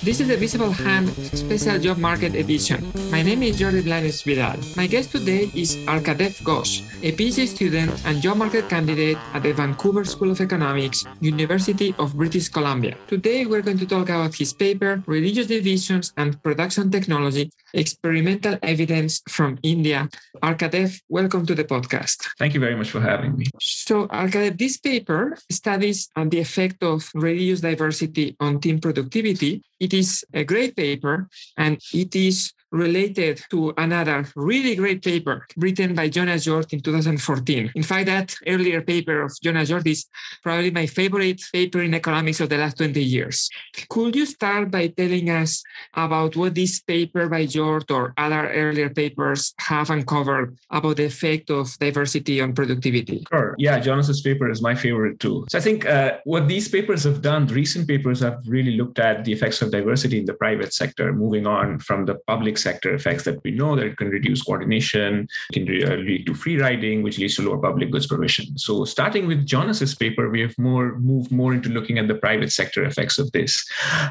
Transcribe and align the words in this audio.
This 0.00 0.20
is 0.20 0.28
the 0.28 0.36
Visible 0.36 0.70
Hand 0.70 1.10
Special 1.34 1.76
Job 1.80 1.98
Market 1.98 2.36
Edition. 2.36 2.86
My 3.10 3.20
name 3.20 3.42
is 3.42 3.58
Jordi 3.58 3.82
Blanes 3.82 4.22
Vidal. 4.22 4.54
My 4.76 4.86
guest 4.86 5.10
today 5.10 5.50
is 5.54 5.74
Arkadev 5.90 6.38
Ghosh, 6.46 6.86
a 7.02 7.10
PhD 7.10 7.48
student 7.48 7.90
and 8.06 8.22
job 8.22 8.36
market 8.36 8.68
candidate 8.68 9.18
at 9.34 9.42
the 9.42 9.50
Vancouver 9.52 10.04
School 10.04 10.30
of 10.30 10.40
Economics, 10.40 11.04
University 11.20 11.96
of 11.98 12.14
British 12.14 12.48
Columbia. 12.48 12.96
Today, 13.08 13.44
we're 13.44 13.60
going 13.60 13.78
to 13.78 13.86
talk 13.86 14.08
about 14.08 14.36
his 14.36 14.52
paper, 14.52 15.02
Religious 15.06 15.48
Divisions 15.48 16.12
and 16.16 16.40
Production 16.44 16.92
Technology, 16.92 17.50
Experimental 17.74 18.56
Evidence 18.62 19.20
from 19.28 19.58
India. 19.64 20.08
Arkadev, 20.44 21.00
welcome 21.08 21.44
to 21.44 21.56
the 21.56 21.64
podcast. 21.64 22.22
Thank 22.38 22.54
you 22.54 22.60
very 22.60 22.76
much 22.76 22.90
for 22.90 23.00
having 23.00 23.36
me. 23.36 23.46
So, 23.60 24.06
Arkadev, 24.06 24.58
this 24.58 24.76
paper 24.76 25.36
studies 25.50 26.08
the 26.14 26.38
effect 26.38 26.82
of 26.82 27.10
religious 27.14 27.60
diversity 27.60 28.36
on 28.38 28.60
team 28.60 28.78
productivity. 28.78 29.62
It 29.80 29.94
is 29.94 30.24
a 30.32 30.44
great 30.44 30.76
paper 30.76 31.28
and 31.56 31.80
it 31.92 32.14
is 32.16 32.52
related 32.70 33.40
to 33.50 33.72
another 33.76 34.26
really 34.36 34.74
great 34.74 35.02
paper 35.02 35.46
written 35.56 35.94
by 35.94 36.08
Jonas 36.08 36.46
Hjort 36.46 36.72
in 36.72 36.80
2014. 36.80 37.72
In 37.74 37.82
fact, 37.82 38.06
that 38.06 38.34
earlier 38.46 38.82
paper 38.82 39.22
of 39.22 39.32
Jonas 39.42 39.70
Hjort 39.70 39.86
is 39.86 40.06
probably 40.42 40.70
my 40.70 40.86
favorite 40.86 41.42
paper 41.52 41.82
in 41.82 41.94
economics 41.94 42.40
of 42.40 42.48
the 42.48 42.58
last 42.58 42.78
20 42.78 43.02
years. 43.02 43.48
Could 43.88 44.14
you 44.14 44.26
start 44.26 44.70
by 44.70 44.88
telling 44.88 45.30
us 45.30 45.62
about 45.94 46.36
what 46.36 46.54
this 46.54 46.80
paper 46.80 47.28
by 47.28 47.46
Hjort 47.46 47.90
or 47.90 48.12
other 48.16 48.50
earlier 48.50 48.90
papers 48.90 49.54
have 49.58 49.90
uncovered 49.90 50.58
about 50.70 50.96
the 50.96 51.06
effect 51.06 51.50
of 51.50 51.76
diversity 51.78 52.40
on 52.40 52.52
productivity? 52.52 53.24
Sure. 53.32 53.54
Yeah, 53.58 53.78
Jonas's 53.78 54.20
paper 54.20 54.50
is 54.50 54.60
my 54.60 54.74
favorite 54.74 55.20
too. 55.20 55.46
So 55.48 55.58
I 55.58 55.60
think 55.60 55.86
uh, 55.86 56.18
what 56.24 56.48
these 56.48 56.68
papers 56.68 57.04
have 57.04 57.22
done, 57.22 57.46
recent 57.46 57.88
papers 57.88 58.20
have 58.20 58.42
really 58.46 58.76
looked 58.76 58.98
at 58.98 59.24
the 59.24 59.32
effects 59.32 59.62
of 59.62 59.70
diversity 59.70 60.18
in 60.18 60.26
the 60.26 60.34
private 60.34 60.74
sector, 60.74 61.12
moving 61.12 61.46
on 61.46 61.78
from 61.78 62.04
the 62.04 62.16
public 62.26 62.57
sector 62.58 62.94
effects 62.94 63.24
that 63.24 63.42
we 63.44 63.50
know 63.50 63.76
that 63.76 63.86
it 63.86 63.96
can 63.96 64.08
reduce 64.08 64.42
coordination, 64.42 65.28
can 65.52 65.62
uh, 65.62 65.96
lead 65.96 66.26
to 66.26 66.34
free 66.34 66.60
riding, 66.60 67.02
which 67.02 67.18
leads 67.18 67.36
to 67.36 67.42
lower 67.42 67.58
public 67.58 67.90
goods 67.90 68.06
provision. 68.06 68.46
So 68.58 68.84
starting 68.84 69.26
with 69.26 69.46
Jonas's 69.46 69.94
paper, 69.94 70.28
we 70.30 70.40
have 70.40 70.56
more 70.58 70.98
moved 70.98 71.30
more 71.30 71.52
into 71.54 71.68
looking 71.68 71.98
at 71.98 72.08
the 72.08 72.14
private 72.14 72.52
sector 72.52 72.84
effects 72.84 73.18
of 73.18 73.30
this. 73.32 73.52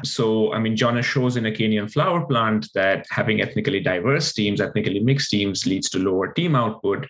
So 0.04 0.52
I 0.52 0.58
mean, 0.58 0.76
Jonas 0.76 1.06
shows 1.06 1.36
in 1.36 1.46
a 1.46 1.50
Kenyan 1.50 1.90
flower 1.90 2.24
plant 2.30 2.68
that 2.74 3.06
having 3.10 3.40
ethnically 3.40 3.80
diverse 3.80 4.32
teams, 4.32 4.60
ethnically 4.60 5.00
mixed 5.00 5.30
teams, 5.30 5.66
leads 5.66 5.88
to 5.90 5.98
lower 5.98 6.28
team 6.32 6.54
output, 6.54 7.06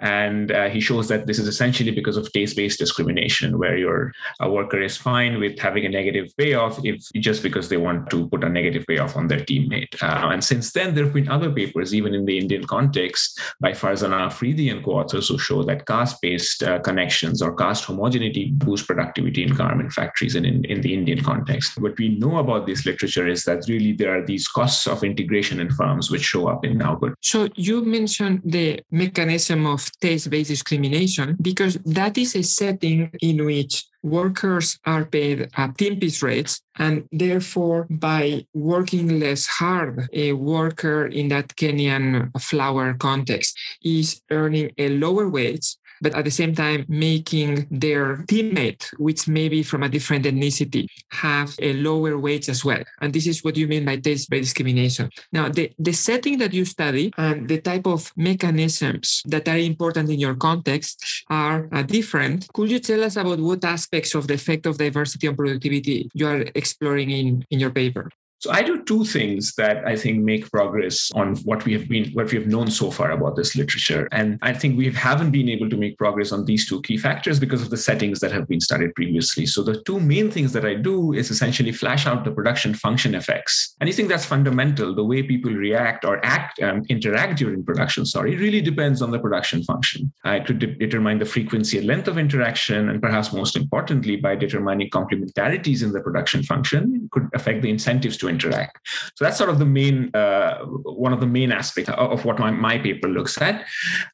and 0.00 0.52
uh, 0.52 0.68
he 0.68 0.80
shows 0.80 1.08
that 1.08 1.26
this 1.26 1.38
is 1.38 1.48
essentially 1.48 1.90
because 1.90 2.16
of 2.16 2.30
taste-based 2.32 2.78
discrimination, 2.78 3.58
where 3.58 3.76
your 3.76 4.12
a 4.40 4.50
worker 4.50 4.80
is 4.80 4.96
fine 4.96 5.38
with 5.38 5.58
having 5.58 5.84
a 5.86 5.88
negative 5.88 6.26
payoff 6.36 6.74
if 6.84 6.96
just 7.28 7.42
because 7.42 7.68
they 7.68 7.76
want 7.76 8.10
to 8.10 8.28
put 8.28 8.44
a 8.44 8.48
negative 8.48 8.84
payoff 8.86 9.16
on 9.16 9.28
their 9.28 9.40
teammate. 9.40 9.94
Uh, 10.02 10.28
and 10.32 10.42
since 10.42 10.72
then, 10.72 10.81
there 10.90 11.04
have 11.04 11.14
been 11.14 11.28
other 11.28 11.50
papers, 11.50 11.94
even 11.94 12.14
in 12.14 12.24
the 12.24 12.38
Indian 12.38 12.64
context, 12.64 13.40
by 13.60 13.72
Farzana 13.72 14.26
Afridi 14.26 14.70
and 14.70 14.84
co-authors 14.84 15.28
who 15.28 15.38
show 15.38 15.62
that 15.62 15.86
caste-based 15.86 16.62
uh, 16.62 16.78
connections 16.80 17.42
or 17.42 17.54
caste 17.54 17.84
homogeneity 17.84 18.50
boost 18.52 18.86
productivity 18.86 19.42
in 19.42 19.54
garment 19.54 19.92
factories 19.92 20.34
and 20.34 20.46
in, 20.46 20.64
in 20.64 20.80
the 20.80 20.92
Indian 20.92 21.22
context. 21.22 21.80
What 21.80 21.98
we 21.98 22.18
know 22.18 22.38
about 22.38 22.66
this 22.66 22.84
literature 22.84 23.28
is 23.28 23.44
that 23.44 23.64
really 23.68 23.92
there 23.92 24.16
are 24.16 24.24
these 24.26 24.48
costs 24.48 24.86
of 24.86 25.04
integration 25.04 25.60
in 25.60 25.70
firms 25.70 26.10
which 26.10 26.22
show 26.22 26.48
up 26.48 26.64
in 26.64 26.82
output. 26.82 27.14
So 27.20 27.48
you 27.54 27.84
mentioned 27.84 28.42
the 28.44 28.82
mechanism 28.90 29.66
of 29.66 29.90
taste-based 30.00 30.50
discrimination 30.50 31.36
because 31.40 31.78
that 31.84 32.18
is 32.18 32.34
a 32.36 32.42
setting 32.42 33.10
in 33.20 33.44
which 33.44 33.84
workers 34.02 34.78
are 34.84 35.04
paid 35.04 35.48
at 35.56 35.76
piece 35.76 36.22
rates 36.22 36.60
and 36.76 37.06
therefore 37.12 37.86
by 37.88 38.44
working 38.52 39.20
less 39.20 39.46
hard 39.46 40.08
a 40.12 40.32
worker 40.32 41.06
in 41.06 41.28
that 41.28 41.48
kenyan 41.56 42.30
flower 42.40 42.94
context 42.94 43.56
is 43.82 44.20
earning 44.30 44.70
a 44.78 44.88
lower 44.88 45.28
wage 45.28 45.76
but 46.02 46.14
at 46.14 46.24
the 46.24 46.30
same 46.30 46.54
time 46.54 46.84
making 46.88 47.66
their 47.70 48.18
teammate, 48.28 48.90
which 48.98 49.28
may 49.28 49.48
be 49.48 49.62
from 49.62 49.82
a 49.82 49.88
different 49.88 50.26
ethnicity, 50.26 50.86
have 51.10 51.54
a 51.60 51.72
lower 51.74 52.18
wage 52.18 52.48
as 52.48 52.64
well. 52.64 52.82
And 53.00 53.12
this 53.12 53.26
is 53.26 53.42
what 53.44 53.56
you 53.56 53.66
mean 53.68 53.84
by 53.84 53.96
taste-based 53.96 54.42
discrimination. 54.42 55.08
Now, 55.32 55.48
the, 55.48 55.72
the 55.78 55.92
setting 55.92 56.38
that 56.38 56.52
you 56.52 56.64
study 56.64 57.12
and 57.16 57.48
the 57.48 57.60
type 57.60 57.86
of 57.86 58.12
mechanisms 58.16 59.22
that 59.26 59.48
are 59.48 59.58
important 59.58 60.10
in 60.10 60.18
your 60.18 60.34
context 60.34 61.24
are 61.28 61.68
uh, 61.72 61.82
different. 61.82 62.48
Could 62.52 62.70
you 62.70 62.80
tell 62.80 63.04
us 63.04 63.16
about 63.16 63.38
what 63.38 63.64
aspects 63.64 64.14
of 64.14 64.26
the 64.26 64.34
effect 64.34 64.66
of 64.66 64.78
diversity 64.78 65.28
on 65.28 65.36
productivity 65.36 66.10
you 66.14 66.26
are 66.26 66.44
exploring 66.54 67.10
in, 67.10 67.44
in 67.50 67.60
your 67.60 67.70
paper? 67.70 68.10
So 68.42 68.50
I 68.50 68.62
do 68.62 68.82
two 68.82 69.04
things 69.04 69.54
that 69.54 69.86
I 69.86 69.94
think 69.94 70.18
make 70.18 70.50
progress 70.50 71.12
on 71.14 71.36
what 71.44 71.64
we 71.64 71.72
have 71.74 71.88
been, 71.88 72.10
what 72.10 72.32
we 72.32 72.38
have 72.38 72.48
known 72.48 72.72
so 72.72 72.90
far 72.90 73.12
about 73.12 73.36
this 73.36 73.54
literature. 73.54 74.08
And 74.10 74.36
I 74.42 74.52
think 74.52 74.76
we 74.76 74.90
haven't 74.90 75.30
been 75.30 75.48
able 75.48 75.70
to 75.70 75.76
make 75.76 75.96
progress 75.96 76.32
on 76.32 76.44
these 76.44 76.68
two 76.68 76.82
key 76.82 76.96
factors 76.96 77.38
because 77.38 77.62
of 77.62 77.70
the 77.70 77.76
settings 77.76 78.18
that 78.18 78.32
have 78.32 78.48
been 78.48 78.58
studied 78.60 78.96
previously. 78.96 79.46
So 79.46 79.62
the 79.62 79.80
two 79.82 80.00
main 80.00 80.28
things 80.28 80.52
that 80.54 80.66
I 80.66 80.74
do 80.74 81.12
is 81.12 81.30
essentially 81.30 81.70
flash 81.70 82.04
out 82.04 82.24
the 82.24 82.32
production 82.32 82.74
function 82.74 83.14
effects. 83.14 83.76
And 83.80 83.88
I 83.88 83.92
think 83.92 84.08
that's 84.08 84.24
fundamental. 84.24 84.92
The 84.92 85.04
way 85.04 85.22
people 85.22 85.52
react 85.52 86.04
or 86.04 86.18
act, 86.26 86.60
um, 86.60 86.82
interact 86.88 87.38
during 87.38 87.62
production, 87.62 88.04
sorry, 88.04 88.34
really 88.34 88.60
depends 88.60 89.02
on 89.02 89.12
the 89.12 89.20
production 89.20 89.62
function. 89.62 90.12
Uh, 90.26 90.30
it 90.30 90.46
could 90.46 90.58
de- 90.58 90.74
determine 90.74 91.20
the 91.20 91.26
frequency 91.26 91.78
and 91.78 91.86
length 91.86 92.08
of 92.08 92.18
interaction, 92.18 92.88
and 92.88 93.00
perhaps 93.00 93.32
most 93.32 93.56
importantly, 93.56 94.16
by 94.16 94.34
determining 94.34 94.90
complementarities 94.90 95.84
in 95.84 95.92
the 95.92 96.00
production 96.00 96.42
function, 96.42 97.08
could 97.12 97.28
affect 97.34 97.62
the 97.62 97.70
incentives 97.70 98.16
to 98.16 98.31
interact. 98.32 98.78
So 99.16 99.24
that's 99.24 99.38
sort 99.38 99.50
of 99.50 99.58
the 99.58 99.70
main 99.80 99.96
uh, 100.14 100.58
one 101.04 101.12
of 101.12 101.20
the 101.20 101.32
main 101.38 101.50
aspects 101.52 101.90
of 101.90 102.24
what 102.24 102.38
my, 102.38 102.50
my 102.50 102.78
paper 102.78 103.08
looks 103.08 103.40
at. 103.40 103.56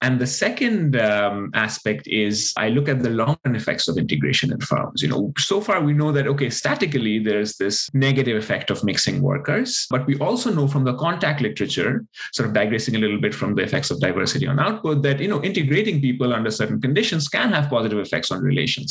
And 0.03 0.21
the 0.21 0.27
second 0.27 0.97
um, 0.97 1.51
aspect 1.55 2.07
is 2.07 2.53
I 2.57 2.69
look 2.69 2.89
at 2.89 3.03
the 3.03 3.11
long-term 3.11 3.55
effects 3.55 3.89
of 3.89 3.97
integration 3.97 4.53
in 4.53 4.61
firms. 4.61 5.03
You 5.03 5.09
know, 5.09 5.33
so 5.39 5.61
far 5.61 5.81
we 5.81 5.93
know 5.93 6.13
that 6.13 6.27
okay, 6.27 6.51
statically 6.51 7.19
there's 7.19 7.57
this 7.57 7.89
negative 7.95 8.37
effect 8.37 8.71
of 8.71 8.85
mixing 8.85 9.23
workers, 9.23 9.87
but 9.91 10.07
we 10.07 10.19
also 10.19 10.53
know 10.53 10.69
from 10.69 10.85
the 10.85 10.97
contact 10.97 11.41
literature, 11.41 12.05
sort 12.33 12.49
of 12.49 12.55
digressing 12.55 12.97
a 12.97 12.99
little 12.99 13.21
bit 13.21 13.35
from 13.35 13.55
the 13.55 13.63
effects 13.63 13.91
of 13.91 14.01
diversity 14.01 14.47
on 14.47 14.59
output, 14.59 15.03
that 15.03 15.21
you 15.21 15.29
know 15.29 15.43
integrating 15.43 16.01
people 16.01 16.33
under 16.33 16.51
certain 16.51 16.81
conditions 16.81 17.29
can 17.29 17.53
have 17.53 17.71
positive 17.71 17.99
effects 17.99 18.31
on 18.31 18.43
relations. 18.43 18.91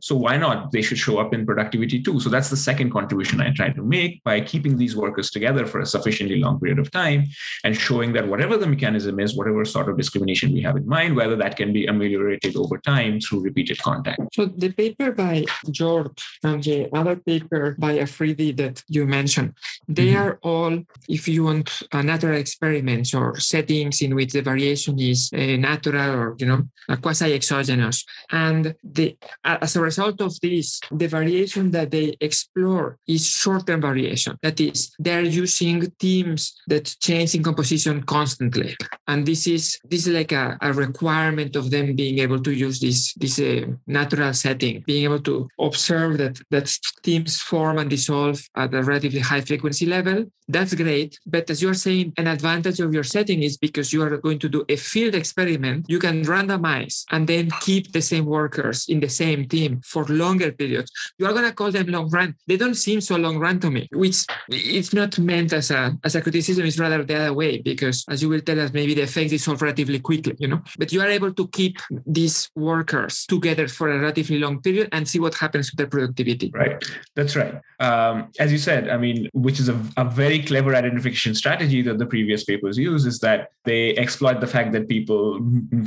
So 0.00 0.16
why 0.16 0.36
not? 0.36 0.72
They 0.72 0.82
should 0.82 0.98
show 0.98 1.18
up 1.18 1.34
in 1.34 1.46
productivity 1.46 2.02
too. 2.02 2.20
So 2.20 2.28
that's 2.28 2.50
the 2.50 2.56
second 2.56 2.90
contribution 2.90 3.40
I 3.40 3.50
try 3.52 3.70
to 3.70 3.82
make 3.82 4.22
by 4.24 4.40
keeping 4.40 4.67
keeping 4.68 4.78
these 4.78 4.96
workers 4.96 5.30
together 5.30 5.66
for 5.66 5.80
a 5.80 5.86
sufficiently 5.86 6.36
long 6.36 6.58
period 6.60 6.78
of 6.78 6.90
time 6.90 7.24
and 7.64 7.76
showing 7.76 8.12
that 8.12 8.26
whatever 8.26 8.56
the 8.56 8.66
mechanism 8.66 9.20
is, 9.20 9.36
whatever 9.36 9.64
sort 9.64 9.88
of 9.88 9.96
discrimination 9.96 10.52
we 10.52 10.62
have 10.62 10.76
in 10.76 10.86
mind, 10.86 11.16
whether 11.16 11.36
that 11.36 11.56
can 11.56 11.72
be 11.72 11.86
ameliorated 11.86 12.56
over 12.56 12.78
time 12.78 13.20
through 13.20 13.40
repeated 13.40 13.78
contact. 13.78 14.20
So 14.32 14.46
the 14.46 14.72
paper 14.72 15.12
by 15.12 15.44
Hjort 15.66 16.20
and 16.42 16.62
the 16.62 16.88
other 16.92 17.16
paper 17.16 17.76
by 17.78 17.98
Afridi 17.98 18.52
that 18.52 18.82
you 18.88 19.06
mentioned, 19.06 19.54
they 19.88 20.12
mm-hmm. 20.12 20.22
are 20.22 20.38
all, 20.42 20.74
if 21.08 21.28
you 21.28 21.44
want, 21.44 21.68
uh, 21.92 22.02
natural 22.02 22.36
experiments 22.36 23.14
or 23.14 23.38
settings 23.38 24.02
in 24.02 24.14
which 24.14 24.32
the 24.32 24.42
variation 24.42 24.98
is 24.98 25.30
uh, 25.32 25.56
natural 25.68 26.10
or 26.20 26.36
you 26.38 26.46
know 26.46 26.62
quasi 27.02 27.32
exogenous, 27.34 28.04
and 28.30 28.74
the 28.82 29.16
as 29.44 29.76
a 29.76 29.80
result 29.80 30.20
of 30.20 30.32
this, 30.40 30.80
the 30.90 31.08
variation 31.08 31.70
that 31.70 31.90
they 31.90 32.16
explore 32.20 32.98
is 33.06 33.26
short-term 33.26 33.80
variation 33.80 34.36
that 34.42 34.57
is 34.60 34.94
they're 34.98 35.22
using 35.22 35.90
teams 35.98 36.54
that 36.66 36.94
change 37.00 37.34
in 37.34 37.42
composition 37.42 38.02
constantly. 38.02 38.76
And 39.06 39.26
this 39.26 39.46
is 39.46 39.78
this 39.90 40.06
is 40.06 40.14
like 40.14 40.32
a, 40.32 40.58
a 40.60 40.72
requirement 40.72 41.56
of 41.56 41.70
them 41.70 41.94
being 41.94 42.18
able 42.18 42.40
to 42.40 42.52
use 42.52 42.80
this 42.80 43.14
this 43.14 43.38
uh, 43.38 43.66
natural 43.86 44.32
setting 44.32 44.82
being 44.86 45.04
able 45.04 45.20
to 45.20 45.48
observe 45.58 46.18
that 46.18 46.40
that 46.50 46.66
teams 47.02 47.40
form 47.40 47.78
and 47.78 47.90
dissolve 47.90 48.40
at 48.56 48.74
a 48.74 48.82
relatively 48.82 49.20
high 49.20 49.40
frequency 49.40 49.86
level. 49.86 50.24
That's 50.50 50.74
great. 50.74 51.18
But 51.26 51.50
as 51.50 51.60
you're 51.60 51.74
saying 51.74 52.14
an 52.16 52.26
advantage 52.26 52.80
of 52.80 52.94
your 52.94 53.04
setting 53.04 53.42
is 53.42 53.58
because 53.58 53.92
you 53.92 54.02
are 54.02 54.16
going 54.16 54.38
to 54.38 54.48
do 54.48 54.64
a 54.68 54.76
field 54.76 55.14
experiment 55.14 55.84
you 55.88 55.98
can 55.98 56.24
randomize 56.24 57.04
and 57.10 57.26
then 57.28 57.50
keep 57.60 57.92
the 57.92 58.00
same 58.00 58.24
workers 58.24 58.86
in 58.88 59.00
the 59.00 59.08
same 59.08 59.46
team 59.46 59.80
for 59.84 60.04
longer 60.06 60.50
periods. 60.52 60.90
You 61.18 61.26
are 61.26 61.32
going 61.32 61.44
to 61.44 61.52
call 61.52 61.70
them 61.70 61.88
long 61.88 62.08
run. 62.08 62.34
They 62.46 62.56
don't 62.56 62.74
seem 62.74 63.00
so 63.00 63.16
long 63.16 63.38
run 63.38 63.60
to 63.60 63.70
me 63.70 63.88
which 63.92 64.24
it's 64.48 64.92
not 64.92 65.18
meant 65.18 65.52
as 65.52 65.70
a 65.70 65.96
as 66.04 66.14
a 66.14 66.22
criticism 66.22 66.64
it's 66.64 66.78
rather 66.78 67.04
the 67.04 67.14
other 67.14 67.34
way 67.34 67.58
because 67.58 68.04
as 68.08 68.22
you 68.22 68.28
will 68.28 68.40
tell 68.40 68.60
us 68.60 68.72
maybe 68.72 68.94
the 68.94 69.02
effect 69.02 69.32
is 69.32 69.46
relatively 69.48 70.00
quickly 70.00 70.34
you 70.38 70.48
know? 70.48 70.62
But 70.78 70.92
you 70.92 71.00
are 71.00 71.08
able 71.08 71.32
to 71.32 71.48
keep 71.48 71.78
these 72.06 72.50
workers 72.54 73.26
together 73.26 73.68
for 73.68 73.90
a 73.90 73.98
relatively 73.98 74.38
long 74.38 74.60
period 74.60 74.88
and 74.92 75.08
see 75.08 75.18
what 75.18 75.34
happens 75.34 75.70
to 75.70 75.76
their 75.76 75.86
productivity. 75.86 76.50
Right. 76.54 76.82
That's 77.14 77.36
right. 77.36 77.60
Um, 77.80 78.30
as 78.38 78.50
you 78.50 78.58
said 78.58 78.88
i 78.88 78.96
mean 78.96 79.28
which 79.32 79.60
is 79.60 79.68
a, 79.68 79.80
a 79.96 80.04
very 80.04 80.42
clever 80.42 80.74
identification 80.74 81.34
strategy 81.34 81.80
that 81.82 81.98
the 81.98 82.06
previous 82.06 82.44
papers 82.44 82.76
use 82.76 83.06
is 83.06 83.18
that 83.20 83.50
they 83.64 83.96
exploit 83.96 84.40
the 84.40 84.46
fact 84.46 84.72
that 84.72 84.88
people 84.88 85.40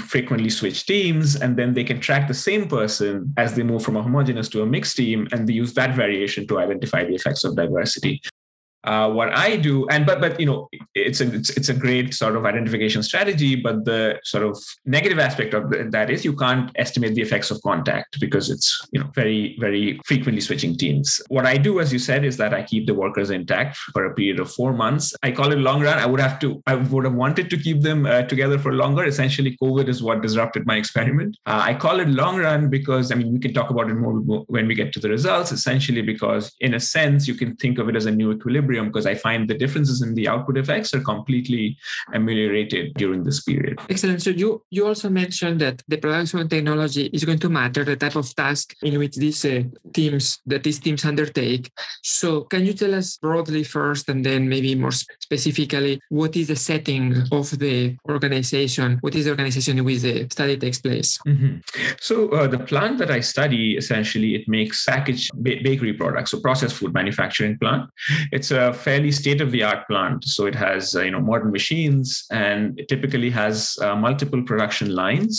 frequently 0.06 0.50
switch 0.50 0.86
teams 0.86 1.36
and 1.36 1.58
then 1.58 1.74
they 1.74 1.84
can 1.84 2.00
track 2.00 2.28
the 2.28 2.34
same 2.34 2.68
person 2.68 3.34
as 3.38 3.54
they 3.56 3.64
move 3.64 3.84
from 3.84 3.98
a 3.98 4.04
homogeneous 4.04 4.50
to 4.50 4.62
a 4.62 4.66
mixed 4.66 4.96
team 4.98 5.28
and 5.32 5.48
they 5.48 5.54
use 5.54 5.74
that 5.74 5.96
variation 5.96 6.48
to 6.48 6.60
identify 6.60 7.04
the 7.04 7.16
effects 7.16 7.44
of 7.44 7.56
diversity 7.56 8.22
uh, 8.84 9.10
what 9.12 9.32
I 9.34 9.58
do, 9.58 9.88
and 9.90 10.06
but 10.06 10.20
but 10.20 10.40
you 10.40 10.46
know, 10.46 10.68
it's 10.96 11.22
a 11.22 11.34
it's, 11.34 11.52
it's 11.52 11.70
a 11.70 11.74
great 11.74 12.14
sort 12.14 12.36
of 12.36 12.46
identification 12.46 13.04
strategy. 13.04 13.56
But 13.56 13.86
the 13.86 14.20
sort 14.24 14.44
of 14.44 14.58
negative 14.86 15.20
aspect 15.20 15.54
of 15.54 15.70
that 15.92 16.10
is 16.10 16.26
you 16.26 16.36
can't 16.36 16.72
estimate 16.76 17.14
the 17.14 17.22
effects 17.22 17.52
of 17.52 17.62
contact 17.62 18.20
because 18.20 18.50
it's 18.50 18.80
you 18.92 19.00
know 19.00 19.10
very 19.14 19.56
very 19.60 20.00
frequently 20.06 20.42
switching 20.42 20.76
teams. 20.76 21.22
What 21.28 21.46
I 21.46 21.58
do, 21.58 21.80
as 21.80 21.94
you 21.94 22.00
said, 22.00 22.26
is 22.26 22.38
that 22.38 22.54
I 22.54 22.64
keep 22.64 22.88
the 22.88 22.96
workers 22.96 23.30
intact 23.30 23.78
for 23.94 24.06
a 24.06 24.16
period 24.16 24.40
of 24.40 24.52
four 24.52 24.74
months. 24.74 25.14
I 25.22 25.32
call 25.32 25.52
it 25.52 25.60
long 25.60 25.84
run. 25.84 26.00
I 26.00 26.08
would 26.08 26.20
have 26.20 26.40
to 26.40 26.62
I 26.66 26.76
would 26.76 27.06
have 27.06 27.14
wanted 27.14 27.52
to 27.52 27.58
keep 27.58 27.82
them 27.82 28.08
uh, 28.08 28.24
together 28.24 28.58
for 28.58 28.74
longer. 28.74 29.04
Essentially, 29.04 29.58
COVID 29.62 29.90
is 29.90 30.02
what 30.02 30.24
disrupted 30.24 30.66
my 30.66 30.78
experiment. 30.78 31.38
Uh, 31.46 31.62
I 31.66 31.76
call 31.76 32.00
it 32.00 32.08
long 32.08 32.38
run 32.38 32.70
because 32.70 33.12
I 33.12 33.16
mean 33.16 33.32
we 33.32 33.40
can 33.40 33.54
talk 33.54 33.70
about 33.70 33.92
it 33.92 33.96
more 33.96 34.14
when 34.48 34.68
we 34.68 34.74
get 34.74 34.92
to 34.94 35.00
the 35.00 35.10
results. 35.10 35.52
Essentially, 35.52 36.02
because 36.02 36.56
in 36.62 36.74
a 36.74 36.80
sense 36.80 37.28
you 37.28 37.36
can 37.36 37.56
think 37.58 37.78
of 37.78 37.88
it 37.88 37.96
as 37.96 38.08
a 38.08 38.12
new 38.12 38.32
equilibrium 38.32 38.71
because 38.72 39.06
I 39.06 39.16
find 39.16 39.50
the 39.50 39.58
differences 39.58 40.02
in 40.02 40.16
the 40.16 40.28
output 40.28 40.58
effects 40.58 40.94
are 40.94 41.02
completely 41.02 41.78
ameliorated 42.14 42.94
during 42.96 43.24
this 43.24 43.42
period. 43.44 43.80
Excellent. 43.90 44.22
So 44.22 44.30
you 44.30 44.64
you 44.70 44.88
also 44.88 45.10
mentioned 45.10 45.62
that 45.62 45.82
the 45.88 45.98
production 45.98 46.48
technology 46.48 47.10
is 47.14 47.26
going 47.26 47.40
to 47.40 47.50
matter 47.50 47.84
the 47.84 47.96
type 47.96 48.16
of 48.16 48.34
task 48.36 48.76
in 48.82 48.98
which 49.00 49.16
these 49.16 49.44
uh, 49.46 49.64
teams 49.94 50.40
that 50.46 50.64
these 50.64 50.80
teams 50.80 51.06
undertake. 51.06 51.72
So 52.04 52.42
can 52.52 52.66
you 52.66 52.74
tell 52.74 52.94
us 52.96 53.18
broadly 53.18 53.64
first, 53.64 54.10
and 54.10 54.26
then 54.26 54.48
maybe 54.48 54.76
more 54.76 54.92
specifically, 54.92 56.00
what 56.10 56.36
is 56.36 56.48
the 56.48 56.56
setting 56.56 57.16
of 57.32 57.48
the 57.60 57.98
organization? 58.08 58.98
What 59.02 59.16
is 59.16 59.26
the 59.26 59.32
organization 59.32 59.78
in 59.80 59.84
which 59.86 60.02
the 60.02 60.28
study 60.32 60.58
takes 60.58 60.80
place? 60.80 61.20
Mm-hmm. 61.28 61.54
So 62.00 62.30
uh, 62.30 62.48
the 62.48 62.60
plant 62.60 62.98
that 63.00 63.12
I 63.12 63.22
study 63.22 63.78
essentially 63.78 64.36
it 64.36 64.48
makes 64.48 64.86
packaged 64.86 65.32
ba- 65.34 65.62
bakery 65.64 65.94
products, 65.94 66.32
so 66.32 66.40
processed 66.40 66.76
food 66.76 66.94
manufacturing 66.94 67.58
plant. 67.58 67.90
It's 68.32 68.52
a 68.52 68.61
fairly 68.72 69.12
state 69.12 69.42
of 69.42 69.52
the 69.52 69.64
art 69.64 69.88
plant, 69.88 70.20
so 70.26 70.46
it 70.46 70.56
has 70.56 70.96
uh, 70.96 71.02
you 71.02 71.12
know 71.12 71.24
modern 71.32 71.52
machines 71.52 72.26
and 72.32 72.80
it 72.80 72.88
typically 72.88 73.30
has 73.30 73.78
uh, 73.82 73.96
multiple 73.96 74.42
production 74.44 74.90
lines, 74.94 75.36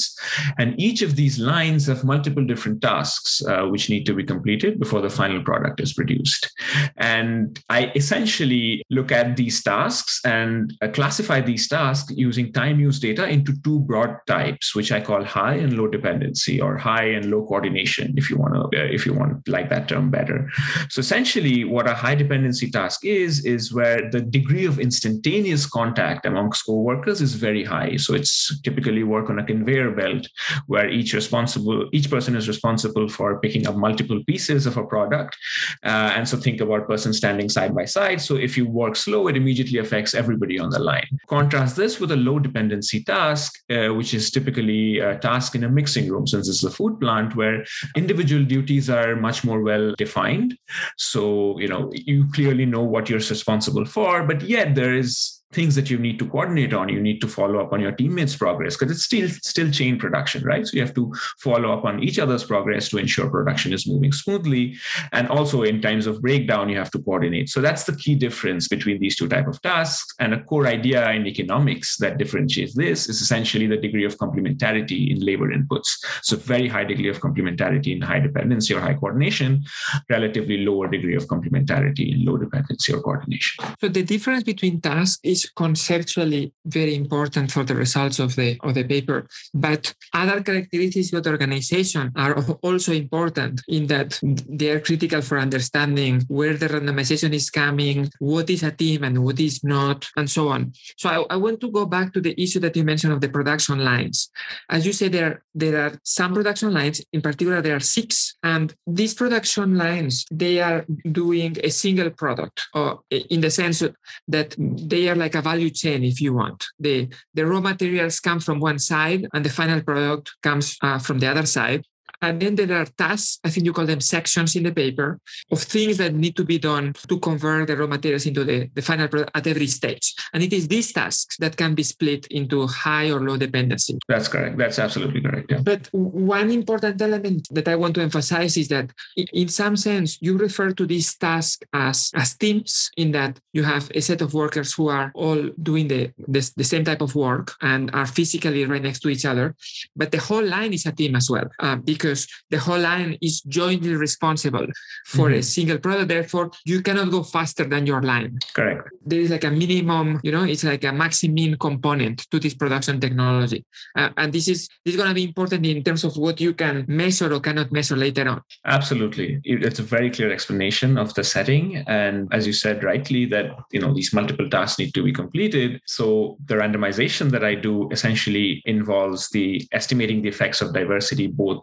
and 0.58 0.68
each 0.88 1.02
of 1.02 1.16
these 1.16 1.36
lines 1.38 1.86
have 1.86 2.04
multiple 2.04 2.44
different 2.44 2.80
tasks 2.82 3.42
uh, 3.50 3.64
which 3.72 3.90
need 3.90 4.04
to 4.06 4.14
be 4.14 4.24
completed 4.24 4.78
before 4.78 5.00
the 5.00 5.10
final 5.10 5.42
product 5.42 5.80
is 5.80 5.92
produced. 5.92 6.50
And 6.96 7.60
I 7.68 7.92
essentially 7.94 8.82
look 8.90 9.12
at 9.12 9.36
these 9.36 9.62
tasks 9.62 10.20
and 10.24 10.72
uh, 10.82 10.88
classify 10.88 11.40
these 11.40 11.68
tasks 11.68 12.12
using 12.16 12.52
time 12.52 12.80
use 12.80 12.98
data 12.98 13.28
into 13.28 13.52
two 13.62 13.80
broad 13.80 14.16
types, 14.26 14.74
which 14.74 14.92
I 14.92 15.00
call 15.00 15.24
high 15.24 15.54
and 15.54 15.76
low 15.78 15.88
dependency 15.88 16.60
or 16.60 16.76
high 16.76 17.08
and 17.16 17.30
low 17.30 17.44
coordination, 17.46 18.14
if 18.16 18.30
you 18.30 18.36
want 18.36 18.54
to, 18.54 18.62
uh, 18.80 18.84
if 18.84 19.06
you 19.06 19.12
want 19.12 19.46
like 19.48 19.68
that 19.70 19.88
term 19.88 20.10
better. 20.10 20.48
So 20.88 21.00
essentially, 21.00 21.64
what 21.64 21.86
a 21.86 21.94
high 21.94 22.14
dependency 22.14 22.70
task 22.70 23.04
is, 23.04 23.11
is 23.20 23.72
where 23.72 24.10
the 24.10 24.20
degree 24.20 24.66
of 24.66 24.78
instantaneous 24.78 25.66
contact 25.66 26.26
amongst 26.26 26.66
co-workers 26.66 27.20
is 27.20 27.34
very 27.34 27.64
high. 27.64 27.96
So 27.96 28.14
it's 28.14 28.60
typically 28.62 29.02
work 29.02 29.30
on 29.30 29.38
a 29.38 29.44
conveyor 29.44 29.92
belt 29.92 30.28
where 30.66 30.88
each 30.88 31.12
responsible, 31.14 31.88
each 31.92 32.10
person 32.10 32.36
is 32.36 32.48
responsible 32.48 33.08
for 33.08 33.40
picking 33.40 33.66
up 33.66 33.76
multiple 33.76 34.22
pieces 34.26 34.66
of 34.66 34.76
a 34.76 34.84
product. 34.84 35.36
Uh, 35.84 36.12
and 36.16 36.28
so 36.28 36.36
think 36.36 36.60
about 36.60 36.88
person 36.88 37.12
standing 37.12 37.48
side 37.48 37.74
by 37.74 37.84
side. 37.84 38.20
So 38.20 38.36
if 38.36 38.56
you 38.56 38.66
work 38.66 38.96
slow, 38.96 39.28
it 39.28 39.36
immediately 39.36 39.78
affects 39.78 40.14
everybody 40.14 40.58
on 40.58 40.70
the 40.70 40.78
line. 40.78 41.08
Contrast 41.28 41.76
this 41.76 42.00
with 42.00 42.12
a 42.12 42.16
low 42.16 42.38
dependency 42.38 43.02
task, 43.04 43.52
uh, 43.70 43.88
which 43.94 44.14
is 44.14 44.30
typically 44.30 44.98
a 44.98 45.18
task 45.18 45.54
in 45.54 45.64
a 45.64 45.68
mixing 45.68 46.10
room, 46.10 46.26
since 46.26 46.48
it's 46.48 46.64
a 46.64 46.70
food 46.70 47.00
plant 47.00 47.36
where 47.36 47.64
individual 47.96 48.44
duties 48.44 48.88
are 48.90 49.16
much 49.16 49.44
more 49.44 49.62
well 49.62 49.94
defined. 49.96 50.56
So, 50.96 51.58
you 51.58 51.68
know, 51.68 51.90
you 51.92 52.26
clearly 52.32 52.66
know 52.66 52.82
what 52.82 53.01
you're 53.08 53.18
responsible 53.18 53.84
for, 53.84 54.24
but 54.24 54.42
yet 54.42 54.74
there 54.74 54.94
is 54.94 55.41
things 55.52 55.74
that 55.74 55.90
you 55.90 55.98
need 55.98 56.18
to 56.18 56.26
coordinate 56.26 56.72
on. 56.72 56.88
You 56.88 57.00
need 57.00 57.20
to 57.20 57.28
follow 57.28 57.60
up 57.60 57.72
on 57.72 57.80
your 57.80 57.92
teammates 57.92 58.36
progress 58.36 58.76
because 58.76 58.94
it's 58.94 59.04
still 59.04 59.28
still 59.28 59.70
chain 59.70 59.98
production 59.98 60.44
right? 60.44 60.66
So 60.66 60.74
you 60.74 60.82
have 60.82 60.94
to 60.94 61.12
follow 61.38 61.72
up 61.72 61.84
on 61.84 62.02
each 62.02 62.18
other's 62.18 62.44
progress 62.44 62.88
to 62.90 62.98
ensure 62.98 63.28
production 63.30 63.72
is 63.72 63.86
moving 63.86 64.12
smoothly. 64.12 64.76
And 65.12 65.28
also 65.28 65.62
in 65.62 65.80
times 65.80 66.06
of 66.06 66.22
breakdown 66.22 66.68
you 66.68 66.76
have 66.76 66.90
to 66.92 66.98
coordinate. 66.98 67.48
So 67.48 67.60
that's 67.60 67.84
the 67.84 67.96
key 67.96 68.14
difference 68.14 68.68
between 68.68 69.00
these 69.00 69.16
two 69.16 69.28
type 69.28 69.48
of 69.48 69.60
tasks. 69.62 70.14
And 70.18 70.34
a 70.34 70.42
core 70.42 70.66
idea 70.66 71.10
in 71.10 71.26
economics 71.26 71.96
that 71.98 72.18
differentiates 72.18 72.74
this 72.74 73.08
is 73.08 73.20
essentially 73.20 73.66
the 73.66 73.76
degree 73.76 74.04
of 74.04 74.16
complementarity 74.16 75.10
in 75.10 75.20
labor 75.20 75.52
inputs. 75.52 75.88
So 76.22 76.36
very 76.36 76.68
high 76.68 76.84
degree 76.84 77.08
of 77.08 77.20
complementarity 77.20 77.94
in 77.94 78.00
high 78.00 78.20
dependency 78.20 78.74
or 78.74 78.80
high 78.80 78.94
coordination 78.94 79.64
relatively 80.08 80.58
lower 80.58 80.88
degree 80.88 81.14
of 81.14 81.26
complementarity 81.26 82.12
in 82.12 82.24
low 82.24 82.36
dependency 82.36 82.92
or 82.92 83.00
coordination. 83.00 83.64
So 83.80 83.88
the 83.88 84.02
difference 84.02 84.44
between 84.44 84.80
tasks 84.80 85.20
is 85.22 85.41
conceptually 85.56 86.52
very 86.64 86.94
important 86.94 87.50
for 87.50 87.64
the 87.64 87.74
results 87.74 88.18
of 88.18 88.36
the 88.36 88.58
of 88.62 88.74
the 88.74 88.84
paper. 88.84 89.26
But 89.54 89.94
other 90.12 90.42
characteristics 90.42 91.12
of 91.12 91.22
the 91.22 91.30
organization 91.30 92.12
are 92.16 92.34
also 92.62 92.92
important 92.92 93.62
in 93.68 93.86
that 93.88 94.18
they 94.22 94.70
are 94.70 94.80
critical 94.80 95.22
for 95.22 95.38
understanding 95.38 96.22
where 96.28 96.56
the 96.56 96.68
randomization 96.68 97.32
is 97.32 97.50
coming, 97.50 98.10
what 98.18 98.50
is 98.50 98.62
a 98.62 98.70
team 98.70 99.04
and 99.04 99.24
what 99.24 99.40
is 99.40 99.62
not, 99.64 100.08
and 100.16 100.28
so 100.30 100.48
on. 100.48 100.72
So 100.96 101.08
I, 101.08 101.34
I 101.34 101.36
want 101.36 101.60
to 101.60 101.70
go 101.70 101.86
back 101.86 102.12
to 102.14 102.20
the 102.20 102.40
issue 102.40 102.60
that 102.60 102.76
you 102.76 102.84
mentioned 102.84 103.12
of 103.12 103.20
the 103.20 103.28
production 103.28 103.78
lines. 103.84 104.30
As 104.68 104.86
you 104.86 104.92
said, 104.92 105.12
there 105.12 105.42
there 105.54 105.78
are 105.84 105.92
some 106.04 106.34
production 106.34 106.72
lines. 106.72 107.04
In 107.12 107.22
particular, 107.22 107.60
there 107.60 107.76
are 107.76 107.80
six, 107.80 108.36
and 108.42 108.74
these 108.86 109.14
production 109.14 109.76
lines 109.76 110.26
they 110.30 110.60
are 110.60 110.84
doing 111.10 111.56
a 111.62 111.70
single 111.70 112.10
product, 112.10 112.62
or 112.74 113.00
in 113.10 113.40
the 113.40 113.50
sense 113.50 113.82
that 114.28 114.54
they 114.58 115.08
are 115.08 115.14
like 115.14 115.31
like 115.32 115.40
a 115.40 115.42
value 115.42 115.70
chain 115.70 116.04
if 116.04 116.20
you 116.20 116.34
want. 116.34 116.66
The 116.78 117.08
the 117.34 117.46
raw 117.46 117.60
materials 117.60 118.20
come 118.20 118.40
from 118.40 118.60
one 118.60 118.78
side 118.78 119.26
and 119.32 119.44
the 119.44 119.50
final 119.50 119.82
product 119.82 120.32
comes 120.42 120.76
uh, 120.82 120.98
from 120.98 121.18
the 121.18 121.28
other 121.28 121.46
side 121.46 121.84
and 122.22 122.40
then 122.40 122.54
there 122.54 122.80
are 122.80 122.86
tasks, 122.86 123.40
I 123.44 123.50
think 123.50 123.66
you 123.66 123.72
call 123.72 123.86
them 123.86 124.00
sections 124.00 124.56
in 124.56 124.62
the 124.62 124.72
paper, 124.72 125.18
of 125.50 125.60
things 125.60 125.98
that 125.98 126.14
need 126.14 126.36
to 126.36 126.44
be 126.44 126.58
done 126.58 126.94
to 127.08 127.18
convert 127.18 127.66
the 127.66 127.76
raw 127.76 127.86
materials 127.86 128.26
into 128.26 128.44
the, 128.44 128.70
the 128.74 128.82
final 128.82 129.08
product 129.08 129.32
at 129.34 129.46
every 129.46 129.66
stage. 129.66 130.14
And 130.32 130.42
it 130.42 130.52
is 130.52 130.68
these 130.68 130.92
tasks 130.92 131.36
that 131.38 131.56
can 131.56 131.74
be 131.74 131.82
split 131.82 132.26
into 132.28 132.66
high 132.66 133.10
or 133.10 133.20
low 133.20 133.36
dependency. 133.36 133.98
That's 134.08 134.28
correct. 134.28 134.56
That's 134.56 134.78
absolutely 134.78 135.20
correct. 135.20 135.50
Yeah. 135.50 135.62
But 135.62 135.88
one 135.92 136.50
important 136.50 137.02
element 137.02 137.48
that 137.50 137.68
I 137.68 137.76
want 137.76 137.94
to 137.96 138.02
emphasize 138.02 138.56
is 138.56 138.68
that 138.68 138.92
in 139.16 139.48
some 139.48 139.76
sense, 139.76 140.18
you 140.20 140.38
refer 140.38 140.70
to 140.72 140.86
these 140.86 141.14
tasks 141.16 141.66
as, 141.72 142.10
as 142.14 142.34
teams, 142.34 142.90
in 142.96 143.12
that 143.12 143.40
you 143.52 143.64
have 143.64 143.90
a 143.94 144.00
set 144.00 144.20
of 144.22 144.34
workers 144.34 144.72
who 144.74 144.88
are 144.88 145.10
all 145.14 145.42
doing 145.62 145.88
the, 145.88 146.10
the, 146.28 146.42
the 146.56 146.64
same 146.64 146.84
type 146.84 147.00
of 147.00 147.14
work 147.14 147.54
and 147.62 147.90
are 147.92 148.06
physically 148.06 148.64
right 148.64 148.82
next 148.82 149.00
to 149.00 149.08
each 149.08 149.24
other. 149.24 149.54
But 149.96 150.12
the 150.12 150.18
whole 150.18 150.44
line 150.44 150.72
is 150.72 150.86
a 150.86 150.92
team 150.92 151.16
as 151.16 151.28
well, 151.28 151.48
uh, 151.58 151.76
because 151.76 152.11
because 152.12 152.28
the 152.50 152.58
whole 152.58 152.78
line 152.78 153.16
is 153.20 153.40
jointly 153.42 153.94
responsible 153.94 154.66
for 155.06 155.28
mm-hmm. 155.28 155.38
a 155.38 155.42
single 155.42 155.78
product. 155.78 156.08
Therefore, 156.08 156.50
you 156.64 156.82
cannot 156.82 157.10
go 157.10 157.22
faster 157.22 157.64
than 157.64 157.86
your 157.86 158.02
line. 158.02 158.38
Correct. 158.54 158.88
There 159.04 159.20
is 159.20 159.30
like 159.30 159.44
a 159.44 159.50
minimum, 159.50 160.20
you 160.22 160.32
know, 160.32 160.44
it's 160.44 160.64
like 160.64 160.84
a 160.84 160.92
maximum 160.92 161.56
component 161.56 162.30
to 162.30 162.38
this 162.38 162.54
production 162.54 163.00
technology. 163.00 163.64
Uh, 163.96 164.10
and 164.16 164.32
this 164.32 164.48
is 164.48 164.68
this 164.84 164.94
is 164.94 164.96
going 164.96 165.08
to 165.08 165.14
be 165.14 165.24
important 165.24 165.66
in 165.66 165.82
terms 165.82 166.04
of 166.04 166.16
what 166.16 166.40
you 166.40 166.52
can 166.54 166.84
measure 166.88 167.32
or 167.32 167.40
cannot 167.40 167.72
measure 167.72 167.96
later 167.96 168.28
on. 168.28 168.42
Absolutely. 168.64 169.40
It's 169.44 169.78
a 169.78 169.82
very 169.82 170.10
clear 170.10 170.32
explanation 170.32 170.98
of 170.98 171.14
the 171.14 171.24
setting. 171.24 171.84
And 171.86 172.28
as 172.32 172.46
you 172.46 172.52
said 172.52 172.84
rightly, 172.84 173.26
that 173.26 173.46
you 173.72 173.80
know 173.80 173.94
these 173.94 174.12
multiple 174.12 174.48
tasks 174.48 174.78
need 174.78 174.94
to 174.94 175.02
be 175.02 175.12
completed. 175.12 175.80
So 175.86 176.36
the 176.46 176.56
randomization 176.56 177.30
that 177.30 177.44
I 177.44 177.54
do 177.54 177.88
essentially 177.90 178.62
involves 178.66 179.30
the 179.30 179.66
estimating 179.72 180.22
the 180.22 180.28
effects 180.28 180.60
of 180.60 180.72
diversity 180.72 181.26
both 181.26 181.62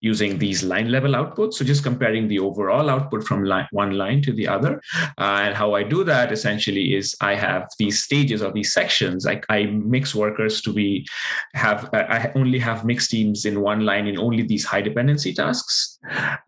using 0.00 0.38
these 0.38 0.62
line 0.62 0.90
level 0.90 1.12
outputs. 1.12 1.54
So 1.54 1.64
just 1.64 1.82
comparing 1.82 2.28
the 2.28 2.38
overall 2.38 2.90
output 2.90 3.24
from 3.24 3.44
line, 3.44 3.68
one 3.70 3.92
line 3.92 4.22
to 4.22 4.32
the 4.32 4.48
other. 4.48 4.80
Uh, 5.18 5.42
and 5.44 5.54
how 5.54 5.74
I 5.74 5.82
do 5.82 6.04
that 6.04 6.32
essentially 6.32 6.94
is 6.94 7.16
I 7.20 7.34
have 7.34 7.68
these 7.78 8.02
stages 8.02 8.42
or 8.42 8.52
these 8.52 8.72
sections. 8.72 9.26
I, 9.26 9.40
I 9.48 9.64
mix 9.66 10.14
workers 10.14 10.60
to 10.62 10.72
be 10.72 11.06
have 11.54 11.88
I 11.92 12.30
only 12.34 12.58
have 12.58 12.84
mixed 12.84 13.10
teams 13.10 13.44
in 13.44 13.60
one 13.60 13.80
line 13.84 14.06
in 14.06 14.18
only 14.18 14.42
these 14.42 14.64
high 14.64 14.82
dependency 14.82 15.32
tasks. 15.34 15.98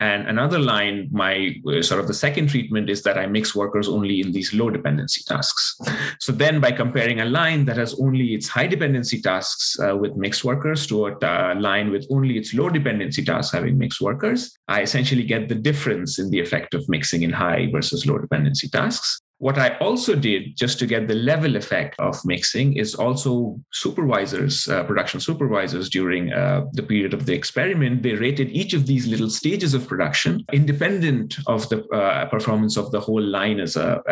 And 0.00 0.28
another 0.28 0.58
line, 0.58 1.08
my 1.10 1.54
uh, 1.66 1.82
sort 1.82 2.00
of 2.00 2.08
the 2.08 2.14
second 2.14 2.48
treatment 2.48 2.90
is 2.90 3.02
that 3.04 3.16
I 3.16 3.26
mix 3.26 3.54
workers 3.54 3.88
only 3.88 4.20
in 4.20 4.32
these 4.32 4.52
low 4.52 4.68
dependency 4.70 5.22
tasks. 5.26 5.78
So 6.20 6.32
then 6.32 6.60
by 6.60 6.72
comparing 6.72 7.20
a 7.20 7.24
line 7.24 7.64
that 7.64 7.76
has 7.76 7.98
only 7.98 8.34
its 8.34 8.48
high 8.48 8.66
dependency 8.66 9.20
tasks 9.20 9.78
uh, 9.80 9.96
with 9.96 10.16
mixed 10.16 10.44
workers 10.44 10.86
to 10.88 11.06
a 11.06 11.16
uh, 11.22 11.54
line 11.58 11.90
with 11.90 12.06
only 12.10 12.36
its 12.36 12.52
low 12.54 12.68
dependency 12.68 13.15
tasks 13.24 13.52
having 13.52 13.78
mixed 13.78 14.00
workers, 14.00 14.56
I 14.68 14.82
essentially 14.82 15.22
get 15.22 15.48
the 15.48 15.54
difference 15.54 16.18
in 16.18 16.30
the 16.30 16.40
effect 16.40 16.74
of 16.74 16.88
mixing 16.88 17.22
in 17.22 17.32
high 17.32 17.68
versus 17.72 18.06
low 18.06 18.18
dependency 18.18 18.68
tasks. 18.68 19.20
What 19.38 19.58
I 19.58 19.76
also 19.78 20.14
did 20.14 20.56
just 20.56 20.78
to 20.78 20.86
get 20.86 21.08
the 21.08 21.14
level 21.14 21.56
effect 21.56 22.00
of 22.00 22.24
mixing 22.24 22.76
is 22.76 22.94
also 22.94 23.60
supervisors, 23.70 24.66
uh, 24.66 24.84
production 24.84 25.20
supervisors 25.20 25.90
during 25.90 26.32
uh, 26.32 26.64
the 26.72 26.82
period 26.82 27.12
of 27.12 27.26
the 27.26 27.34
experiment. 27.34 28.02
They 28.02 28.14
rated 28.14 28.48
each 28.50 28.72
of 28.72 28.86
these 28.86 29.06
little 29.06 29.28
stages 29.28 29.74
of 29.74 29.86
production 29.86 30.44
independent 30.52 31.36
of 31.46 31.68
the 31.68 31.84
uh, 31.88 32.26
performance 32.26 32.78
of 32.78 32.90
the 32.92 33.00
whole 33.00 33.22
line 33.22 33.60
as 33.60 33.76
a 33.76 34.02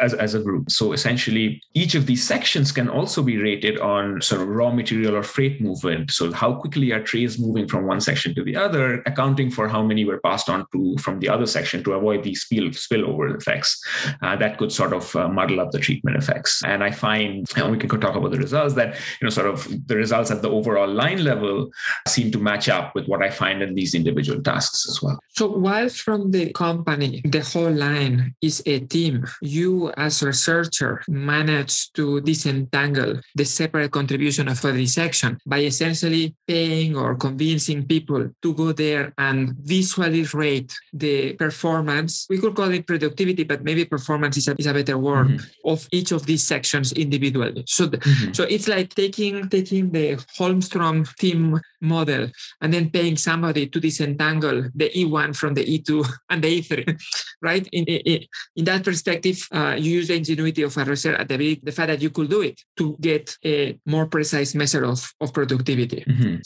as, 0.00 0.14
as 0.14 0.34
a 0.34 0.40
group. 0.40 0.70
So 0.70 0.92
essentially, 0.92 1.62
each 1.74 1.94
of 1.94 2.06
these 2.06 2.26
sections 2.26 2.72
can 2.72 2.88
also 2.88 3.22
be 3.22 3.36
rated 3.36 3.78
on 3.78 4.22
sort 4.22 4.40
of 4.40 4.48
raw 4.48 4.70
material 4.70 5.16
or 5.16 5.22
freight 5.22 5.60
movement. 5.60 6.12
So 6.12 6.32
how 6.32 6.54
quickly 6.54 6.92
are 6.92 7.02
trays 7.02 7.38
moving 7.38 7.68
from 7.68 7.86
one 7.86 8.00
section 8.00 8.34
to 8.36 8.44
the 8.44 8.56
other, 8.56 9.02
accounting 9.04 9.50
for 9.50 9.68
how 9.68 9.82
many 9.82 10.06
were 10.06 10.20
passed 10.20 10.48
on 10.48 10.66
to 10.72 10.96
from 10.98 11.20
the 11.20 11.28
other 11.28 11.46
section 11.46 11.84
to 11.84 11.92
avoid 11.92 12.22
these 12.22 12.40
spill 12.40 12.68
spillover 12.70 13.36
effects 13.36 13.82
uh, 14.22 14.34
that 14.36 14.56
could 14.62 14.72
sort 14.72 14.92
of 14.92 15.04
uh, 15.16 15.28
muddle 15.28 15.58
up 15.60 15.70
the 15.72 15.82
treatment 15.86 16.16
effects. 16.16 16.62
And 16.64 16.84
I 16.84 16.92
find, 16.92 17.50
and 17.56 17.72
we 17.72 17.78
can 17.78 17.88
talk 18.00 18.14
about 18.14 18.30
the 18.30 18.38
results 18.38 18.74
that 18.74 18.94
you 19.18 19.24
know 19.26 19.30
sort 19.30 19.48
of 19.52 19.58
the 19.88 19.96
results 19.96 20.30
at 20.30 20.40
the 20.42 20.50
overall 20.50 20.88
line 21.02 21.24
level 21.24 21.70
seem 22.06 22.30
to 22.30 22.38
match 22.38 22.68
up 22.68 22.94
with 22.94 23.06
what 23.10 23.22
I 23.22 23.30
find 23.30 23.60
in 23.62 23.74
these 23.74 23.92
individual 23.94 24.40
tasks 24.40 24.86
as 24.88 25.02
well. 25.02 25.18
So 25.30 25.44
while 25.66 25.88
from 25.88 26.30
the 26.30 26.52
company, 26.52 27.22
the 27.24 27.40
whole 27.40 27.72
line 27.72 28.34
is 28.40 28.62
a 28.66 28.78
team, 28.80 29.26
you 29.40 29.90
as 29.96 30.22
a 30.22 30.26
researcher 30.26 31.02
manage 31.08 31.92
to 31.98 32.20
disentangle 32.20 33.20
the 33.34 33.44
separate 33.44 33.90
contribution 33.90 34.46
of 34.46 34.64
every 34.64 34.86
section 34.86 35.38
by 35.44 35.60
essentially 35.60 36.34
paying 36.46 36.94
or 36.96 37.16
convincing 37.16 37.86
people 37.86 38.30
to 38.42 38.54
go 38.54 38.70
there 38.72 39.12
and 39.18 39.56
visually 39.58 40.22
rate 40.34 40.70
the 40.92 41.32
performance. 41.34 42.26
We 42.30 42.38
could 42.38 42.54
call 42.54 42.70
it 42.70 42.86
productivity, 42.86 43.42
but 43.42 43.64
maybe 43.64 43.84
performance 43.84 44.36
is 44.36 44.51
a, 44.52 44.56
is 44.58 44.66
a 44.66 44.74
better 44.74 44.98
word 44.98 45.28
mm-hmm. 45.28 45.68
of 45.68 45.88
each 45.92 46.12
of 46.12 46.26
these 46.26 46.42
sections 46.42 46.92
individually. 46.92 47.64
So, 47.66 47.88
mm-hmm. 47.88 48.32
so 48.32 48.44
it's 48.44 48.68
like 48.68 48.94
taking 48.94 49.48
taking 49.48 49.90
the 49.90 50.16
Holmstrom 50.38 51.12
team 51.16 51.60
model 51.80 52.28
and 52.60 52.72
then 52.72 52.90
paying 52.90 53.16
somebody 53.16 53.66
to 53.66 53.80
disentangle 53.80 54.70
the 54.74 54.90
E1 54.90 55.36
from 55.36 55.54
the 55.54 55.64
E2 55.64 56.08
and 56.30 56.42
the 56.42 56.60
E3, 56.60 57.00
right? 57.42 57.68
In, 57.72 57.84
in, 57.84 58.24
in 58.56 58.64
that 58.64 58.84
perspective, 58.84 59.46
uh, 59.52 59.76
you 59.78 59.92
use 59.92 60.08
the 60.08 60.16
ingenuity 60.16 60.62
of 60.62 60.76
a 60.76 60.84
researcher 60.84 61.16
at 61.16 61.28
the, 61.28 61.60
the 61.62 61.72
fact 61.72 61.88
that 61.88 62.00
you 62.00 62.10
could 62.10 62.30
do 62.30 62.42
it 62.42 62.60
to 62.76 62.96
get 63.00 63.36
a 63.44 63.78
more 63.86 64.06
precise 64.06 64.54
measure 64.54 64.84
of, 64.84 65.12
of 65.20 65.32
productivity. 65.32 66.04
Mm-hmm. 66.06 66.36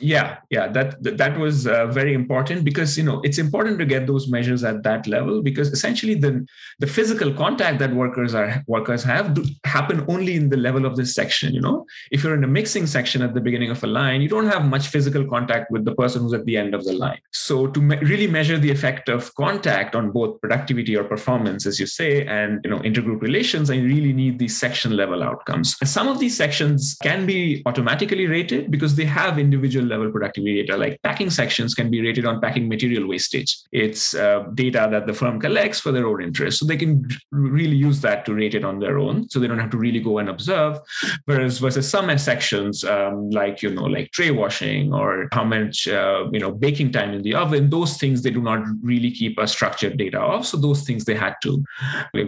Yeah, 0.00 0.38
yeah, 0.50 0.68
that 0.68 1.02
that 1.02 1.38
was 1.38 1.66
uh, 1.66 1.86
very 1.86 2.14
important 2.14 2.64
because 2.64 2.96
you 2.98 3.04
know 3.04 3.20
it's 3.22 3.38
important 3.38 3.78
to 3.78 3.86
get 3.86 4.06
those 4.06 4.28
measures 4.28 4.64
at 4.64 4.82
that 4.82 5.06
level 5.06 5.42
because 5.42 5.68
essentially 5.68 6.14
the 6.14 6.46
the 6.78 6.86
physical 6.86 7.32
contact 7.50 7.78
that 7.80 7.92
workers 7.92 8.34
are 8.34 8.62
workers 8.66 9.02
have 9.02 9.34
do, 9.34 9.44
happen 9.64 10.04
only 10.08 10.34
in 10.36 10.48
the 10.48 10.56
level 10.56 10.86
of 10.86 10.96
this 10.96 11.14
section. 11.14 11.52
You 11.54 11.60
know, 11.60 11.86
if 12.10 12.22
you're 12.22 12.34
in 12.34 12.44
a 12.44 12.52
mixing 12.58 12.86
section 12.86 13.22
at 13.22 13.34
the 13.34 13.40
beginning 13.40 13.70
of 13.70 13.82
a 13.82 13.86
line, 13.86 14.20
you 14.20 14.28
don't 14.28 14.46
have 14.46 14.64
much 14.64 14.88
physical 14.88 15.24
contact 15.34 15.70
with 15.70 15.84
the 15.84 15.94
person 15.94 16.22
who's 16.22 16.32
at 16.32 16.44
the 16.44 16.56
end 16.56 16.74
of 16.74 16.84
the 16.84 16.92
line. 16.92 17.20
So 17.32 17.66
to 17.66 17.80
me- 17.80 17.98
really 18.12 18.26
measure 18.26 18.58
the 18.58 18.70
effect 18.70 19.08
of 19.08 19.34
contact 19.34 19.94
on 19.94 20.10
both 20.10 20.40
productivity 20.40 20.96
or 20.96 21.04
performance, 21.04 21.66
as 21.66 21.80
you 21.80 21.86
say, 21.86 22.26
and 22.26 22.60
you 22.64 22.70
know 22.70 22.80
intergroup 22.90 23.20
relations, 23.22 23.70
I 23.70 23.76
really 23.76 24.12
need 24.12 24.38
these 24.38 24.56
section 24.58 24.96
level 24.96 25.22
outcomes. 25.22 25.76
And 25.80 25.88
some 25.88 26.08
of 26.08 26.18
these 26.18 26.36
sections 26.36 26.96
can 27.02 27.26
be 27.26 27.62
automatically 27.66 28.26
rated 28.26 28.70
because 28.70 28.94
they 28.96 29.08
have 29.20 29.38
individual 29.38 29.86
level 29.86 30.10
productivity 30.10 30.62
data. 30.62 30.76
Like 30.76 31.00
packing 31.02 31.30
sections 31.30 31.74
can 31.74 31.90
be 31.90 32.00
rated 32.00 32.24
on 32.26 32.40
packing 32.40 32.68
material 32.68 33.06
wastage. 33.08 33.56
It's 33.72 34.14
uh, 34.14 34.44
data 34.54 34.88
that 34.90 35.06
the 35.06 35.14
firm 35.14 35.40
collects 35.40 35.80
for 35.80 35.92
their 35.92 36.06
own 36.06 36.22
interest, 36.22 36.58
so 36.58 36.66
they 36.66 36.76
can 36.76 37.08
really 37.40 37.76
use 37.76 38.00
that 38.00 38.24
to 38.26 38.34
rate 38.34 38.54
it 38.54 38.64
on 38.64 38.78
their 38.80 38.98
own. 38.98 39.28
So 39.28 39.38
they 39.38 39.46
don't 39.46 39.58
have 39.58 39.70
to 39.70 39.78
really 39.78 40.00
go 40.00 40.18
and 40.18 40.28
observe. 40.28 40.78
Whereas 41.24 41.58
versus 41.58 41.88
some 41.88 42.10
sections 42.18 42.84
um, 42.84 43.30
like 43.30 43.62
you 43.62 43.70
know 43.70 43.84
like 43.84 44.10
tray 44.12 44.30
washing 44.30 44.92
or 44.92 45.28
how 45.32 45.44
much 45.44 45.86
uh, 45.88 46.26
you 46.32 46.40
know 46.40 46.50
baking 46.50 46.92
time 46.92 47.12
in 47.12 47.22
the 47.22 47.34
oven, 47.34 47.70
those 47.70 47.96
things 47.96 48.22
they 48.22 48.30
do 48.30 48.42
not 48.42 48.64
really 48.82 49.10
keep 49.10 49.38
a 49.38 49.46
structured 49.46 49.96
data 49.96 50.20
of. 50.20 50.46
So 50.46 50.56
those 50.56 50.82
things 50.82 51.04
they 51.04 51.14
had 51.14 51.34
to. 51.42 51.62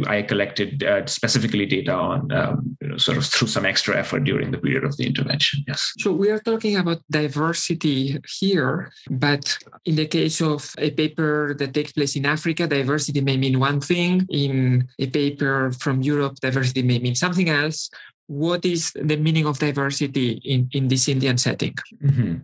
I 0.06 0.22
collected 0.22 0.82
uh, 0.82 1.06
specifically 1.06 1.66
data 1.66 1.92
on 1.94 2.32
um, 2.32 2.76
you 2.80 2.88
know, 2.88 2.96
sort 2.96 3.18
of 3.18 3.26
through 3.26 3.48
some 3.48 3.66
extra 3.66 3.96
effort 3.96 4.24
during 4.24 4.50
the 4.50 4.58
period 4.58 4.84
of 4.84 4.96
the 4.96 5.06
intervention. 5.06 5.64
Yes. 5.66 5.92
So 5.98 6.12
we 6.12 6.30
are 6.30 6.38
talking 6.38 6.76
about 6.76 7.02
diversity 7.10 8.18
here, 8.40 8.92
but 9.10 9.58
in 9.84 9.96
the 9.96 10.06
case 10.06 10.40
of 10.40 10.74
a 10.78 10.90
paper 10.90 11.54
that 11.58 11.74
takes 11.74 11.92
place 11.92 12.16
in 12.16 12.26
Africa, 12.26 12.66
diversity 12.66 13.20
may 13.20 13.36
mean 13.36 13.58
one 13.58 13.80
thing. 13.80 14.26
In 14.30 14.88
a 15.02 15.06
paper 15.06 15.72
from 15.72 16.02
Europe, 16.02 16.36
diversity 16.40 16.82
may 16.82 16.98
mean 16.98 17.14
something 17.14 17.48
else 17.48 17.90
what 18.26 18.64
is 18.64 18.92
the 18.94 19.16
meaning 19.16 19.46
of 19.46 19.58
diversity 19.58 20.40
in, 20.44 20.68
in 20.72 20.88
this 20.88 21.08
Indian 21.08 21.36
setting? 21.36 21.74
Mm-hmm. 22.02 22.34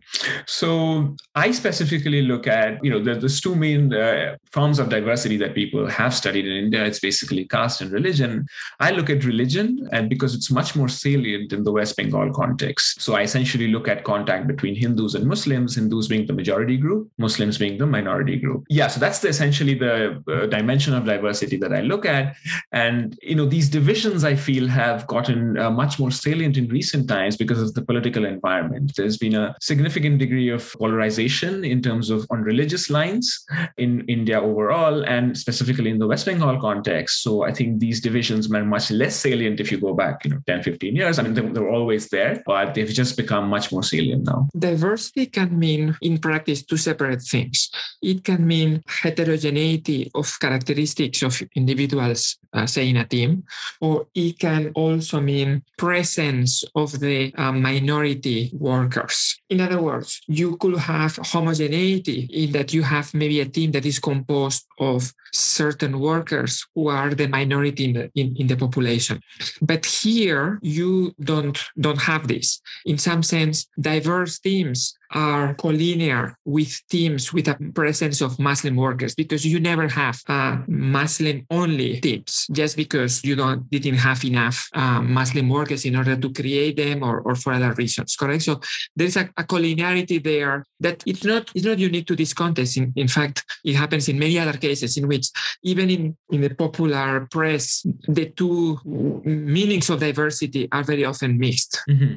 So 0.47 1.16
I 1.35 1.50
specifically 1.52 2.23
look 2.23 2.47
at, 2.47 2.82
you 2.85 2.90
know, 2.90 3.02
there's 3.02 3.40
two 3.40 3.54
main 3.54 3.94
uh, 3.94 4.37
forms 4.52 4.78
of 4.78 4.88
diversity 4.88 5.37
that 5.38 5.54
people 5.54 5.87
have 5.88 6.14
studied 6.14 6.47
in 6.47 6.52
India. 6.64 6.85
It's 6.85 7.00
basically 7.00 7.47
caste 7.47 7.80
and 7.80 7.90
religion. 7.90 8.47
I 8.80 8.90
look 8.90 9.08
at 9.08 9.25
religion 9.25 9.88
and 9.92 10.11
because 10.11 10.35
it's 10.35 10.50
much 10.50 10.76
more 10.76 10.88
salient 10.88 11.52
in 11.52 11.64
the 11.64 11.73
West 11.73 11.97
Bengal 11.97 12.32
context. 12.32 13.00
So 13.00 13.14
I 13.14 13.23
essentially 13.23 13.68
look 13.68 13.88
at 13.88 14.04
contact 14.04 14.47
between 14.47 14.75
Hindus 14.75 15.14
and 15.14 15.26
Muslims, 15.26 15.76
Hindus 15.76 16.08
being 16.08 16.26
the 16.26 16.32
majority 16.32 16.76
group, 16.76 17.11
Muslims 17.18 17.58
being 17.58 17.78
the 17.78 17.87
minority 17.87 18.37
group. 18.37 18.64
Yeah, 18.68 18.88
so 18.88 19.00
that's 19.00 19.20
the, 19.20 19.28
essentially 19.28 19.75
the 19.75 20.23
uh, 20.28 20.47
dimension 20.47 20.94
of 20.94 21.04
diversity 21.04 21.56
that 21.58 21.73
I 21.73 21.80
look 21.80 22.04
at. 22.04 22.37
And, 22.73 23.18
you 23.23 23.35
know, 23.35 23.47
these 23.47 23.68
divisions 23.68 24.25
I 24.25 24.35
feel 24.35 24.68
have 24.68 25.06
gotten 25.06 25.58
uh, 25.58 25.67
much 25.70 25.98
more 25.98 26.10
salient 26.10 26.56
in 26.56 26.68
recent 26.68 27.08
times 27.08 27.37
because 27.37 27.60
of 27.60 27.75
the 27.75 27.82
political 27.82 28.25
environment. 28.25 28.92
There's 28.96 29.16
been 29.16 29.34
a 29.34 29.54
significant 29.60 30.18
degree 30.18 30.50
of 30.50 30.72
polarization 30.78 31.64
in 31.64 31.82
terms 31.82 32.10
of 32.10 32.26
on 32.30 32.42
religious 32.42 32.90
lines 32.90 33.44
in 33.76 34.04
India 34.08 34.40
overall, 34.40 35.04
and 35.04 35.37
specifically 35.37 35.90
in 35.90 35.98
the 35.98 36.06
West 36.06 36.26
Bengal 36.26 36.60
context. 36.60 37.22
So 37.22 37.44
I 37.44 37.52
think 37.52 37.80
these 37.80 38.00
divisions 38.00 38.48
were 38.48 38.64
much 38.64 38.90
less 38.90 39.16
salient 39.16 39.60
if 39.60 39.70
you 39.72 39.78
go 39.80 39.94
back, 39.94 40.25
you 40.25 40.30
know, 40.30 40.40
10, 40.46 40.62
15 40.62 40.96
years. 40.96 41.18
I 41.18 41.22
mean, 41.22 41.34
they, 41.34 41.42
they 41.42 41.60
were 41.60 41.70
always 41.70 42.08
there, 42.08 42.42
but 42.46 42.75
they've 42.75 42.88
just 42.88 43.16
become 43.16 43.48
much 43.48 43.72
more 43.72 43.82
salient 43.82 44.26
now. 44.26 44.48
Diversity 44.58 45.26
can 45.26 45.58
mean, 45.58 45.96
in 46.02 46.18
practice, 46.18 46.62
two 46.62 46.76
separate 46.76 47.22
things. 47.22 47.70
It 48.02 48.25
can 48.25 48.46
mean 48.46 48.82
heterogeneity 48.87 50.10
of 50.14 50.38
characteristics 50.40 51.22
of 51.22 51.42
individuals 51.54 52.38
uh, 52.58 52.66
say 52.66 52.88
in 52.88 52.96
a 52.96 53.04
team, 53.04 53.44
or 53.80 54.06
it 54.14 54.38
can 54.38 54.72
also 54.74 55.20
mean 55.20 55.62
presence 55.76 56.64
of 56.74 56.98
the 57.00 57.32
uh, 57.36 57.52
minority 57.52 58.50
workers. 58.52 59.40
In 59.48 59.60
other 59.60 59.80
words, 59.80 60.20
you 60.26 60.56
could 60.56 60.78
have 60.78 61.16
homogeneity 61.22 62.28
in 62.32 62.52
that 62.52 62.72
you 62.72 62.82
have 62.82 63.14
maybe 63.14 63.40
a 63.40 63.46
team 63.46 63.70
that 63.72 63.86
is 63.86 63.98
composed 63.98 64.66
of 64.78 65.12
certain 65.32 66.00
workers 66.00 66.66
who 66.75 66.88
are 66.88 67.14
the 67.14 67.28
minority 67.28 67.85
in 67.85 67.92
the, 67.92 68.11
in, 68.14 68.35
in 68.37 68.47
the 68.47 68.56
population. 68.56 69.20
But 69.61 69.85
here 69.87 70.58
you 70.62 71.14
don't 71.20 71.58
don't 71.78 72.02
have 72.02 72.28
this. 72.28 72.61
In 72.85 72.99
some 72.99 73.23
sense, 73.23 73.66
diverse 73.80 74.38
teams 74.38 74.99
are 75.11 75.54
collinear 75.54 76.35
with 76.44 76.80
teams 76.88 77.32
with 77.32 77.49
a 77.49 77.56
presence 77.75 78.20
of 78.20 78.38
Muslim 78.38 78.76
workers 78.76 79.14
because 79.14 79.44
you 79.47 79.58
never 79.58 79.88
have 79.88 80.20
uh, 80.28 80.58
Muslim 80.66 81.47
only 81.50 82.00
teams 82.00 82.47
just 82.52 82.76
because 82.76 83.25
you 83.25 83.35
don't 83.35 83.68
didn't 83.70 83.97
have 83.97 84.25
enough 84.25 84.68
uh, 84.75 85.00
Muslim 85.00 85.49
workers 85.49 85.85
in 85.85 85.97
order 85.97 86.16
to 86.16 86.32
create 86.32 86.76
them 86.76 87.02
or, 87.02 87.20
or 87.20 87.35
for 87.35 87.52
other 87.52 87.73
reasons. 87.73 88.16
Correct. 88.16 88.42
So 88.42 88.61
there's 88.97 89.16
a, 89.16 89.30
a 89.37 89.44
collinearity 89.44 90.23
there 90.23 90.64
that 90.80 91.02
it's 91.06 91.25
not 91.25 91.50
it's 91.54 91.64
not 91.64 91.78
unique 91.78 92.06
to 92.08 92.16
this 92.16 92.35
context. 92.35 92.76
In, 92.76 92.92
in 92.97 93.08
fact, 93.08 93.44
it 93.64 93.76
happens 93.76 94.08
in 94.08 94.18
many 94.18 94.38
other 94.38 94.58
cases 94.58 94.97
in 94.97 95.08
which 95.08 95.17
even 95.62 95.90
in, 95.90 96.16
in 96.30 96.40
the 96.40 96.50
popular 96.50 97.26
press, 97.30 97.87
the 98.06 98.26
two 98.37 98.78
meanings 99.25 99.90
of 99.90 100.00
diversity 100.00 100.68
are 100.72 100.84
very 100.84 101.04
often 101.04 101.38
mixed. 101.38 101.80
Mm-hmm. 101.88 102.14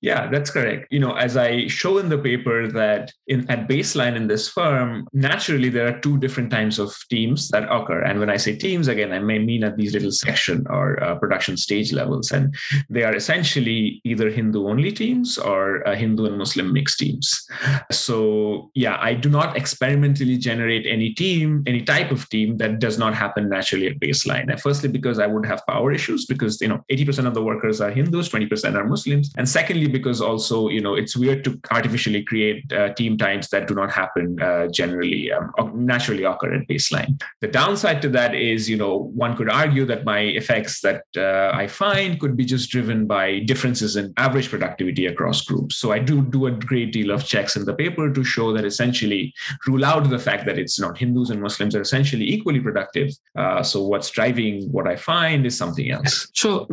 Yeah, 0.00 0.28
that's 0.30 0.50
correct. 0.50 0.86
You 0.90 1.00
know, 1.00 1.14
as 1.14 1.36
I 1.36 1.66
show 1.66 1.98
in 1.98 2.08
the 2.08 2.18
paper 2.18 2.68
that 2.72 3.12
in 3.26 3.48
at 3.50 3.68
baseline 3.68 4.16
in 4.16 4.26
this 4.26 4.48
firm, 4.48 5.06
naturally 5.12 5.68
there 5.68 5.86
are 5.88 5.98
two 6.00 6.18
different 6.18 6.50
types 6.50 6.78
of 6.78 6.94
teams 7.10 7.48
that 7.50 7.70
occur. 7.70 8.02
And 8.02 8.20
when 8.20 8.30
I 8.30 8.36
say 8.36 8.56
teams, 8.56 8.88
again, 8.88 9.12
I 9.12 9.20
may 9.20 9.38
mean 9.38 9.64
at 9.64 9.76
these 9.76 9.92
little 9.94 10.12
section 10.12 10.66
or 10.68 11.02
uh, 11.02 11.14
production 11.16 11.56
stage 11.56 11.92
levels. 11.92 12.32
And 12.32 12.54
they 12.88 13.02
are 13.02 13.14
essentially 13.14 14.00
either 14.04 14.30
Hindu 14.30 14.66
only 14.66 14.92
teams 14.92 15.38
or 15.38 15.86
uh, 15.86 15.94
Hindu 15.94 16.26
and 16.26 16.38
Muslim 16.38 16.72
mixed 16.72 16.98
teams. 16.98 17.46
So, 17.90 18.70
yeah, 18.74 18.98
I 19.00 19.14
do 19.14 19.28
not 19.28 19.56
experimentally 19.56 20.36
generate 20.38 20.86
any 20.86 21.14
team, 21.14 21.62
any 21.66 21.82
type 21.82 22.10
of 22.10 22.28
team 22.28 22.35
that 22.56 22.78
does 22.78 22.98
not 22.98 23.14
happen 23.14 23.48
naturally 23.48 23.86
at 23.86 23.98
baseline. 23.98 24.50
And 24.50 24.60
firstly, 24.60 24.88
because 24.88 25.18
I 25.18 25.26
would 25.26 25.46
have 25.46 25.66
power 25.66 25.92
issues 25.92 26.26
because, 26.26 26.60
you 26.60 26.68
know, 26.68 26.84
80% 26.90 27.26
of 27.26 27.34
the 27.34 27.42
workers 27.42 27.80
are 27.80 27.90
Hindus, 27.90 28.28
20% 28.28 28.74
are 28.74 28.84
Muslims. 28.84 29.32
And 29.38 29.48
secondly, 29.48 29.88
because 29.88 30.20
also, 30.20 30.68
you 30.68 30.80
know, 30.80 30.94
it's 30.94 31.16
weird 31.16 31.44
to 31.44 31.58
artificially 31.70 32.22
create 32.22 32.70
uh, 32.72 32.92
team 32.94 33.16
times 33.16 33.48
that 33.50 33.66
do 33.66 33.74
not 33.74 33.90
happen 33.90 34.40
uh, 34.40 34.66
generally, 34.68 35.32
um, 35.32 35.52
naturally 35.74 36.24
occur 36.24 36.54
at 36.54 36.68
baseline. 36.68 37.20
The 37.40 37.48
downside 37.48 38.02
to 38.02 38.08
that 38.10 38.34
is, 38.34 38.68
you 38.68 38.76
know, 38.76 39.10
one 39.14 39.36
could 39.36 39.50
argue 39.50 39.84
that 39.86 40.04
my 40.04 40.20
effects 40.20 40.80
that 40.80 41.04
uh, 41.16 41.50
I 41.54 41.66
find 41.66 42.20
could 42.20 42.36
be 42.36 42.44
just 42.44 42.70
driven 42.70 43.06
by 43.06 43.40
differences 43.40 43.96
in 43.96 44.12
average 44.16 44.50
productivity 44.50 45.06
across 45.06 45.42
groups. 45.42 45.76
So 45.76 45.92
I 45.92 45.98
do 45.98 46.22
do 46.22 46.46
a 46.46 46.50
great 46.50 46.92
deal 46.92 47.10
of 47.10 47.24
checks 47.24 47.56
in 47.56 47.64
the 47.64 47.74
paper 47.74 48.12
to 48.12 48.24
show 48.24 48.52
that 48.52 48.64
essentially 48.64 49.32
rule 49.66 49.84
out 49.84 50.08
the 50.10 50.18
fact 50.18 50.46
that 50.46 50.58
it's 50.58 50.78
not 50.78 50.98
Hindus 50.98 51.30
and 51.30 51.40
Muslims 51.40 51.74
are 51.74 51.80
essentially 51.80 52.25
equally 52.26 52.60
productive. 52.60 53.10
Uh, 53.36 53.62
so 53.62 53.86
what's 53.86 54.10
driving 54.10 54.70
what 54.72 54.86
I 54.86 54.96
find 54.96 55.46
is 55.46 55.56
something 55.56 55.90
else. 55.90 56.28
So 56.34 56.68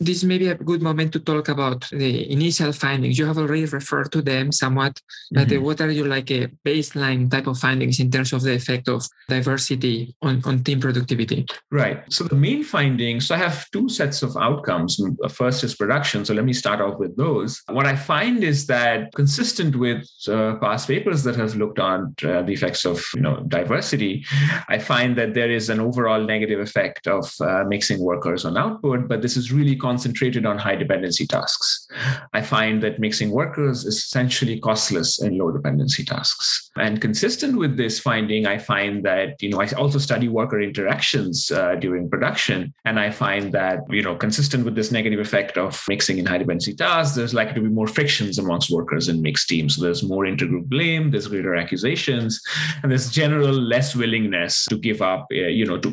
this 0.00 0.24
may 0.24 0.38
be 0.38 0.48
a 0.48 0.54
good 0.54 0.82
moment 0.82 1.12
to 1.14 1.20
talk 1.20 1.48
about 1.48 1.88
the 1.90 2.30
initial 2.30 2.72
findings. 2.72 3.18
You 3.18 3.26
have 3.26 3.38
already 3.38 3.64
referred 3.64 4.12
to 4.12 4.22
them 4.22 4.52
somewhat, 4.52 5.00
but 5.30 5.48
mm-hmm. 5.48 5.64
what 5.64 5.80
are 5.80 5.90
your 5.90 6.06
like 6.06 6.30
a 6.30 6.48
baseline 6.64 7.30
type 7.30 7.46
of 7.46 7.58
findings 7.58 8.00
in 8.00 8.10
terms 8.10 8.32
of 8.32 8.42
the 8.42 8.54
effect 8.54 8.88
of 8.88 9.06
diversity 9.28 10.14
on, 10.22 10.42
on 10.44 10.62
team 10.62 10.80
productivity? 10.80 11.46
Right. 11.70 12.02
So 12.12 12.24
the 12.24 12.36
main 12.36 12.62
findings, 12.64 13.26
so 13.26 13.34
I 13.34 13.38
have 13.38 13.70
two 13.70 13.88
sets 13.88 14.22
of 14.22 14.36
outcomes. 14.36 15.00
First 15.30 15.64
is 15.64 15.74
production. 15.74 16.24
So 16.24 16.34
let 16.34 16.44
me 16.44 16.52
start 16.52 16.80
off 16.80 16.98
with 16.98 17.16
those. 17.16 17.62
What 17.68 17.86
I 17.86 17.96
find 17.96 18.42
is 18.44 18.66
that 18.66 19.14
consistent 19.14 19.76
with 19.76 20.06
uh, 20.28 20.56
past 20.56 20.88
papers 20.88 21.22
that 21.24 21.36
have 21.36 21.54
looked 21.56 21.78
on 21.78 22.14
uh, 22.24 22.42
the 22.42 22.52
effects 22.52 22.84
of 22.84 23.04
you 23.14 23.20
know 23.20 23.36
diversity, 23.48 24.24
I 24.68 24.78
find 24.78 24.95
that 24.96 25.34
there 25.34 25.50
is 25.50 25.68
an 25.68 25.78
overall 25.78 26.22
negative 26.22 26.60
effect 26.60 27.06
of 27.06 27.32
uh, 27.40 27.64
mixing 27.68 28.00
workers 28.00 28.44
on 28.44 28.56
output, 28.56 29.08
but 29.08 29.20
this 29.20 29.36
is 29.36 29.52
really 29.52 29.76
concentrated 29.76 30.46
on 30.46 30.56
high 30.58 30.76
dependency 30.76 31.26
tasks. 31.26 31.86
I 32.32 32.40
find 32.40 32.82
that 32.82 32.98
mixing 32.98 33.30
workers 33.30 33.84
is 33.84 33.96
essentially 33.96 34.58
costless 34.58 35.20
in 35.20 35.36
low 35.36 35.50
dependency 35.50 36.04
tasks. 36.04 36.70
And 36.76 37.00
consistent 37.00 37.58
with 37.58 37.76
this 37.76 37.98
finding, 37.98 38.46
I 38.46 38.58
find 38.58 39.04
that 39.04 39.42
you 39.42 39.50
know 39.50 39.60
I 39.60 39.68
also 39.72 39.98
study 39.98 40.28
worker 40.28 40.60
interactions 40.60 41.50
uh, 41.50 41.74
during 41.76 42.08
production, 42.08 42.72
and 42.84 42.98
I 42.98 43.10
find 43.10 43.52
that 43.52 43.80
you 43.90 44.02
know 44.02 44.16
consistent 44.16 44.64
with 44.64 44.74
this 44.74 44.90
negative 44.90 45.20
effect 45.20 45.58
of 45.58 45.82
mixing 45.88 46.18
in 46.18 46.26
high 46.26 46.38
dependency 46.38 46.74
tasks, 46.74 47.16
there's 47.16 47.34
likely 47.34 47.54
to 47.54 47.60
be 47.60 47.68
more 47.68 47.86
frictions 47.86 48.38
amongst 48.38 48.70
workers 48.70 49.08
in 49.08 49.20
mixed 49.20 49.48
teams. 49.48 49.76
So 49.76 49.82
there's 49.82 50.02
more 50.02 50.24
intergroup 50.24 50.66
blame, 50.66 51.10
there's 51.10 51.28
greater 51.28 51.54
accusations, 51.54 52.40
and 52.82 52.90
there's 52.90 53.10
general 53.10 53.52
less 53.52 53.94
willingness 53.94 54.66
to 54.66 54.76
give 54.86 55.02
up, 55.02 55.26
uh, 55.32 55.52
you 55.60 55.66
know, 55.66 55.78
to 55.78 55.88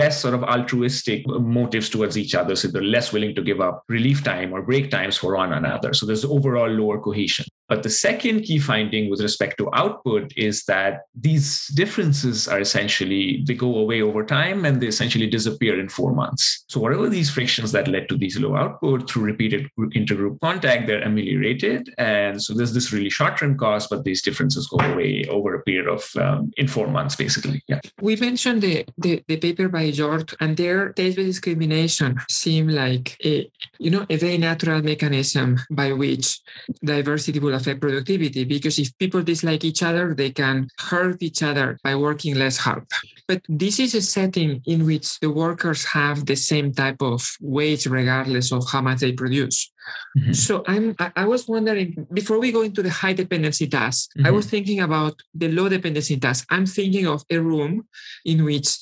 less 0.00 0.20
sort 0.22 0.34
of 0.34 0.42
altruistic 0.44 1.26
motives 1.26 1.88
towards 1.90 2.16
each 2.16 2.34
other. 2.34 2.54
So 2.56 2.68
they're 2.68 2.92
less 2.96 3.12
willing 3.12 3.34
to 3.34 3.42
give 3.42 3.60
up 3.60 3.84
relief 3.88 4.22
time 4.22 4.52
or 4.54 4.62
break 4.62 4.90
times 4.90 5.16
for 5.16 5.36
one 5.36 5.52
another. 5.52 5.92
So 5.94 6.06
there's 6.06 6.24
overall 6.24 6.70
lower 6.80 6.98
cohesion. 7.06 7.46
But 7.70 7.84
the 7.84 7.94
second 8.06 8.42
key 8.42 8.58
finding 8.58 9.08
with 9.10 9.20
respect 9.20 9.54
to 9.58 9.70
output 9.72 10.24
is 10.36 10.64
that 10.64 11.02
these 11.14 11.68
differences 11.68 12.48
are 12.48 12.60
essentially, 12.60 13.44
they 13.46 13.54
go 13.54 13.76
away 13.76 14.02
over 14.02 14.22
time 14.24 14.64
and 14.66 14.80
they 14.80 14.88
essentially 14.88 15.28
disappear 15.28 15.78
in 15.78 15.88
four 15.88 16.12
months. 16.12 16.64
So 16.68 16.80
whatever 16.80 17.08
these 17.08 17.30
frictions 17.30 17.70
that 17.70 17.86
led 17.86 18.08
to 18.08 18.16
these 18.18 18.36
low 18.40 18.56
output 18.56 19.08
through 19.08 19.22
repeated 19.22 19.68
intergroup 20.00 20.40
contact, 20.40 20.88
they're 20.88 21.02
ameliorated. 21.02 21.94
And 21.96 22.42
so 22.42 22.54
there's 22.54 22.74
this 22.74 22.92
really 22.92 23.08
short-term 23.08 23.56
cost, 23.56 23.88
but 23.88 24.02
these 24.02 24.20
differences 24.20 24.66
go 24.66 24.78
away 24.92 25.24
over 25.30 25.54
a 25.54 25.62
period 25.62 25.86
of 25.86 26.02
um, 26.16 26.50
in 26.56 26.66
four 26.66 26.88
months, 26.88 27.14
basically. 27.14 27.62
Yeah. 27.68 27.80
We 28.00 28.16
mentioned 28.16 28.62
the, 28.62 28.84
the, 28.98 29.22
the 29.28 29.36
paper 29.36 29.68
by 29.68 29.92
Hjort 29.92 30.34
and 30.40 30.56
their 30.56 30.92
taste-based 30.92 31.28
discrimination 31.28 32.18
seem 32.28 32.66
like 32.66 33.16
a, 33.24 33.48
you 33.78 33.90
know, 33.92 34.06
a 34.10 34.16
very 34.16 34.38
natural 34.38 34.82
mechanism 34.82 35.60
by 35.70 35.92
which 35.92 36.40
diversity 36.82 37.38
will 37.38 37.59
affect 37.60 37.80
productivity 37.80 38.44
because 38.44 38.78
if 38.78 38.96
people 38.98 39.22
dislike 39.22 39.64
each 39.64 39.82
other, 39.82 40.14
they 40.14 40.30
can 40.30 40.68
hurt 40.78 41.22
each 41.22 41.42
other 41.42 41.78
by 41.82 41.94
working 41.94 42.34
less 42.34 42.56
hard. 42.56 42.86
But 43.28 43.42
this 43.48 43.78
is 43.78 43.94
a 43.94 44.02
setting 44.02 44.62
in 44.66 44.86
which 44.86 45.20
the 45.20 45.30
workers 45.30 45.84
have 45.84 46.26
the 46.26 46.36
same 46.36 46.72
type 46.72 47.00
of 47.00 47.22
wage 47.40 47.86
regardless 47.86 48.52
of 48.52 48.68
how 48.70 48.80
much 48.80 49.00
they 49.00 49.12
produce. 49.12 49.70
Mm-hmm. 50.16 50.32
So 50.32 50.64
I'm 50.66 50.96
I, 50.98 51.26
was 51.26 51.46
wondering 51.46 52.06
before 52.12 52.38
we 52.38 52.52
go 52.52 52.62
into 52.62 52.82
the 52.82 52.90
high 52.90 53.12
dependency 53.12 53.68
task, 53.68 54.10
mm-hmm. 54.16 54.26
I 54.26 54.30
was 54.30 54.46
thinking 54.46 54.80
about 54.80 55.20
the 55.34 55.48
low 55.48 55.68
dependency 55.68 56.16
task. 56.18 56.46
I'm 56.50 56.66
thinking 56.66 57.06
of 57.06 57.24
a 57.30 57.38
room 57.38 57.86
in 58.24 58.44
which 58.44 58.78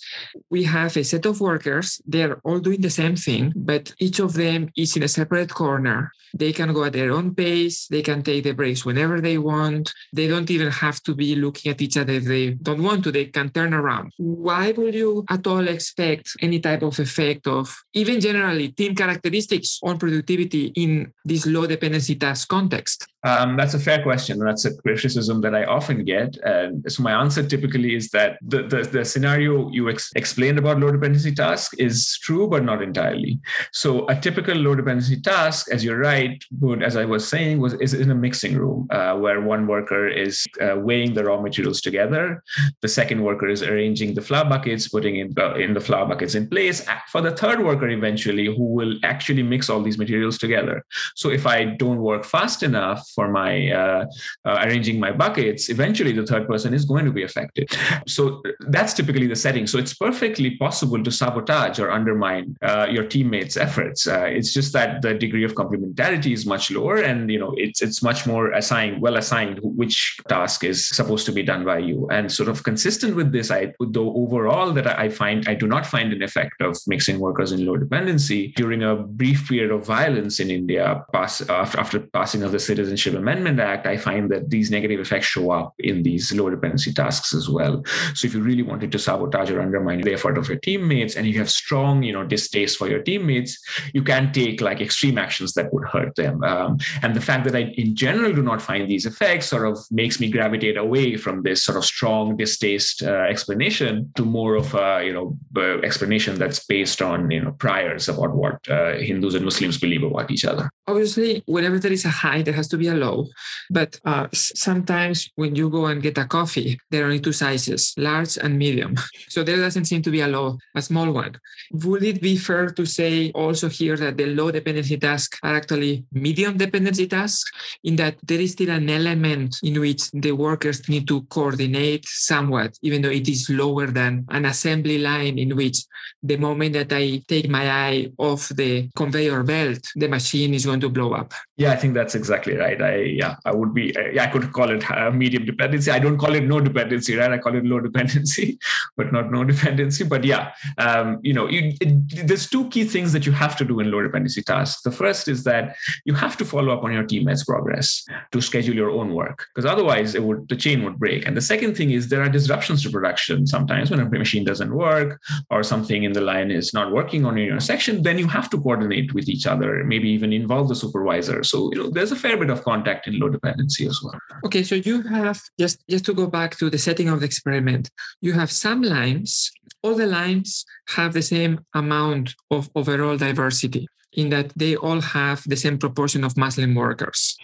we 0.51 0.65
have 0.65 0.97
a 0.97 1.05
set 1.05 1.27
of 1.27 1.41
workers. 1.41 2.01
They're 2.07 2.39
all 2.45 2.61
doing 2.61 2.81
the 2.81 2.91
same 2.91 3.17
thing, 3.17 3.53
but 3.55 3.93
each 3.99 4.19
of 4.21 4.35
them 4.35 4.71
is 4.77 4.97
in 4.97 5.03
a 5.03 5.09
separate 5.09 5.51
corner. 5.51 6.13
They 6.35 6.53
can 6.53 6.73
go 6.73 6.85
at 6.85 6.93
their 6.93 7.13
own 7.13 7.35
pace. 7.35 7.87
They 7.87 8.03
can 8.03 8.23
take 8.23 8.45
the 8.45 8.53
breaks 8.53 8.85
whenever 8.85 9.21
they 9.21 9.39
want. 9.39 9.93
They 10.13 10.29
don't 10.29 10.51
even 10.51 10.71
have 10.71 11.03
to 11.05 11.15
be 11.15 11.35
looking 11.35 11.73
at 11.73 11.81
each 11.81 11.97
other 11.97 12.13
if 12.15 12.25
they 12.25 12.51
don't 12.51 12.83
want 12.83 13.05
to. 13.05 13.13
They 13.13 13.27
can 13.27 13.51
turn 13.51 13.73
around. 13.73 14.13
Why 14.17 14.73
would 14.73 14.95
you 14.95 15.25
at 15.29 15.47
all 15.47 15.67
expect 15.69 16.37
any 16.41 16.61
type 16.61 16.83
of 16.83 16.99
effect 16.99 17.47
of 17.47 17.75
even 17.95 18.21
generally 18.21 18.69
team 18.69 18.95
characteristics 18.95 19.79
on 19.83 19.99
productivity 19.99 20.67
in 20.75 20.88
this 21.25 21.47
low 21.47 21.67
dependency 21.67 22.15
task 22.15 22.49
context? 22.49 23.07
Um, 23.25 23.57
that's 23.57 23.75
a 23.75 23.81
fair 23.81 24.01
question. 24.03 24.39
That's 24.39 24.65
a 24.65 24.77
criticism 24.83 25.41
that 25.41 25.55
I 25.55 25.65
often 25.65 26.05
get. 26.05 26.37
And 26.45 26.91
so 26.91 27.03
my 27.03 27.13
answer 27.13 27.43
typically 27.43 27.97
is 27.97 28.11
that 28.11 28.39
the, 28.43 28.63
the, 28.63 28.81
the 28.95 29.05
scenario 29.05 29.71
you 29.71 29.91
ex- 29.91 30.13
explained 30.15 30.59
about 30.59 30.79
low 30.79 30.93
dependency 30.93 31.35
task 31.35 31.73
is 31.79 32.17
true, 32.23 32.47
but 32.49 32.63
not 32.65 32.81
entirely. 32.81 33.41
So 33.73 34.07
a 34.09 34.15
typical 34.15 34.55
low 34.55 34.77
dependency 34.77 35.21
task, 35.21 35.67
as 35.73 35.83
you're 35.85 35.99
right, 35.99 36.43
would, 36.61 36.83
as 36.83 36.95
I 36.97 37.05
was 37.05 37.27
saying, 37.27 37.59
was 37.59 37.75
is 37.75 37.93
in 37.95 38.11
a 38.11 38.15
mixing 38.15 38.55
room 38.57 38.87
uh, 38.91 39.15
where 39.17 39.41
one 39.41 39.67
worker 39.67 40.07
is 40.07 40.47
uh, 40.61 40.77
weighing 40.79 41.13
the 41.15 41.25
raw 41.25 41.41
materials 41.41 41.81
together. 41.81 42.43
The 42.83 42.89
second 42.89 43.23
worker 43.23 43.49
is 43.49 43.63
arranging 43.63 44.15
the 44.15 44.23
flour 44.23 44.49
buckets, 44.49 44.89
putting 44.89 45.17
in, 45.17 45.35
uh, 45.37 45.55
in 45.55 45.75
the 45.75 45.81
flour 45.81 46.07
buckets 46.07 46.35
in 46.35 46.49
place 46.49 46.87
for 47.13 47.21
the 47.21 47.33
third 47.33 47.61
worker 47.65 47.89
eventually 47.89 48.47
who 48.47 48.65
will 48.79 48.95
actually 49.03 49.43
mix 49.43 49.69
all 49.69 49.83
these 49.83 49.99
materials 49.99 50.39
together. 50.39 50.78
So 51.15 51.31
if 51.31 51.47
I 51.47 51.65
don't 51.65 51.99
work 51.99 52.25
fast 52.25 52.63
enough 52.63 53.09
for 53.15 53.29
my 53.29 53.71
uh, 53.71 54.07
uh, 54.45 54.59
arranging 54.65 54.99
my 55.01 55.13
buckets, 55.13 55.69
eventually 55.69 56.13
the 56.13 56.27
third 56.27 56.47
person 56.49 56.75
is 56.75 56.85
going 56.85 57.05
to 57.05 57.13
be 57.13 57.23
affected. 57.23 57.71
So 58.07 58.43
that's 58.61 58.95
typically 58.95 59.27
the 59.27 59.37
setting. 59.37 59.67
So 59.67 59.79
it's 59.79 59.95
perfectly 59.95 60.57
possible 60.57 61.03
to 61.03 61.11
sabotage 61.11 61.79
or 61.79 61.91
undermine 61.91 62.57
uh, 62.63 62.87
your 62.91 63.05
teammates' 63.05 63.57
efforts. 63.57 64.07
Uh, 64.07 64.25
it's 64.25 64.53
just 64.53 64.73
that 64.73 65.03
the 65.03 65.15
degree 65.15 65.45
of 65.45 65.55
complementarity 65.55 66.33
is 66.33 66.47
much 66.47 66.71
lower, 66.71 66.99
and 66.99 67.31
you 67.31 67.39
know 67.39 67.55
it's 67.57 67.83
it's 67.83 68.03
much 68.03 68.27
more 68.27 68.53
assigned, 68.53 69.01
well 69.01 69.17
assigned, 69.17 69.59
which 69.63 70.19
task 70.29 70.65
is 70.65 70.89
supposed 70.89 71.27
to 71.27 71.33
be 71.33 71.43
done 71.43 71.65
by 71.65 71.79
you. 71.79 72.09
And 72.11 72.31
sort 72.31 72.49
of 72.49 72.63
consistent 72.63 73.17
with 73.17 73.33
this, 73.33 73.51
I 73.51 73.73
though 73.81 74.15
overall 74.15 74.73
that 74.73 74.87
I 74.87 75.09
find 75.09 75.49
I 75.49 75.55
do 75.55 75.67
not 75.67 75.87
find 75.87 76.13
an 76.13 76.23
effect 76.23 76.61
of 76.61 76.77
mixing 76.87 77.19
workers 77.19 77.53
in 77.53 77.67
low 77.67 77.77
dependency 77.77 78.53
during 78.57 78.83
a 78.83 78.97
brief 78.97 79.49
period 79.49 79.71
of 79.71 79.87
violence 79.87 80.41
in 80.41 80.51
India 80.69 81.03
pass, 81.15 81.41
after, 81.49 81.81
after 81.81 81.99
passing 81.99 82.43
of 82.43 82.53
the 82.53 82.59
Citizenship 82.59 83.15
Amendment 83.15 83.59
Act, 83.59 83.87
I 83.87 83.97
find 83.97 84.31
that 84.31 84.51
these 84.51 84.71
negative 84.71 85.01
effects 85.01 85.25
show 85.25 85.51
up 85.51 85.73
in 85.79 86.03
these 86.03 86.31
low 86.35 86.51
dependency 86.51 86.93
tasks 86.93 87.33
as 87.33 87.49
well. 87.49 87.83
So 88.15 88.27
if 88.27 88.35
you 88.35 88.43
really 88.43 88.63
wanted 88.63 88.93
to 88.93 88.99
sabotage 88.99 89.51
or 89.51 89.63
undermine 89.63 90.03
the 90.03 90.13
effort 90.13 90.37
of 90.37 90.47
your 90.47 90.59
teammates, 90.59 91.17
and 91.17 91.27
you 91.27 91.39
have 91.39 91.51
strong, 91.51 92.03
you 92.03 92.13
know, 92.13 92.23
distaste 92.23 92.77
for 92.77 92.87
your 92.87 93.03
teammates, 93.03 93.59
you 93.95 94.03
can 94.03 94.31
take 94.31 94.61
like 94.61 94.83
extreme 94.83 95.17
actions 95.17 95.55
that 95.55 95.73
would 95.73 95.89
hurt 95.89 96.15
them. 96.17 96.45
Um, 96.45 96.77
and 97.01 97.17
the 97.17 97.23
fact 97.23 97.45
that 97.45 97.57
I, 97.57 97.73
in 97.79 97.97
general, 97.97 98.35
do 98.35 98.43
not 98.43 98.61
find 98.61 98.87
these 98.91 99.07
effects 99.07 99.47
sort 99.47 99.67
of 99.67 99.79
makes 99.91 100.21
me 100.21 100.31
gravitate 100.31 100.77
away 100.77 101.17
from 101.17 101.43
this 101.45 101.65
sort 101.65 101.79
of 101.79 101.85
strong 101.87 102.37
distaste 102.37 103.03
uh, 103.03 103.25
explanation 103.33 104.13
to 104.17 104.23
more 104.23 104.55
of 104.57 104.75
a, 104.75 105.03
you 105.03 105.15
know, 105.15 105.39
uh, 105.57 105.79
explanation 105.81 106.35
that's 106.39 106.67
based 106.67 107.01
on, 107.01 107.31
you 107.31 107.41
know, 107.41 107.53
priors 107.53 108.07
about 108.09 108.37
what 108.37 108.69
uh, 108.69 108.93
Hindus 108.99 109.35
and 109.35 109.47
Muslims 109.47 109.79
believe 109.79 110.03
about 110.03 110.31
each 110.31 110.45
other 110.45 110.58
other 110.59 110.78
obviously 110.89 111.43
whenever 111.47 111.79
there 111.79 111.93
is 111.93 112.05
a 112.05 112.15
high 112.23 112.43
there 112.43 112.55
has 112.55 112.69
to 112.69 112.79
be 112.79 112.89
a 112.89 112.95
low. 112.95 113.29
But 113.71 114.01
uh, 114.05 114.27
sometimes 114.33 115.31
when 115.37 115.55
you 115.55 115.71
go 115.71 115.87
and 115.87 116.03
get 116.03 116.19
a 116.19 116.25
coffee 116.25 116.81
there 116.91 117.03
are 117.03 117.07
only 117.07 117.21
two 117.21 117.33
sizes 117.33 117.95
large 117.97 118.37
and 118.39 118.59
medium. 118.59 118.95
So 119.29 119.43
there 119.43 119.57
doesn't 119.57 119.85
seem 119.85 120.03
to 120.03 120.11
be 120.11 120.21
a 120.21 120.29
low 120.29 120.59
a 120.75 120.83
small 120.83 121.13
one. 121.13 121.35
Would 121.73 122.03
it 122.03 122.21
be 122.21 122.37
fair 122.37 122.67
to 122.71 122.85
say 122.87 123.31
also 123.33 123.69
here 123.69 123.97
that 123.97 124.17
the 124.17 124.27
low 124.27 124.51
dependency 124.51 124.97
tasks 124.97 125.39
are 125.43 125.55
actually 125.55 126.05
medium 126.13 126.57
dependency 126.57 127.07
tasks 127.07 127.51
in 127.85 127.97
that 127.97 128.17
there 128.23 128.41
is 128.41 128.53
still 128.53 128.71
an 128.71 128.89
element 128.89 129.57
in 129.63 129.81
which 129.81 130.11
the 130.13 130.33
workers 130.33 130.89
need 130.89 131.07
to 131.09 131.23
coordinate 131.23 132.05
somewhat 132.07 132.77
even 132.83 133.03
though 133.03 133.11
it 133.11 133.29
is 133.29 133.49
lower 133.51 133.87
than 133.87 134.25
an 134.31 134.45
assembly 134.45 134.99
line 134.99 135.39
in 135.39 135.55
which 135.57 135.79
the 136.23 136.37
moment 136.37 136.73
that 136.73 136.93
i 136.93 137.23
take 137.29 137.49
my 137.49 137.71
eye 137.71 138.11
off 138.19 138.49
the 138.51 138.89
conveyor 138.97 139.43
belt 139.43 139.83
the 139.97 140.09
machine 140.09 140.55
is 140.55 140.67
going 140.67 140.78
going 140.79 140.95
to 140.95 141.01
blow 141.01 141.13
up. 141.13 141.33
Yeah, 141.57 141.73
I 141.73 141.77
think 141.77 141.95
that's 141.95 142.15
exactly 142.15 142.57
right. 142.57 142.81
I 142.81 142.97
yeah, 142.97 143.37
I 143.45 143.53
would 143.53 143.75
be 143.75 143.95
yeah, 144.13 144.25
I 144.25 144.27
could 144.29 144.53
call 144.53 144.71
it 144.71 144.85
medium 145.15 145.45
dependency. 145.45 145.91
I 145.91 145.99
don't 145.99 146.19
call 146.19 146.35
it 146.35 146.45
no 146.45 146.61
dependency, 146.61 147.17
right? 147.17 147.33
I 147.33 147.39
call 147.39 147.57
it 147.57 147.65
low 147.65 147.81
dependency, 147.81 148.59
but 148.97 149.13
not 149.13 149.31
no 149.31 149.45
dependency. 149.45 150.05
But 150.05 150.25
yeah, 150.25 150.53
um, 150.79 151.19
you 151.23 151.35
know, 151.35 151.49
you, 151.49 151.73
it, 151.81 152.27
there's 152.29 152.49
two 152.49 152.69
key 152.69 152.85
things 152.85 153.13
that 153.13 153.27
you 153.27 153.33
have 153.33 153.57
to 153.57 153.65
do 153.65 153.81
in 153.81 153.91
low 153.91 154.03
dependency 154.03 154.43
tasks. 154.43 154.83
The 154.83 154.93
first 154.93 155.29
is 155.29 155.45
that 155.45 155.77
you 156.05 156.15
have 156.15 156.37
to 156.39 156.45
follow 156.45 156.73
up 156.77 156.85
on 156.85 156.93
your 156.93 157.05
teammates' 157.05 157.45
progress 157.45 158.05
to 158.33 158.41
schedule 158.41 158.75
your 158.75 158.91
own 158.91 159.15
work, 159.15 159.47
because 159.55 159.67
otherwise 159.67 160.15
it 160.15 160.23
would 160.23 160.49
the 160.49 160.57
chain 160.57 160.85
would 160.85 160.99
break. 160.99 161.27
And 161.27 161.37
the 161.37 161.43
second 161.43 161.77
thing 161.77 161.91
is 161.91 162.09
there 162.09 162.23
are 162.23 162.29
disruptions 162.29 162.83
to 162.83 162.91
production 162.91 163.47
sometimes 163.47 163.91
when 163.91 164.01
a 164.01 164.09
machine 164.09 164.45
doesn't 164.45 164.75
work 164.75 165.21
or 165.51 165.63
something 165.63 166.05
in 166.05 166.13
the 166.13 166.21
line 166.21 166.51
is 166.51 166.73
not 166.73 166.93
working 166.93 167.25
on 167.25 167.37
your 167.37 167.61
section. 167.61 168.03
Then 168.03 168.19
you 168.19 168.29
have 168.29 168.49
to 168.51 168.61
coordinate 168.61 169.13
with 169.15 169.29
each 169.29 169.47
other, 169.47 169.85
maybe 169.85 170.09
even 170.11 170.33
involve 170.33 170.68
the 170.69 170.75
supervisor. 170.75 171.43
So 171.43 171.71
you 171.73 171.83
know, 171.83 171.91
there's 171.91 172.13
a 172.13 172.17
fair 172.17 172.37
bit 172.37 172.51
of 172.51 172.63
contact 172.63 173.07
in 173.07 173.19
low 173.19 173.29
dependency 173.29 173.87
as 173.87 174.01
well. 174.03 174.19
Okay, 174.47 174.63
so 174.63 174.75
you 174.75 175.03
have 175.03 175.41
just 175.59 175.83
just 175.89 176.05
to 176.07 176.15
go 176.15 176.27
back 176.27 176.57
to 176.59 176.71
the 176.71 176.79
setting 176.79 177.09
of 177.09 177.21
the 177.21 177.27
experiment, 177.27 177.91
you 178.21 178.33
have 178.35 178.51
some 178.51 178.83
lines. 178.83 179.51
All 179.83 179.95
the 179.95 180.07
lines 180.07 180.65
have 180.89 181.13
the 181.13 181.23
same 181.23 181.61
amount 181.75 182.35
of 182.51 182.71
overall 182.75 183.17
diversity 183.17 183.89
in 184.13 184.31
that 184.31 184.53
they 184.57 184.75
all 184.77 185.01
have 185.01 185.43
the 185.47 185.57
same 185.57 185.79
proportion 185.79 186.25
of 186.25 186.37
Muslim 186.37 186.75
workers. 186.75 187.37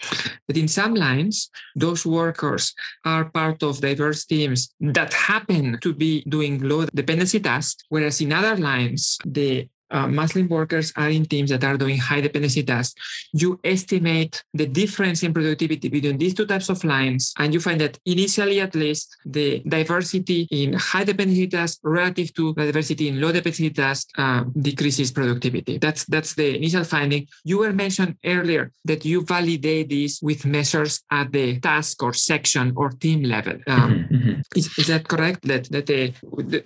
But 0.46 0.56
in 0.56 0.68
some 0.68 0.94
lines, 0.94 1.50
those 1.76 2.06
workers 2.06 2.74
are 3.04 3.30
part 3.30 3.62
of 3.62 3.80
diverse 3.80 4.24
teams 4.24 4.74
that 4.80 5.12
happen 5.12 5.78
to 5.82 5.92
be 5.92 6.24
doing 6.28 6.62
low 6.62 6.86
dependency 6.86 7.40
tasks, 7.40 7.84
whereas 7.88 8.20
in 8.20 8.32
other 8.32 8.56
lines, 8.56 9.18
the 9.24 9.68
uh, 9.90 10.08
Muslim 10.08 10.48
workers 10.48 10.92
are 10.96 11.10
in 11.10 11.24
teams 11.24 11.50
that 11.50 11.64
are 11.64 11.76
doing 11.76 11.98
high 11.98 12.20
dependency 12.20 12.62
tasks, 12.62 12.94
you 13.32 13.60
estimate 13.64 14.42
the 14.52 14.66
difference 14.66 15.22
in 15.22 15.32
productivity 15.32 15.88
between 15.88 16.18
these 16.18 16.34
two 16.34 16.46
types 16.46 16.68
of 16.68 16.82
lines, 16.84 17.32
and 17.38 17.52
you 17.52 17.60
find 17.60 17.80
that 17.80 17.98
initially, 18.06 18.60
at 18.60 18.74
least, 18.74 19.16
the 19.24 19.62
diversity 19.68 20.48
in 20.50 20.72
high 20.74 21.04
dependency 21.04 21.46
tasks 21.46 21.80
relative 21.82 22.32
to 22.34 22.52
the 22.54 22.66
diversity 22.66 23.08
in 23.08 23.20
low 23.20 23.32
dependency 23.32 23.70
tasks 23.70 24.10
uh, 24.18 24.44
decreases 24.60 25.12
productivity. 25.12 25.78
That's 25.78 26.04
that's 26.04 26.34
the 26.34 26.56
initial 26.56 26.84
finding. 26.84 27.28
You 27.44 27.58
were 27.58 27.72
mentioned 27.72 28.16
earlier 28.24 28.72
that 28.84 29.04
you 29.04 29.24
validate 29.24 29.88
this 29.90 30.20
with 30.22 30.44
measures 30.44 31.02
at 31.10 31.32
the 31.32 31.60
task 31.60 32.02
or 32.02 32.12
section 32.12 32.72
or 32.76 32.90
team 32.90 33.22
level. 33.22 33.58
Um, 33.66 33.90
mm-hmm, 33.90 34.14
mm-hmm. 34.14 34.40
Is, 34.56 34.70
is 34.78 34.86
that 34.88 35.08
correct? 35.08 35.46
That 35.46 35.70
that 35.70 35.86
they 35.86 36.14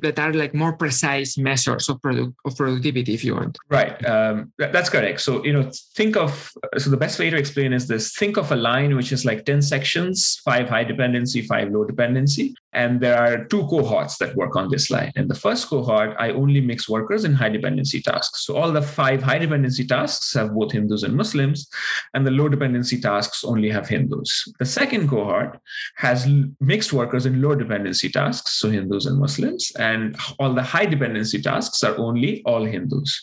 that 0.01 0.19
are 0.19 0.33
like 0.33 0.55
more 0.55 0.75
precise 0.75 1.39
measures 1.39 1.89
of 1.89 2.01
product 2.03 2.35
of 2.45 2.57
productivity 2.57 3.15
if 3.15 3.25
you 3.25 3.35
want. 3.35 3.59
Right. 3.69 4.05
Um, 4.07 4.53
that's 4.59 4.91
correct. 4.91 5.21
So, 5.21 5.45
you 5.45 5.53
know, 5.53 5.71
think 5.95 6.17
of, 6.17 6.53
so 6.77 6.91
the 6.91 6.97
best 6.97 7.19
way 7.19 7.31
to 7.31 7.37
explain 7.37 7.73
is 7.73 7.87
this 7.87 8.13
think 8.15 8.37
of 8.37 8.51
a 8.53 8.57
line 8.57 8.97
which 8.97 9.13
is 9.13 9.25
like 9.25 9.45
10 9.45 9.63
sections, 9.63 10.41
five 10.45 10.69
high 10.69 10.85
dependency, 10.85 11.43
five 11.43 11.71
low 11.71 11.85
dependency. 11.85 12.55
And 12.73 13.01
there 13.01 13.19
are 13.19 13.45
two 13.47 13.67
cohorts 13.67 14.19
that 14.19 14.37
work 14.37 14.55
on 14.55 14.71
this 14.71 14.91
line. 14.91 15.13
In 15.17 15.27
the 15.27 15.35
first 15.35 15.69
cohort, 15.69 16.15
I 16.19 16.31
only 16.31 16.61
mix 16.61 16.89
workers 16.89 17.25
in 17.25 17.33
high 17.35 17.49
dependency 17.49 18.03
tasks. 18.03 18.45
So 18.45 18.57
all 18.57 18.71
the 18.71 18.83
five 18.83 19.23
high 19.23 19.39
dependency 19.39 19.87
tasks 19.87 20.35
have 20.35 20.55
both 20.55 20.73
Hindus 20.73 21.03
and 21.03 21.17
Muslims, 21.17 21.69
and 22.15 22.27
the 22.27 22.31
low 22.31 22.49
dependency 22.49 23.01
tasks 23.01 23.43
only 23.43 23.71
have 23.71 23.89
Hindus. 23.89 24.53
The 24.59 24.67
second 24.67 25.09
cohort 25.09 25.59
has 25.97 26.29
mixed 26.61 26.93
workers 26.93 27.25
in 27.25 27.41
low 27.41 27.55
dependency 27.55 27.78
tasks, 27.85 28.53
so 28.53 28.71
Hindus 28.71 29.07
and 29.07 29.19
Muslims, 29.19 29.73
and 29.79 30.17
all 30.39 30.55
the 30.55 30.63
high 30.63 30.87
dependency 30.87 31.41
tasks 31.41 31.83
are 31.83 31.97
only 31.99 32.43
all 32.45 32.65
Hindus. 32.65 33.21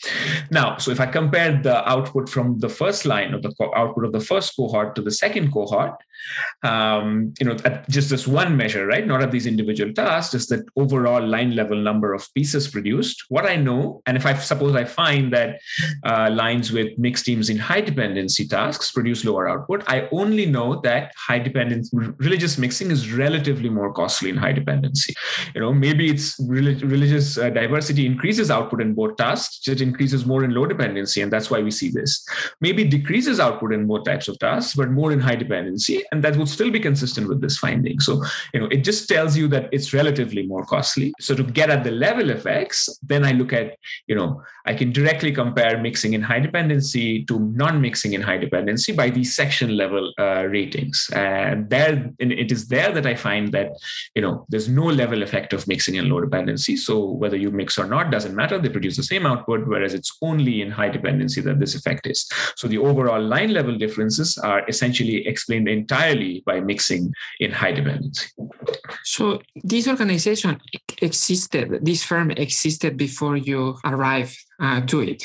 Now, 0.51 0.77
so 0.77 0.91
if 0.91 0.99
I 0.99 1.05
compare 1.05 1.61
the 1.61 1.87
output 1.89 2.29
from 2.29 2.59
the 2.59 2.69
first 2.69 3.05
line 3.05 3.33
of 3.33 3.41
the 3.41 3.53
output 3.75 4.05
of 4.05 4.11
the 4.11 4.19
first 4.19 4.55
cohort 4.55 4.95
to 4.95 5.01
the 5.01 5.11
second 5.11 5.51
cohort, 5.51 5.95
um, 6.63 7.33
you 7.39 7.45
know, 7.45 7.57
at 7.65 7.87
just 7.89 8.09
this 8.09 8.27
one 8.27 8.57
measure, 8.57 8.85
right? 8.87 9.05
Not 9.05 9.21
at 9.21 9.31
these 9.31 9.45
individual 9.45 9.93
tasks, 9.93 10.31
just 10.31 10.49
the 10.49 10.65
overall 10.75 11.25
line 11.25 11.55
level 11.55 11.77
number 11.77 12.13
of 12.13 12.27
pieces 12.33 12.67
produced. 12.67 13.25
What 13.29 13.45
I 13.45 13.55
know, 13.55 14.01
and 14.05 14.17
if 14.17 14.25
I 14.25 14.33
suppose 14.35 14.75
I 14.75 14.85
find 14.85 15.31
that 15.33 15.59
uh, 16.03 16.29
lines 16.31 16.71
with 16.71 16.97
mixed 16.97 17.25
teams 17.25 17.49
in 17.49 17.57
high 17.57 17.81
dependency 17.81 18.47
tasks 18.47 18.91
produce 18.91 19.25
lower 19.25 19.47
output, 19.47 19.83
I 19.87 20.07
only 20.11 20.45
know 20.45 20.81
that 20.81 21.11
high 21.15 21.39
dependency 21.39 21.95
religious 22.17 22.57
mixing 22.57 22.91
is 22.91 23.11
relatively 23.13 23.69
more 23.69 23.93
costly 23.93 24.31
in 24.35 24.41
high 24.45 24.55
dependency. 24.61 25.13
You 25.53 25.61
know, 25.61 25.71
maybe 25.87 26.05
it's 26.13 26.27
religious 26.39 27.27
uh, 27.37 27.49
diversity 27.61 28.03
increases 28.11 28.47
output 28.57 28.79
in 28.85 28.93
both 29.01 29.13
tasks, 29.25 29.67
it 29.75 29.81
increases 29.89 30.25
more 30.31 30.41
in 30.45 30.51
low 30.57 30.65
dependency, 30.73 31.19
and 31.21 31.31
that's 31.33 31.49
why 31.51 31.61
we 31.67 31.71
see 31.79 31.89
this. 31.99 32.11
Maybe 32.65 32.83
decreases 32.97 33.37
output 33.45 33.71
in 33.77 33.87
both 33.91 34.03
types 34.11 34.27
of 34.31 34.35
tasks, 34.39 34.75
but 34.79 34.89
more 34.99 35.11
in 35.15 35.21
high 35.27 35.39
dependency, 35.45 35.97
and 36.11 36.23
that 36.23 36.37
would 36.37 36.51
still 36.57 36.71
be 36.77 36.81
consistent 36.89 37.25
with 37.29 37.39
this 37.41 37.57
finding. 37.65 37.97
So, 38.07 38.13
you 38.53 38.59
know, 38.59 38.69
it 38.77 38.81
just 38.89 39.01
tells 39.13 39.37
you 39.39 39.47
that 39.53 39.69
it's 39.71 39.93
relatively 40.01 40.43
more 40.53 40.65
costly. 40.73 41.13
So 41.19 41.31
to 41.39 41.43
get 41.43 41.69
at 41.75 41.83
the 41.83 41.91
level 41.91 42.29
effects, 42.37 42.79
then 43.11 43.23
I 43.29 43.31
look 43.39 43.53
at, 43.53 43.67
you 44.07 44.15
know, 44.15 44.29
I 44.65 44.73
can 44.73 44.91
directly 44.99 45.31
compare 45.31 45.75
mixing 45.87 46.13
in 46.17 46.21
high 46.31 46.41
dependency 46.47 47.23
to 47.25 47.39
non-mixing 47.63 48.13
in 48.13 48.21
high 48.21 48.39
dependency 48.45 48.91
by 49.01 49.09
these 49.09 49.35
section 49.35 49.69
level 49.77 50.13
uh, 50.19 50.43
ratings. 50.57 51.09
And 51.13 51.69
there, 51.69 51.91
and 52.19 52.31
it 52.43 52.51
is 52.51 52.67
there 52.67 52.91
that 52.97 53.05
I 53.05 53.15
find 53.27 53.51
that, 53.57 53.69
you 54.15 54.21
know, 54.23 54.24
there's 54.49 54.69
no 54.69 54.85
level 55.01 55.23
effect 55.23 55.53
of 55.53 55.67
mixing 55.67 55.95
in 55.95 56.09
low 56.09 56.21
dependency. 56.21 56.75
So 56.77 56.93
whether 57.21 57.37
you 57.37 57.51
mix 57.51 57.77
or 57.77 57.87
not 57.95 58.11
doesn't 58.11 58.35
matter. 58.35 58.57
They 58.57 58.69
produce 58.69 58.97
the 58.97 59.03
same 59.13 59.25
output, 59.25 59.67
whereas 59.67 59.93
it's 59.93 60.17
only 60.21 60.61
in 60.61 60.69
high 60.71 60.89
dependency 60.89 61.41
that 61.41 61.59
this 61.59 61.75
effect 61.75 62.07
is. 62.07 62.27
So 62.55 62.67
the 62.67 62.77
overall 62.77 63.21
line 63.21 63.51
level 63.53 63.75
differences 63.77 64.37
are 64.37 64.61
essentially 64.67 65.27
explained 65.27 65.67
entirely 65.67 66.43
by 66.45 66.59
mixing 66.59 67.13
in 67.39 67.51
high 67.51 67.73
dependency. 67.73 68.27
So 69.03 69.41
this 69.73 69.87
organization 69.87 70.59
existed, 71.01 71.79
this 71.81 72.03
firm 72.03 72.31
existed 72.31 72.97
before 72.97 73.37
you 73.37 73.77
arrived 73.83 74.37
uh, 74.59 74.81
to 74.81 75.01
it. 75.01 75.23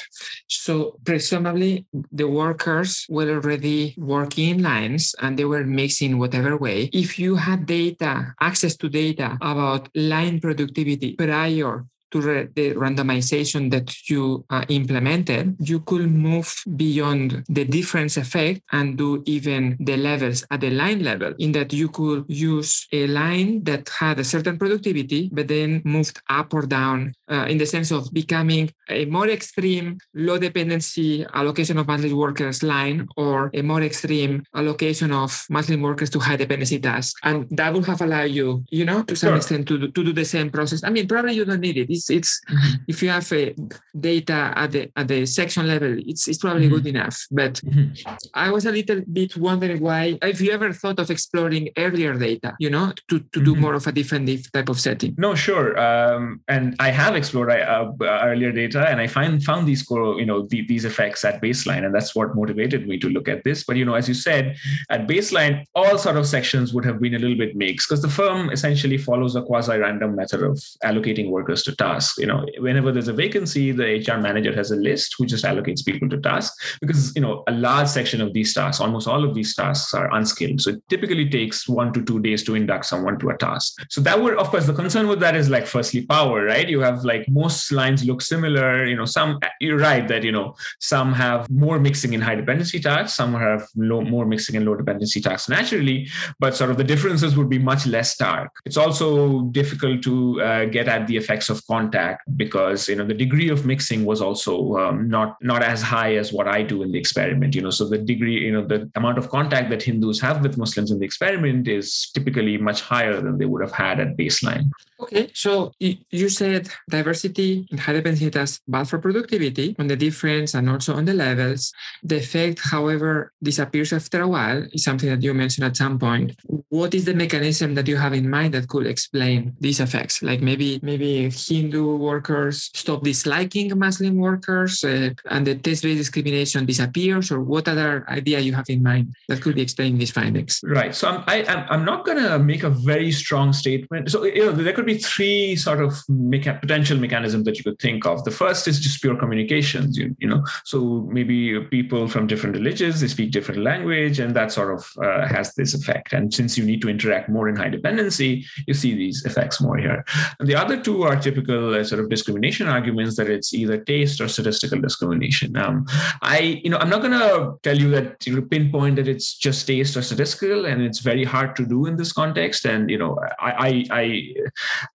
So 0.48 0.98
presumably 1.04 1.86
the 2.12 2.28
workers 2.28 3.06
were 3.08 3.30
already 3.30 3.94
working 3.96 4.50
in 4.50 4.62
lines 4.62 5.14
and 5.20 5.38
they 5.38 5.44
were 5.44 5.64
mixing 5.64 6.18
whatever 6.18 6.56
way. 6.56 6.90
If 6.92 7.18
you 7.18 7.36
had 7.36 7.66
data, 7.66 8.34
access 8.40 8.76
to 8.76 8.88
data 8.88 9.38
about 9.40 9.88
line 9.94 10.40
productivity 10.40 11.14
prior 11.14 11.84
to 12.10 12.20
re- 12.20 12.48
the 12.54 12.74
randomization 12.74 13.70
that 13.70 14.08
you 14.08 14.44
uh, 14.50 14.64
implemented, 14.68 15.56
you 15.60 15.80
could 15.80 16.10
move 16.10 16.52
beyond 16.76 17.44
the 17.48 17.64
difference 17.64 18.16
effect 18.16 18.62
and 18.72 18.98
do 18.98 19.22
even 19.26 19.76
the 19.80 19.96
levels 19.96 20.44
at 20.50 20.60
the 20.60 20.70
line 20.70 21.02
level, 21.02 21.32
in 21.38 21.52
that 21.52 21.72
you 21.72 21.88
could 21.88 22.24
use 22.28 22.86
a 22.92 23.06
line 23.06 23.62
that 23.64 23.88
had 23.88 24.18
a 24.18 24.24
certain 24.24 24.58
productivity, 24.58 25.30
but 25.32 25.48
then 25.48 25.82
moved 25.84 26.20
up 26.28 26.52
or 26.52 26.62
down 26.62 27.14
uh, 27.30 27.46
in 27.48 27.58
the 27.58 27.66
sense 27.66 27.90
of 27.90 28.12
becoming 28.12 28.70
a 28.90 29.04
more 29.06 29.28
extreme 29.28 29.98
low 30.14 30.38
dependency 30.38 31.24
allocation 31.32 31.78
of 31.78 31.86
Muslim 31.86 32.16
workers 32.16 32.62
line 32.62 33.08
or 33.16 33.50
a 33.54 33.62
more 33.62 33.82
extreme 33.82 34.44
allocation 34.54 35.12
of 35.12 35.46
Muslim 35.48 35.80
workers 35.82 36.10
to 36.10 36.18
high 36.18 36.36
dependency 36.36 36.78
tasks. 36.78 37.18
And 37.22 37.46
that 37.50 37.72
would 37.72 37.86
have 37.86 38.02
allowed 38.02 38.30
you, 38.30 38.64
you 38.70 38.84
know, 38.84 39.02
to 39.04 39.16
some 39.16 39.30
sure. 39.30 39.36
extent 39.36 39.68
to, 39.68 39.88
to 39.88 40.04
do 40.04 40.12
the 40.12 40.24
same 40.24 40.50
process. 40.50 40.82
I 40.84 40.90
mean, 40.90 41.06
probably 41.06 41.34
you 41.34 41.44
don't 41.44 41.60
need 41.60 41.76
it. 41.76 41.90
It's, 41.90 42.10
it's 42.10 42.40
mm-hmm. 42.50 42.82
if 42.88 43.02
you 43.02 43.10
have 43.10 43.30
a 43.32 43.54
data 43.98 44.52
at 44.56 44.72
the 44.72 44.90
at 44.96 45.08
the 45.08 45.26
section 45.26 45.66
level, 45.66 45.96
it's, 46.06 46.28
it's 46.28 46.38
probably 46.38 46.66
mm-hmm. 46.66 46.74
good 46.74 46.86
enough. 46.88 47.26
But 47.30 47.54
mm-hmm. 47.54 48.14
I 48.34 48.50
was 48.50 48.66
a 48.66 48.72
little 48.72 49.02
bit 49.12 49.36
wondering 49.36 49.80
why, 49.80 50.18
if 50.22 50.40
you 50.40 50.50
ever 50.52 50.72
thought 50.72 50.98
of 50.98 51.10
exploring 51.10 51.70
earlier 51.76 52.14
data, 52.14 52.54
you 52.58 52.70
know, 52.70 52.92
to, 53.08 53.20
to 53.20 53.42
do 53.42 53.52
mm-hmm. 53.52 53.60
more 53.60 53.74
of 53.74 53.86
a 53.86 53.92
different 53.92 54.28
type 54.52 54.68
of 54.68 54.80
setting. 54.80 55.14
No, 55.18 55.34
sure. 55.34 55.78
Um, 55.78 56.40
and 56.48 56.76
I 56.78 56.90
have 56.90 57.16
explored 57.16 57.50
uh, 57.50 57.92
earlier 58.00 58.52
data, 58.52 58.79
and 58.86 59.00
I 59.00 59.06
find 59.06 59.42
found 59.42 59.66
these 59.66 59.84
you 59.90 60.26
know 60.26 60.46
the, 60.46 60.66
these 60.66 60.84
effects 60.84 61.24
at 61.24 61.42
baseline, 61.42 61.84
and 61.84 61.94
that's 61.94 62.14
what 62.14 62.34
motivated 62.34 62.86
me 62.86 62.98
to 62.98 63.08
look 63.08 63.28
at 63.28 63.44
this. 63.44 63.64
But 63.64 63.76
you 63.76 63.84
know, 63.84 63.94
as 63.94 64.08
you 64.08 64.14
said, 64.14 64.56
at 64.90 65.06
baseline, 65.06 65.64
all 65.74 65.98
sort 65.98 66.16
of 66.16 66.26
sections 66.26 66.72
would 66.72 66.84
have 66.84 67.00
been 67.00 67.14
a 67.14 67.18
little 67.18 67.36
bit 67.36 67.56
mixed 67.56 67.88
because 67.88 68.02
the 68.02 68.08
firm 68.08 68.50
essentially 68.50 68.98
follows 68.98 69.36
a 69.36 69.42
quasi-random 69.42 70.16
method 70.16 70.42
of 70.42 70.58
allocating 70.84 71.30
workers 71.30 71.62
to 71.64 71.74
tasks. 71.76 72.18
You 72.18 72.26
know, 72.26 72.46
whenever 72.58 72.92
there's 72.92 73.08
a 73.08 73.12
vacancy, 73.12 73.72
the 73.72 74.04
HR 74.06 74.20
manager 74.20 74.54
has 74.54 74.70
a 74.70 74.76
list 74.76 75.14
who 75.18 75.26
just 75.26 75.44
allocates 75.44 75.84
people 75.84 76.08
to 76.10 76.20
tasks 76.20 76.78
because 76.80 77.14
you 77.14 77.22
know 77.22 77.44
a 77.46 77.52
large 77.52 77.88
section 77.88 78.20
of 78.20 78.32
these 78.32 78.54
tasks, 78.54 78.80
almost 78.80 79.08
all 79.08 79.24
of 79.24 79.34
these 79.34 79.54
tasks, 79.54 79.94
are 79.94 80.12
unskilled. 80.14 80.60
So 80.60 80.70
it 80.70 80.82
typically 80.88 81.28
takes 81.28 81.68
one 81.68 81.92
to 81.92 82.04
two 82.04 82.20
days 82.20 82.42
to 82.44 82.54
induct 82.54 82.86
someone 82.86 83.18
to 83.20 83.30
a 83.30 83.36
task. 83.36 83.86
So 83.88 84.00
that 84.02 84.20
would, 84.20 84.36
of 84.36 84.48
course, 84.48 84.66
the 84.66 84.72
concern 84.72 85.08
with 85.08 85.20
that 85.20 85.34
is 85.34 85.48
like 85.48 85.66
firstly 85.66 86.06
power, 86.06 86.44
right? 86.44 86.68
You 86.68 86.80
have 86.80 87.04
like 87.04 87.28
most 87.28 87.72
lines 87.72 88.04
look 88.04 88.22
similar. 88.22 88.69
You 88.86 88.96
know, 88.96 89.04
some 89.04 89.38
you're 89.60 89.78
right 89.78 90.06
that 90.08 90.22
you 90.22 90.32
know 90.32 90.56
some 90.78 91.12
have 91.12 91.48
more 91.50 91.78
mixing 91.78 92.12
in 92.12 92.20
high 92.20 92.34
dependency 92.34 92.80
tasks, 92.80 93.16
some 93.16 93.34
have 93.34 93.66
low, 93.76 94.00
more 94.00 94.26
mixing 94.26 94.54
in 94.54 94.64
low 94.64 94.74
dependency 94.74 95.20
tasks 95.20 95.48
naturally, 95.48 96.08
but 96.38 96.54
sort 96.54 96.70
of 96.70 96.76
the 96.76 96.84
differences 96.84 97.36
would 97.36 97.48
be 97.48 97.58
much 97.58 97.86
less 97.86 98.12
stark. 98.12 98.50
It's 98.64 98.76
also 98.76 99.42
difficult 99.60 100.02
to 100.02 100.40
uh, 100.42 100.64
get 100.66 100.88
at 100.88 101.06
the 101.06 101.16
effects 101.16 101.48
of 101.48 101.64
contact 101.66 102.22
because 102.36 102.88
you 102.88 102.96
know 102.96 103.04
the 103.04 103.14
degree 103.14 103.48
of 103.48 103.66
mixing 103.66 104.04
was 104.04 104.20
also 104.20 104.76
um, 104.76 105.08
not 105.08 105.36
not 105.42 105.62
as 105.62 105.82
high 105.82 106.16
as 106.16 106.32
what 106.32 106.48
I 106.48 106.62
do 106.62 106.82
in 106.82 106.92
the 106.92 106.98
experiment. 106.98 107.54
You 107.54 107.62
know, 107.62 107.70
so 107.70 107.88
the 107.88 107.98
degree, 107.98 108.38
you 108.46 108.52
know, 108.52 108.66
the 108.66 108.90
amount 108.94 109.18
of 109.18 109.28
contact 109.30 109.70
that 109.70 109.82
Hindus 109.82 110.20
have 110.20 110.42
with 110.42 110.56
Muslims 110.56 110.90
in 110.90 110.98
the 110.98 111.04
experiment 111.04 111.68
is 111.68 112.10
typically 112.14 112.56
much 112.58 112.80
higher 112.80 113.20
than 113.20 113.38
they 113.38 113.46
would 113.46 113.62
have 113.62 113.72
had 113.72 114.00
at 114.00 114.16
baseline. 114.16 114.70
Okay, 115.00 115.30
so 115.32 115.72
you 115.78 116.28
said 116.28 116.68
diversity 116.88 117.66
in 117.70 117.78
high 117.78 117.94
dependency 117.94 118.26
tasks 118.60 118.70
bad 118.70 118.88
for 118.88 118.98
productivity 118.98 119.76
on 119.78 119.88
the 119.88 119.96
difference 119.96 120.54
and 120.54 120.68
also 120.68 120.94
on 120.94 121.04
the 121.04 121.14
levels. 121.14 121.72
The 122.02 122.16
effect, 122.16 122.60
however, 122.60 123.32
disappears 123.42 123.92
after 123.92 124.22
a 124.22 124.28
while 124.28 124.66
is 124.72 124.84
something 124.84 125.08
that 125.08 125.22
you 125.22 125.34
mentioned 125.34 125.66
at 125.66 125.76
some 125.76 125.98
point. 125.98 126.36
What 126.68 126.94
is 126.94 127.04
the 127.04 127.14
mechanism 127.14 127.74
that 127.74 127.88
you 127.88 127.96
have 127.96 128.14
in 128.14 128.30
mind 128.30 128.54
that 128.54 128.68
could 128.68 128.86
explain 128.86 129.54
these 129.60 129.80
effects? 129.80 130.22
Like 130.22 130.40
maybe 130.40 130.80
maybe 130.82 131.30
Hindu 131.30 131.96
workers 131.96 132.70
stop 132.74 133.02
disliking 133.02 133.76
Muslim 133.78 134.16
workers 134.16 134.84
uh, 134.84 135.10
and 135.30 135.46
the 135.46 135.54
taste-based 135.54 135.98
discrimination 135.98 136.66
disappears, 136.66 137.30
or 137.30 137.40
what 137.40 137.68
other 137.68 138.04
idea 138.08 138.40
you 138.40 138.54
have 138.54 138.68
in 138.68 138.82
mind 138.82 139.14
that 139.28 139.42
could 139.42 139.54
be 139.54 139.62
explaining 139.62 139.98
these 139.98 140.10
findings? 140.10 140.60
Right. 140.64 140.94
So 140.94 141.08
I'm 141.08 141.24
I, 141.26 141.36
am 141.42 141.66
i 141.70 141.74
am 141.74 141.84
not 141.84 142.04
going 142.04 142.18
to 142.18 142.38
make 142.38 142.62
a 142.62 142.70
very 142.70 143.12
strong 143.12 143.52
statement. 143.52 144.10
So 144.10 144.24
you 144.24 144.46
know 144.46 144.52
there 144.52 144.72
could 144.72 144.86
be 144.86 144.98
three 144.98 145.56
sort 145.56 145.80
of 145.82 145.92
mecha- 146.08 146.60
potential 146.60 146.98
mechanisms 146.98 147.44
that 147.44 147.58
you 147.58 147.64
could 147.64 147.78
think 147.78 148.06
of. 148.06 148.24
The 148.24 148.30
first 148.42 148.66
is 148.70 148.80
just 148.86 149.00
pure 149.02 149.16
communications. 149.22 149.90
You, 150.00 150.06
you 150.22 150.28
know, 150.30 150.40
so 150.64 150.78
maybe 151.16 151.38
people 151.76 152.02
from 152.12 152.26
different 152.26 152.56
religions 152.60 153.00
they 153.00 153.10
speak 153.16 153.30
different 153.36 153.60
language, 153.70 154.16
and 154.22 154.34
that 154.38 154.50
sort 154.58 154.70
of 154.76 154.80
uh, 155.06 155.26
has 155.34 155.46
this 155.54 155.74
effect. 155.78 156.08
And 156.16 156.32
since 156.38 156.56
you 156.58 156.64
need 156.70 156.80
to 156.82 156.88
interact 156.94 157.28
more 157.36 157.46
in 157.50 157.56
high 157.56 157.72
dependency, 157.78 158.32
you 158.66 158.74
see 158.82 158.92
these 158.94 159.18
effects 159.30 159.60
more 159.60 159.76
here. 159.86 160.00
And 160.38 160.48
the 160.48 160.56
other 160.62 160.76
two 160.86 161.02
are 161.02 161.16
typical 161.16 161.74
uh, 161.74 161.84
sort 161.90 162.00
of 162.02 162.08
discrimination 162.08 162.66
arguments 162.78 163.16
that 163.16 163.28
it's 163.28 163.52
either 163.52 163.78
taste 163.92 164.20
or 164.22 164.28
statistical 164.28 164.80
discrimination. 164.80 165.56
Um, 165.56 165.86
I, 166.22 166.60
you 166.64 166.70
know, 166.70 166.78
I'm 166.78 166.90
not 166.94 167.02
going 167.04 167.18
to 167.18 167.58
tell 167.62 167.78
you 167.78 167.90
that 167.90 168.26
you 168.26 168.36
know, 168.36 168.42
pinpoint 168.54 168.96
that 168.96 169.08
it's 169.14 169.28
just 169.46 169.66
taste 169.66 169.96
or 169.98 170.02
statistical, 170.02 170.64
and 170.70 170.82
it's 170.82 171.00
very 171.00 171.24
hard 171.34 171.56
to 171.56 171.66
do 171.66 171.86
in 171.86 171.96
this 171.96 172.12
context. 172.12 172.64
And 172.64 172.90
you 172.90 172.98
know, 172.98 173.18
I, 173.48 173.50
I, 173.68 173.70
I 174.00 174.04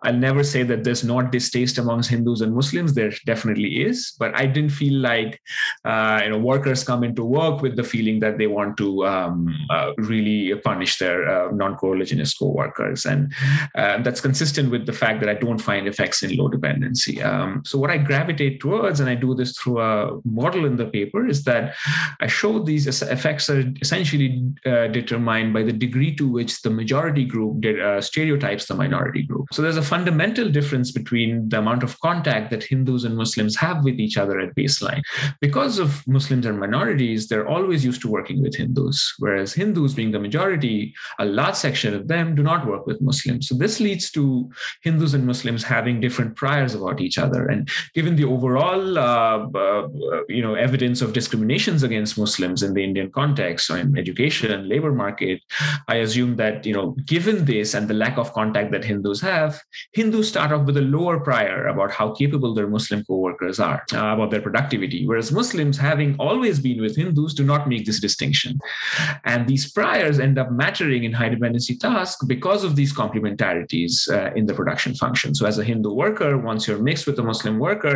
I'll 0.03 0.21
never 0.29 0.43
say 0.43 0.63
that 0.63 0.83
there's 0.83 1.03
not 1.03 1.31
distaste 1.31 1.77
amongst 1.77 2.09
Hindus 2.09 2.41
and 2.41 2.53
Muslims. 2.53 2.93
There 2.93 3.13
definitely 3.35 3.71
is, 3.89 4.13
but 4.21 4.31
I 4.41 4.45
didn't 4.45 4.73
feel 4.81 4.97
like 5.11 5.41
uh, 5.83 6.21
you 6.23 6.29
know 6.31 6.41
workers 6.53 6.83
come 6.83 7.03
into 7.03 7.23
work 7.23 7.61
with 7.61 7.75
the 7.75 7.83
feeling 7.93 8.19
that 8.23 8.37
they 8.39 8.47
want 8.47 8.77
to 8.77 9.05
um, 9.13 9.37
uh, 9.69 9.91
really 10.11 10.55
punish 10.69 10.97
their 11.01 11.17
uh, 11.33 11.51
non-co-religionist 11.51 12.39
co-workers, 12.39 13.05
and 13.05 13.33
uh, 13.75 14.01
that's 14.05 14.21
consistent 14.21 14.71
with 14.71 14.85
the 14.85 14.97
fact 15.01 15.19
that 15.21 15.29
I 15.29 15.37
don't 15.45 15.63
find 15.69 15.87
effects 15.87 16.23
in 16.23 16.37
low 16.39 16.47
dependency. 16.57 17.15
Um, 17.21 17.63
so 17.65 17.77
what 17.77 17.91
I 17.91 17.97
gravitate 17.97 18.59
towards, 18.59 18.99
and 18.99 19.09
I 19.09 19.15
do 19.15 19.35
this 19.35 19.51
through 19.57 19.79
a 19.81 20.19
model 20.23 20.65
in 20.65 20.75
the 20.77 20.89
paper, 20.97 21.27
is 21.27 21.43
that 21.43 21.75
I 22.19 22.27
show 22.27 22.59
these 22.59 22.87
effects 23.01 23.49
are 23.49 23.63
essentially 23.81 24.29
uh, 24.65 24.87
determined 24.87 25.53
by 25.53 25.63
the 25.63 25.73
degree 25.85 26.15
to 26.15 26.25
which 26.37 26.61
the 26.61 26.69
majority 26.69 27.25
group 27.25 27.61
did, 27.61 27.77
stereotypes 28.03 28.65
the 28.67 28.75
minority 28.75 29.23
group. 29.23 29.47
So 29.51 29.61
there's 29.61 29.77
a 29.77 29.89
fundamental 29.95 30.49
difference 30.49 30.91
between 30.91 31.49
the 31.49 31.59
amount 31.59 31.83
of 31.83 31.99
contact 31.99 32.51
that 32.51 32.63
Hindus 32.63 33.03
and 33.03 33.15
Muslims 33.25 33.55
have 33.65 33.83
with 33.87 33.97
each 34.05 34.17
other 34.21 34.39
at 34.39 34.55
baseline. 34.59 35.01
Because 35.47 35.75
of 35.79 35.89
Muslims 36.07 36.45
and 36.45 36.59
minorities, 36.65 37.21
they're 37.27 37.49
always 37.55 37.81
used 37.89 38.01
to 38.03 38.13
working 38.17 38.39
with 38.43 38.55
Hindus, 38.61 38.97
whereas 39.23 39.49
Hindus, 39.61 39.93
being 39.99 40.11
the 40.11 40.25
majority, 40.27 40.93
a 41.19 41.25
large 41.39 41.55
section 41.55 41.91
of 41.99 42.07
them 42.07 42.35
do 42.39 42.43
not 42.51 42.67
work 42.71 42.83
with 42.89 43.01
Muslims. 43.09 43.43
So 43.47 43.55
this 43.63 43.79
leads 43.79 44.05
to 44.17 44.23
Hindus 44.87 45.13
and 45.15 45.25
Muslims 45.31 45.63
having 45.75 45.99
different 46.05 46.35
priors 46.41 46.73
about 46.75 47.01
each 47.01 47.17
other. 47.25 47.41
And 47.53 47.61
given 47.97 48.15
the 48.15 48.27
overall, 48.35 48.83
uh, 48.97 49.37
uh, 49.65 49.87
you 50.37 50.43
know, 50.45 50.55
evidence 50.67 51.01
of 51.01 51.13
discriminations 51.19 51.81
against 51.83 52.17
Muslims 52.25 52.61
in 52.61 52.73
the 52.73 52.83
Indian 52.83 53.09
context 53.19 53.69
or 53.71 53.77
in 53.77 53.97
education 53.97 54.69
labor 54.73 54.93
market, 55.03 55.41
I 55.87 55.95
assume 56.05 56.35
that 56.41 56.65
you 56.65 56.73
know, 56.77 56.87
given 57.13 57.45
this 57.45 57.73
and 57.73 57.87
the 57.87 57.99
lack 58.03 58.17
of 58.17 58.33
contact 58.33 58.71
that 58.73 58.85
Hindus 58.85 59.21
have, 59.21 59.51
Hindus 59.93 60.29
start 60.29 60.51
off 60.51 60.65
with 60.67 60.77
a 60.77 60.87
lower 60.95 61.19
prior 61.19 61.67
about 61.67 61.91
how 61.91 62.07
capable 62.21 62.53
their 62.53 62.67
Muslim 62.67 63.03
co-workers 63.15 63.57
are, 63.69 63.79
uh, 63.93 64.13
about 64.15 64.29
their 64.31 64.45
productivity, 64.47 65.01
whereas 65.07 65.31
Muslims, 65.41 65.77
having 65.91 66.11
always 66.27 66.55
been 66.67 66.79
with 66.85 66.95
Hindus, 67.01 67.33
do 67.39 67.43
not 67.53 67.61
make 67.71 67.83
this 67.85 67.99
distinction. 68.07 68.51
And 69.31 69.39
these 69.51 69.65
priors 69.77 70.17
end 70.27 70.35
up 70.41 70.49
mattering 70.63 71.01
in 71.07 71.13
high 71.19 71.31
dependency 71.35 71.75
tasks 71.87 72.23
because 72.35 72.61
of 72.67 72.71
these 72.79 72.91
complementarities 73.01 73.93
uh, 74.17 74.29
in 74.39 74.43
the 74.49 74.55
production 74.59 74.91
function. 75.03 75.29
So 75.37 75.43
as 75.51 75.57
a 75.59 75.65
Hindu 75.69 75.91
worker, 76.03 76.31
once 76.51 76.61
you're 76.67 76.85
mixed 76.89 77.05
with 77.07 77.17
a 77.23 77.25
Muslim 77.31 77.55
worker, 77.67 77.95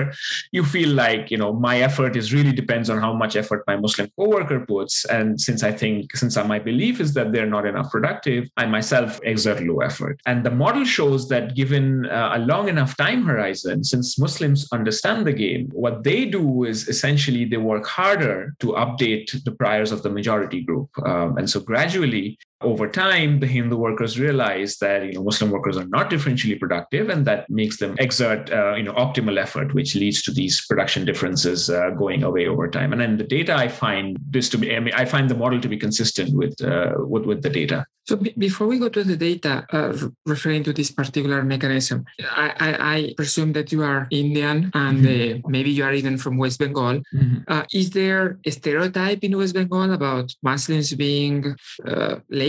you 0.58 0.64
feel 0.76 0.92
like, 1.06 1.24
you 1.34 1.40
know, 1.42 1.52
my 1.70 1.76
effort 1.90 2.14
is 2.22 2.34
really 2.38 2.56
depends 2.62 2.88
on 2.94 2.98
how 3.06 3.14
much 3.24 3.34
effort 3.42 3.62
my 3.72 3.78
Muslim 3.86 4.08
co-worker 4.18 4.60
puts. 4.74 4.94
And 5.18 5.28
since 5.48 5.62
I 5.70 5.72
think, 5.82 6.16
since 6.22 6.34
my 6.54 6.60
belief 6.72 6.96
is 7.06 7.12
that 7.18 7.28
they're 7.32 7.54
not 7.58 7.66
enough 7.72 7.90
productive, 7.96 8.42
I 8.62 8.66
myself 8.78 9.10
exert 9.34 9.60
low 9.70 9.80
effort. 9.90 10.16
And 10.30 10.38
the 10.48 10.56
model 10.64 10.86
shows 10.98 11.22
that 11.34 11.44
given 11.62 11.86
uh, 12.18 12.38
a 12.38 12.40
long 12.52 12.66
enough 12.74 12.92
time 13.06 13.22
horizon, 13.32 13.78
since 13.92 14.08
Muslims 14.26 14.60
understand 14.78 15.09
the 15.18 15.34
game, 15.34 15.70
what 15.74 16.04
they 16.04 16.26
do 16.26 16.64
is 16.64 16.88
essentially 16.88 17.46
they 17.46 17.58
work 17.58 17.86
harder 17.86 18.56
to 18.60 18.68
update 18.74 19.44
the 19.44 19.52
priors 19.52 19.92
of 19.92 20.04
the 20.04 20.10
majority 20.10 20.62
group. 20.62 20.90
Um, 21.06 21.38
and 21.38 21.50
so 21.50 21.60
gradually, 21.60 22.38
over 22.62 22.90
time, 22.90 23.40
the 23.40 23.48
Hindu 23.48 23.78
workers 23.78 24.20
realize 24.20 24.78
that 24.78 25.06
you 25.06 25.14
know 25.14 25.24
Muslim 25.24 25.50
workers 25.50 25.78
are 25.78 25.88
not 25.88 26.10
differentially 26.10 26.60
productive, 26.60 27.10
and 27.10 27.26
that 27.26 27.50
makes 27.50 27.78
them 27.78 27.96
exert 28.00 28.52
uh, 28.52 28.76
you 28.76 28.84
know 28.84 28.94
optimal 28.94 29.40
effort, 29.40 29.74
which 29.74 29.96
leads 29.96 30.22
to 30.24 30.32
these 30.32 30.66
production 30.66 31.06
differences 31.06 31.70
uh, 31.70 31.92
going 31.92 32.24
away 32.24 32.48
over 32.48 32.68
time. 32.70 32.92
And 32.92 33.02
then 33.02 33.18
the 33.18 33.24
data 33.24 33.56
I 33.56 33.70
find 33.70 34.18
this 34.30 34.50
to 34.50 34.58
be, 34.58 34.76
I 34.76 34.80
mean, 34.80 34.94
I 34.94 35.06
find 35.06 35.30
the 35.30 35.36
model 35.36 35.62
to 35.62 35.70
be 35.70 35.78
consistent 35.78 36.36
with 36.36 36.62
uh, 36.62 36.96
with, 36.98 37.26
with 37.26 37.42
the 37.44 37.50
data. 37.50 37.86
So 38.08 38.16
b- 38.16 38.34
before 38.38 38.66
we 38.66 38.80
go 38.80 38.90
to 38.90 39.04
the 39.04 39.16
data 39.16 39.66
uh, 39.72 39.96
referring 40.26 40.64
to 40.64 40.74
this 40.74 40.90
particular 40.90 41.44
mechanism, 41.44 42.06
I, 42.32 42.54
I, 42.60 42.96
I, 42.96 43.14
presume 43.16 43.54
that 43.54 43.72
you 43.72 43.84
are 43.84 44.08
Indian 44.10 44.72
and 44.74 45.06
mm-hmm. 45.06 45.46
Uh, 45.46 45.50
maybe 45.50 45.70
you 45.70 45.84
are 45.84 45.94
even 45.94 46.18
from 46.18 46.38
West 46.38 46.58
Bengal. 46.58 47.04
Mm-hmm. 47.14 47.38
Uh, 47.48 47.66
is 47.72 47.92
there 47.92 48.40
a 48.46 48.50
stereotype 48.50 49.24
in 49.24 49.38
West 49.38 49.54
Bengal 49.54 49.94
about 49.94 50.34
Muslims 50.42 50.92
being 50.94 51.56
late 52.30 52.49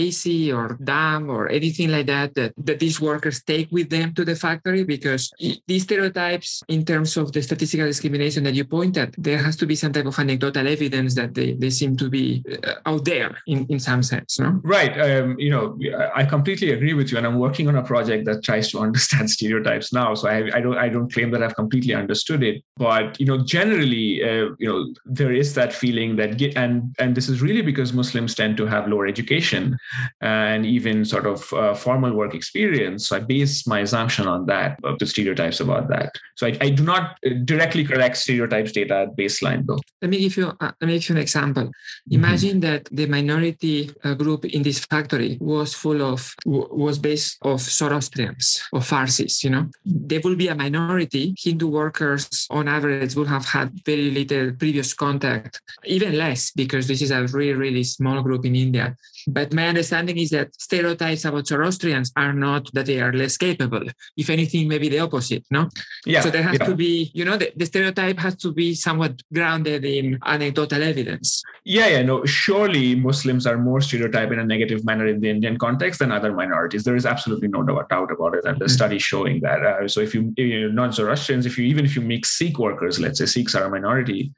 or 0.51 0.77
dumb 0.83 1.29
or 1.29 1.49
anything 1.49 1.89
like 1.91 2.07
that, 2.07 2.33
that 2.35 2.53
that 2.57 2.79
these 2.79 2.99
workers 3.01 3.43
take 3.43 3.69
with 3.71 3.89
them 3.89 4.13
to 4.13 4.23
the 4.23 4.35
factory 4.35 4.83
because 4.83 5.31
these 5.67 5.83
stereotypes 5.83 6.63
in 6.67 6.85
terms 6.85 7.17
of 7.17 7.31
the 7.31 7.41
statistical 7.41 7.87
discrimination 7.87 8.43
that 8.43 8.53
you 8.53 8.63
pointed 8.63 9.13
there 9.17 9.37
has 9.37 9.55
to 9.57 9.65
be 9.65 9.75
some 9.75 9.91
type 9.91 10.05
of 10.05 10.17
anecdotal 10.17 10.67
evidence 10.67 11.15
that 11.15 11.33
they, 11.33 11.53
they 11.53 11.69
seem 11.69 11.95
to 11.97 12.09
be 12.09 12.43
uh, 12.67 12.75
out 12.85 13.03
there 13.03 13.37
in, 13.47 13.65
in 13.67 13.79
some 13.79 14.01
sense 14.01 14.39
no? 14.39 14.59
Right 14.63 14.93
um, 15.07 15.37
you 15.37 15.49
know 15.49 15.77
i 16.15 16.23
completely 16.25 16.71
agree 16.71 16.93
with 16.93 17.11
you 17.11 17.17
and 17.17 17.25
i'm 17.27 17.39
working 17.39 17.67
on 17.67 17.75
a 17.75 17.83
project 17.83 18.25
that 18.25 18.43
tries 18.43 18.71
to 18.71 18.79
understand 18.87 19.29
stereotypes 19.29 19.91
now 19.93 20.13
so 20.13 20.29
i, 20.29 20.37
I 20.57 20.61
don't 20.61 20.77
i 20.77 20.87
don't 20.89 21.11
claim 21.11 21.31
that 21.31 21.43
i've 21.43 21.55
completely 21.55 21.93
understood 21.93 22.43
it 22.43 22.63
but 22.77 23.19
you 23.19 23.25
know 23.25 23.39
generally 23.43 24.23
uh, 24.23 24.47
you 24.59 24.67
know 24.69 24.79
there 25.05 25.33
is 25.33 25.53
that 25.55 25.73
feeling 25.73 26.15
that 26.17 26.41
and 26.55 26.95
and 26.99 27.15
this 27.15 27.27
is 27.29 27.41
really 27.41 27.61
because 27.61 27.93
muslims 27.93 28.35
tend 28.35 28.57
to 28.57 28.65
have 28.65 28.87
lower 28.87 29.07
education 29.07 29.77
and 30.21 30.65
even 30.65 31.05
sort 31.05 31.25
of 31.25 31.51
uh, 31.53 31.73
formal 31.73 32.13
work 32.13 32.33
experience. 32.33 33.07
So 33.07 33.17
I 33.17 33.19
base 33.19 33.67
my 33.67 33.79
assumption 33.79 34.27
on 34.27 34.45
that, 34.47 34.79
of 34.83 34.99
the 34.99 35.05
stereotypes 35.05 35.59
about 35.59 35.89
that. 35.89 36.15
So 36.35 36.47
I, 36.47 36.57
I, 36.61 36.69
do 36.69 36.83
not 36.83 37.17
uh, 37.25 37.29
directly 37.45 37.83
correct 37.83 38.17
stereotypes 38.17 38.71
data 38.71 38.95
at 39.05 39.15
baseline, 39.15 39.65
though. 39.65 39.79
Let 40.01 40.09
me 40.09 40.19
give 40.19 40.37
you 40.37 40.47
uh, 40.59 40.71
let 40.79 40.87
me 40.87 40.93
give 40.99 41.09
you 41.09 41.15
an 41.15 41.21
example. 41.21 41.65
Mm-hmm. 41.65 42.15
Imagine 42.15 42.49
mm-hmm. 42.61 42.71
that 42.71 42.89
the 42.91 43.05
minority 43.05 43.91
uh, 44.03 44.13
group 44.15 44.45
in 44.45 44.63
this 44.63 44.79
factory 44.85 45.37
was 45.39 45.73
full 45.73 46.01
of 46.01 46.33
was 46.45 46.97
based 46.97 47.37
of 47.43 47.61
Zoroastrians 47.61 48.63
or 48.71 48.81
Parsis. 48.81 49.43
You 49.43 49.51
know, 49.51 49.69
there 49.85 50.21
will 50.23 50.35
be 50.35 50.47
a 50.47 50.55
minority. 50.55 51.35
Hindu 51.37 51.67
workers, 51.67 52.47
on 52.49 52.67
average, 52.67 53.15
will 53.15 53.25
have 53.25 53.45
had 53.45 53.71
very 53.85 54.09
little 54.11 54.53
previous 54.53 54.93
contact, 54.93 55.61
even 55.85 56.17
less 56.17 56.51
because 56.51 56.87
this 56.87 57.01
is 57.01 57.11
a 57.11 57.27
really 57.27 57.53
really 57.53 57.83
small 57.83 58.21
group 58.21 58.45
in 58.45 58.55
India. 58.55 58.95
But 59.27 59.53
my 59.53 59.67
understanding 59.67 60.17
is 60.17 60.29
that 60.31 60.53
stereotypes 60.59 61.25
about 61.25 61.47
Zoroastrians 61.47 62.11
are 62.15 62.33
not 62.33 62.69
that 62.73 62.85
they 62.85 62.99
are 63.01 63.13
less 63.13 63.37
capable. 63.37 63.83
If 64.17 64.29
anything, 64.29 64.67
maybe 64.67 64.89
the 64.89 64.99
opposite, 64.99 65.45
no? 65.51 65.69
Yeah. 66.05 66.21
So 66.21 66.29
there 66.29 66.43
has 66.43 66.57
yeah. 66.59 66.65
to 66.65 66.75
be, 66.75 67.11
you 67.13 67.25
know, 67.25 67.37
the, 67.37 67.51
the 67.55 67.65
stereotype 67.65 68.19
has 68.19 68.35
to 68.37 68.51
be 68.51 68.73
somewhat 68.73 69.21
grounded 69.33 69.85
in 69.85 70.19
anecdotal 70.25 70.83
evidence. 70.83 71.43
Yeah, 71.63 71.87
yeah, 71.87 72.01
no, 72.01 72.25
surely 72.25 72.95
Muslims 72.95 73.45
are 73.45 73.57
more 73.57 73.81
stereotyped 73.81 74.31
in 74.33 74.39
a 74.39 74.45
negative 74.45 74.83
manner 74.83 75.05
in 75.07 75.19
the 75.19 75.29
Indian 75.29 75.57
context 75.57 75.99
than 75.99 76.11
other 76.11 76.33
minorities. 76.33 76.83
There 76.83 76.95
is 76.95 77.05
absolutely 77.05 77.47
no 77.47 77.63
doubt 77.63 78.11
about 78.11 78.35
it. 78.35 78.45
And 78.45 78.57
the 78.57 78.65
mm-hmm. 78.65 78.71
study 78.71 78.99
showing 78.99 79.41
that. 79.41 79.63
Uh, 79.63 79.87
so 79.87 79.99
if 79.99 80.15
you, 80.15 80.33
you're 80.37 80.71
not 80.71 80.95
Zoroastrians, 80.95 81.45
if 81.45 81.57
you, 81.57 81.65
even 81.65 81.85
if 81.85 81.95
you 81.95 82.01
mix 82.01 82.37
Sikh 82.37 82.57
workers, 82.57 82.99
let's 82.99 83.19
say 83.19 83.25
Sikhs 83.25 83.55
are 83.55 83.65
a 83.65 83.69
minority, 83.69 84.33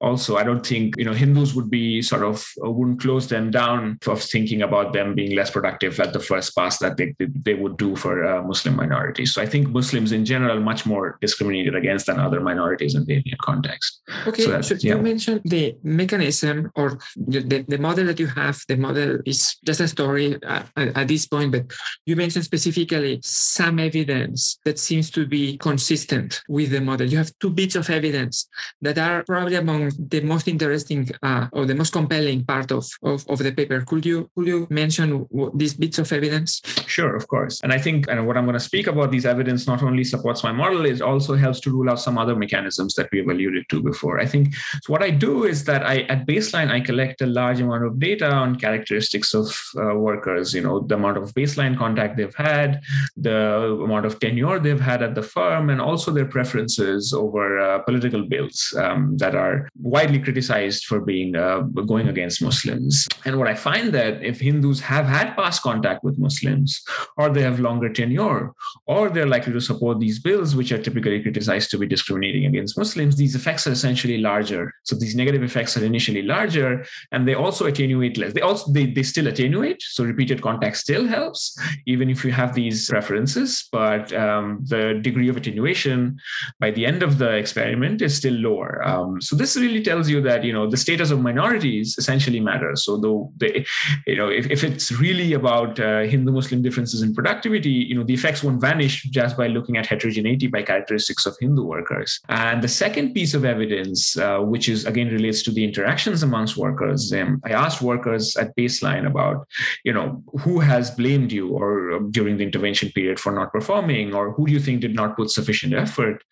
also, 0.00 0.36
I 0.36 0.44
don't 0.44 0.64
think, 0.64 0.96
you 0.96 1.04
know, 1.04 1.12
Hindus 1.12 1.54
would 1.54 1.70
be 1.70 2.00
sort 2.02 2.22
of, 2.22 2.46
uh, 2.64 2.70
wouldn't 2.70 3.00
close 3.00 3.28
them 3.28 3.50
down 3.50 3.98
thinking 4.30 4.62
about 4.62 4.92
them 4.92 5.14
being 5.14 5.34
less 5.34 5.50
productive 5.50 5.98
at 6.00 6.12
the 6.12 6.20
first 6.20 6.54
pass 6.56 6.78
that 6.78 6.96
they, 6.96 7.14
they 7.18 7.54
would 7.54 7.76
do 7.76 7.96
for 7.96 8.24
uh, 8.24 8.42
Muslim 8.42 8.76
minorities. 8.76 9.34
So 9.34 9.42
I 9.42 9.46
think 9.46 9.68
Muslims 9.68 10.12
in 10.12 10.24
general 10.24 10.60
much 10.60 10.86
more 10.86 11.18
discriminated 11.20 11.74
against 11.74 12.06
than 12.06 12.18
other 12.18 12.40
minorities 12.40 12.94
in 12.94 13.04
the 13.04 13.14
Indian 13.16 13.38
context. 13.42 14.00
Okay, 14.26 14.44
so, 14.44 14.50
that, 14.50 14.64
so 14.64 14.74
yeah. 14.80 14.94
you 14.94 15.02
mentioned 15.02 15.40
the 15.44 15.76
mechanism 15.82 16.70
or 16.76 16.98
the, 17.16 17.64
the 17.68 17.78
model 17.78 18.06
that 18.06 18.18
you 18.18 18.26
have, 18.26 18.60
the 18.68 18.76
model 18.76 19.18
is 19.26 19.56
just 19.64 19.80
a 19.80 19.88
story 19.88 20.38
at, 20.42 20.66
at 20.76 21.08
this 21.08 21.26
point, 21.26 21.52
but 21.52 21.64
you 22.06 22.16
mentioned 22.16 22.44
specifically 22.44 23.20
some 23.22 23.78
evidence 23.78 24.58
that 24.64 24.78
seems 24.78 25.10
to 25.10 25.26
be 25.26 25.56
consistent 25.58 26.42
with 26.48 26.70
the 26.70 26.80
model. 26.80 27.06
You 27.06 27.18
have 27.18 27.32
two 27.40 27.50
bits 27.50 27.76
of 27.76 27.88
evidence 27.90 28.48
that 28.80 28.98
are 28.98 29.22
probably 29.24 29.56
among 29.56 29.92
the 29.98 30.20
most 30.20 30.48
interesting 30.48 31.08
uh, 31.22 31.46
or 31.52 31.66
the 31.66 31.74
most 31.74 31.92
compelling 31.92 32.44
part 32.44 32.72
of, 32.72 32.86
of, 33.02 33.24
of 33.28 33.38
the 33.38 33.52
paper. 33.52 33.84
Could 33.86 34.06
you 34.06 34.17
could 34.34 34.46
you 34.46 34.66
mention 34.70 35.26
these 35.54 35.74
bits 35.74 35.98
of 35.98 36.12
evidence? 36.12 36.62
Sure, 36.86 37.14
of 37.14 37.28
course. 37.28 37.60
And 37.62 37.72
I 37.72 37.78
think 37.78 38.08
and 38.08 38.26
what 38.26 38.36
I'm 38.36 38.44
going 38.44 38.54
to 38.54 38.60
speak 38.60 38.86
about 38.86 39.10
these 39.10 39.26
evidence 39.26 39.66
not 39.66 39.82
only 39.82 40.04
supports 40.04 40.42
my 40.42 40.52
model, 40.52 40.86
it 40.86 41.00
also 41.00 41.34
helps 41.36 41.60
to 41.60 41.70
rule 41.70 41.90
out 41.90 42.00
some 42.00 42.18
other 42.18 42.36
mechanisms 42.36 42.94
that 42.94 43.08
we've 43.12 43.28
alluded 43.28 43.64
to 43.70 43.82
before. 43.82 44.18
I 44.20 44.26
think 44.26 44.54
so 44.82 44.92
what 44.92 45.02
I 45.02 45.10
do 45.10 45.44
is 45.44 45.64
that 45.64 45.82
I 45.84 45.96
at 46.14 46.26
baseline 46.26 46.70
I 46.70 46.80
collect 46.80 47.20
a 47.20 47.26
large 47.26 47.60
amount 47.60 47.84
of 47.84 47.98
data 47.98 48.30
on 48.30 48.56
characteristics 48.56 49.34
of 49.34 49.46
uh, 49.80 49.94
workers, 49.94 50.54
you 50.54 50.62
know, 50.62 50.80
the 50.80 50.94
amount 50.94 51.18
of 51.18 51.34
baseline 51.34 51.76
contact 51.76 52.16
they've 52.16 52.34
had, 52.34 52.80
the 53.16 53.38
amount 53.86 54.06
of 54.06 54.18
tenure 54.20 54.58
they've 54.58 54.80
had 54.80 55.02
at 55.02 55.14
the 55.14 55.22
firm, 55.22 55.70
and 55.70 55.80
also 55.80 56.10
their 56.10 56.26
preferences 56.26 57.12
over 57.12 57.58
uh, 57.58 57.78
political 57.80 58.22
bills 58.22 58.74
um, 58.78 59.16
that 59.18 59.34
are 59.34 59.68
widely 59.80 60.18
criticized 60.18 60.86
for 60.86 61.00
being 61.00 61.36
uh, 61.36 61.60
going 61.60 62.08
against 62.08 62.42
Muslims. 62.42 63.06
And 63.24 63.38
what 63.38 63.48
I 63.48 63.54
find 63.54 63.92
if 64.22 64.40
Hindus 64.40 64.80
have 64.80 65.06
had 65.06 65.36
past 65.36 65.62
contact 65.62 66.04
with 66.04 66.18
Muslims, 66.18 66.82
or 67.16 67.28
they 67.30 67.42
have 67.42 67.60
longer 67.60 67.92
tenure, 67.92 68.52
or 68.86 69.10
they're 69.10 69.26
likely 69.26 69.52
to 69.52 69.60
support 69.60 69.98
these 69.98 70.18
bills, 70.18 70.54
which 70.56 70.72
are 70.72 70.82
typically 70.82 71.22
criticized 71.22 71.70
to 71.70 71.78
be 71.78 71.86
discriminating 71.86 72.46
against 72.46 72.78
Muslims, 72.78 73.16
these 73.16 73.34
effects 73.34 73.66
are 73.66 73.72
essentially 73.72 74.18
larger. 74.18 74.72
So 74.84 74.96
these 74.96 75.14
negative 75.14 75.42
effects 75.42 75.76
are 75.76 75.84
initially 75.84 76.22
larger, 76.22 76.84
and 77.12 77.26
they 77.26 77.34
also 77.34 77.66
attenuate 77.66 78.16
less. 78.18 78.32
They 78.32 78.40
also 78.40 78.72
they, 78.72 78.86
they 78.86 79.02
still 79.02 79.26
attenuate. 79.26 79.82
So 79.82 80.04
repeated 80.04 80.42
contact 80.42 80.76
still 80.76 81.06
helps, 81.06 81.58
even 81.86 82.10
if 82.10 82.24
you 82.24 82.32
have 82.32 82.54
these 82.54 82.88
preferences, 82.88 83.68
but 83.72 84.12
um, 84.12 84.60
the 84.64 85.00
degree 85.02 85.28
of 85.28 85.36
attenuation 85.36 86.18
by 86.60 86.70
the 86.70 86.86
end 86.86 87.02
of 87.02 87.18
the 87.18 87.30
experiment 87.36 88.02
is 88.02 88.16
still 88.16 88.34
lower. 88.34 88.86
Um, 88.86 89.20
so 89.20 89.36
this 89.36 89.56
really 89.56 89.82
tells 89.82 90.08
you 90.08 90.20
that 90.22 90.44
you 90.44 90.52
know 90.52 90.68
the 90.68 90.76
status 90.76 91.10
of 91.10 91.20
minorities 91.20 91.96
essentially 91.98 92.40
matters. 92.40 92.84
So 92.84 92.96
though 92.96 93.32
they, 93.36 93.66
you 94.06 94.16
know, 94.16 94.28
if, 94.28 94.50
if 94.50 94.64
it's 94.64 94.92
really 94.92 95.32
about 95.32 95.78
uh, 95.80 96.02
Hindu-Muslim 96.02 96.62
differences 96.62 97.02
in 97.02 97.14
productivity, 97.14 97.70
you 97.70 97.94
know, 97.94 98.04
the 98.04 98.14
effects 98.14 98.42
won't 98.42 98.60
vanish 98.60 99.02
just 99.04 99.36
by 99.36 99.46
looking 99.46 99.76
at 99.76 99.86
heterogeneity 99.86 100.46
by 100.46 100.62
characteristics 100.62 101.26
of 101.26 101.36
Hindu 101.40 101.64
workers. 101.64 102.20
And 102.28 102.62
the 102.62 102.68
second 102.68 103.14
piece 103.14 103.34
of 103.34 103.44
evidence, 103.44 104.16
uh, 104.16 104.38
which 104.38 104.68
is 104.68 104.84
again 104.84 105.08
relates 105.08 105.42
to 105.44 105.50
the 105.50 105.64
interactions 105.64 106.22
amongst 106.22 106.56
workers, 106.56 107.12
um, 107.12 107.40
I 107.44 107.50
asked 107.50 107.82
workers 107.82 108.36
at 108.36 108.56
baseline 108.56 109.06
about, 109.06 109.46
you 109.84 109.92
know, 109.92 110.22
who 110.40 110.60
has 110.60 110.90
blamed 110.90 111.32
you 111.32 111.50
or 111.50 111.92
um, 111.92 112.10
during 112.10 112.36
the 112.36 112.44
intervention 112.44 112.90
period 112.92 113.18
for 113.18 113.32
not 113.32 113.52
performing, 113.52 114.14
or 114.14 114.32
who 114.32 114.46
do 114.46 114.52
you 114.52 114.60
think 114.60 114.80
did 114.80 114.94
not 114.94 115.16
put 115.16 115.30
sufficient 115.30 115.74
effort 115.74 116.22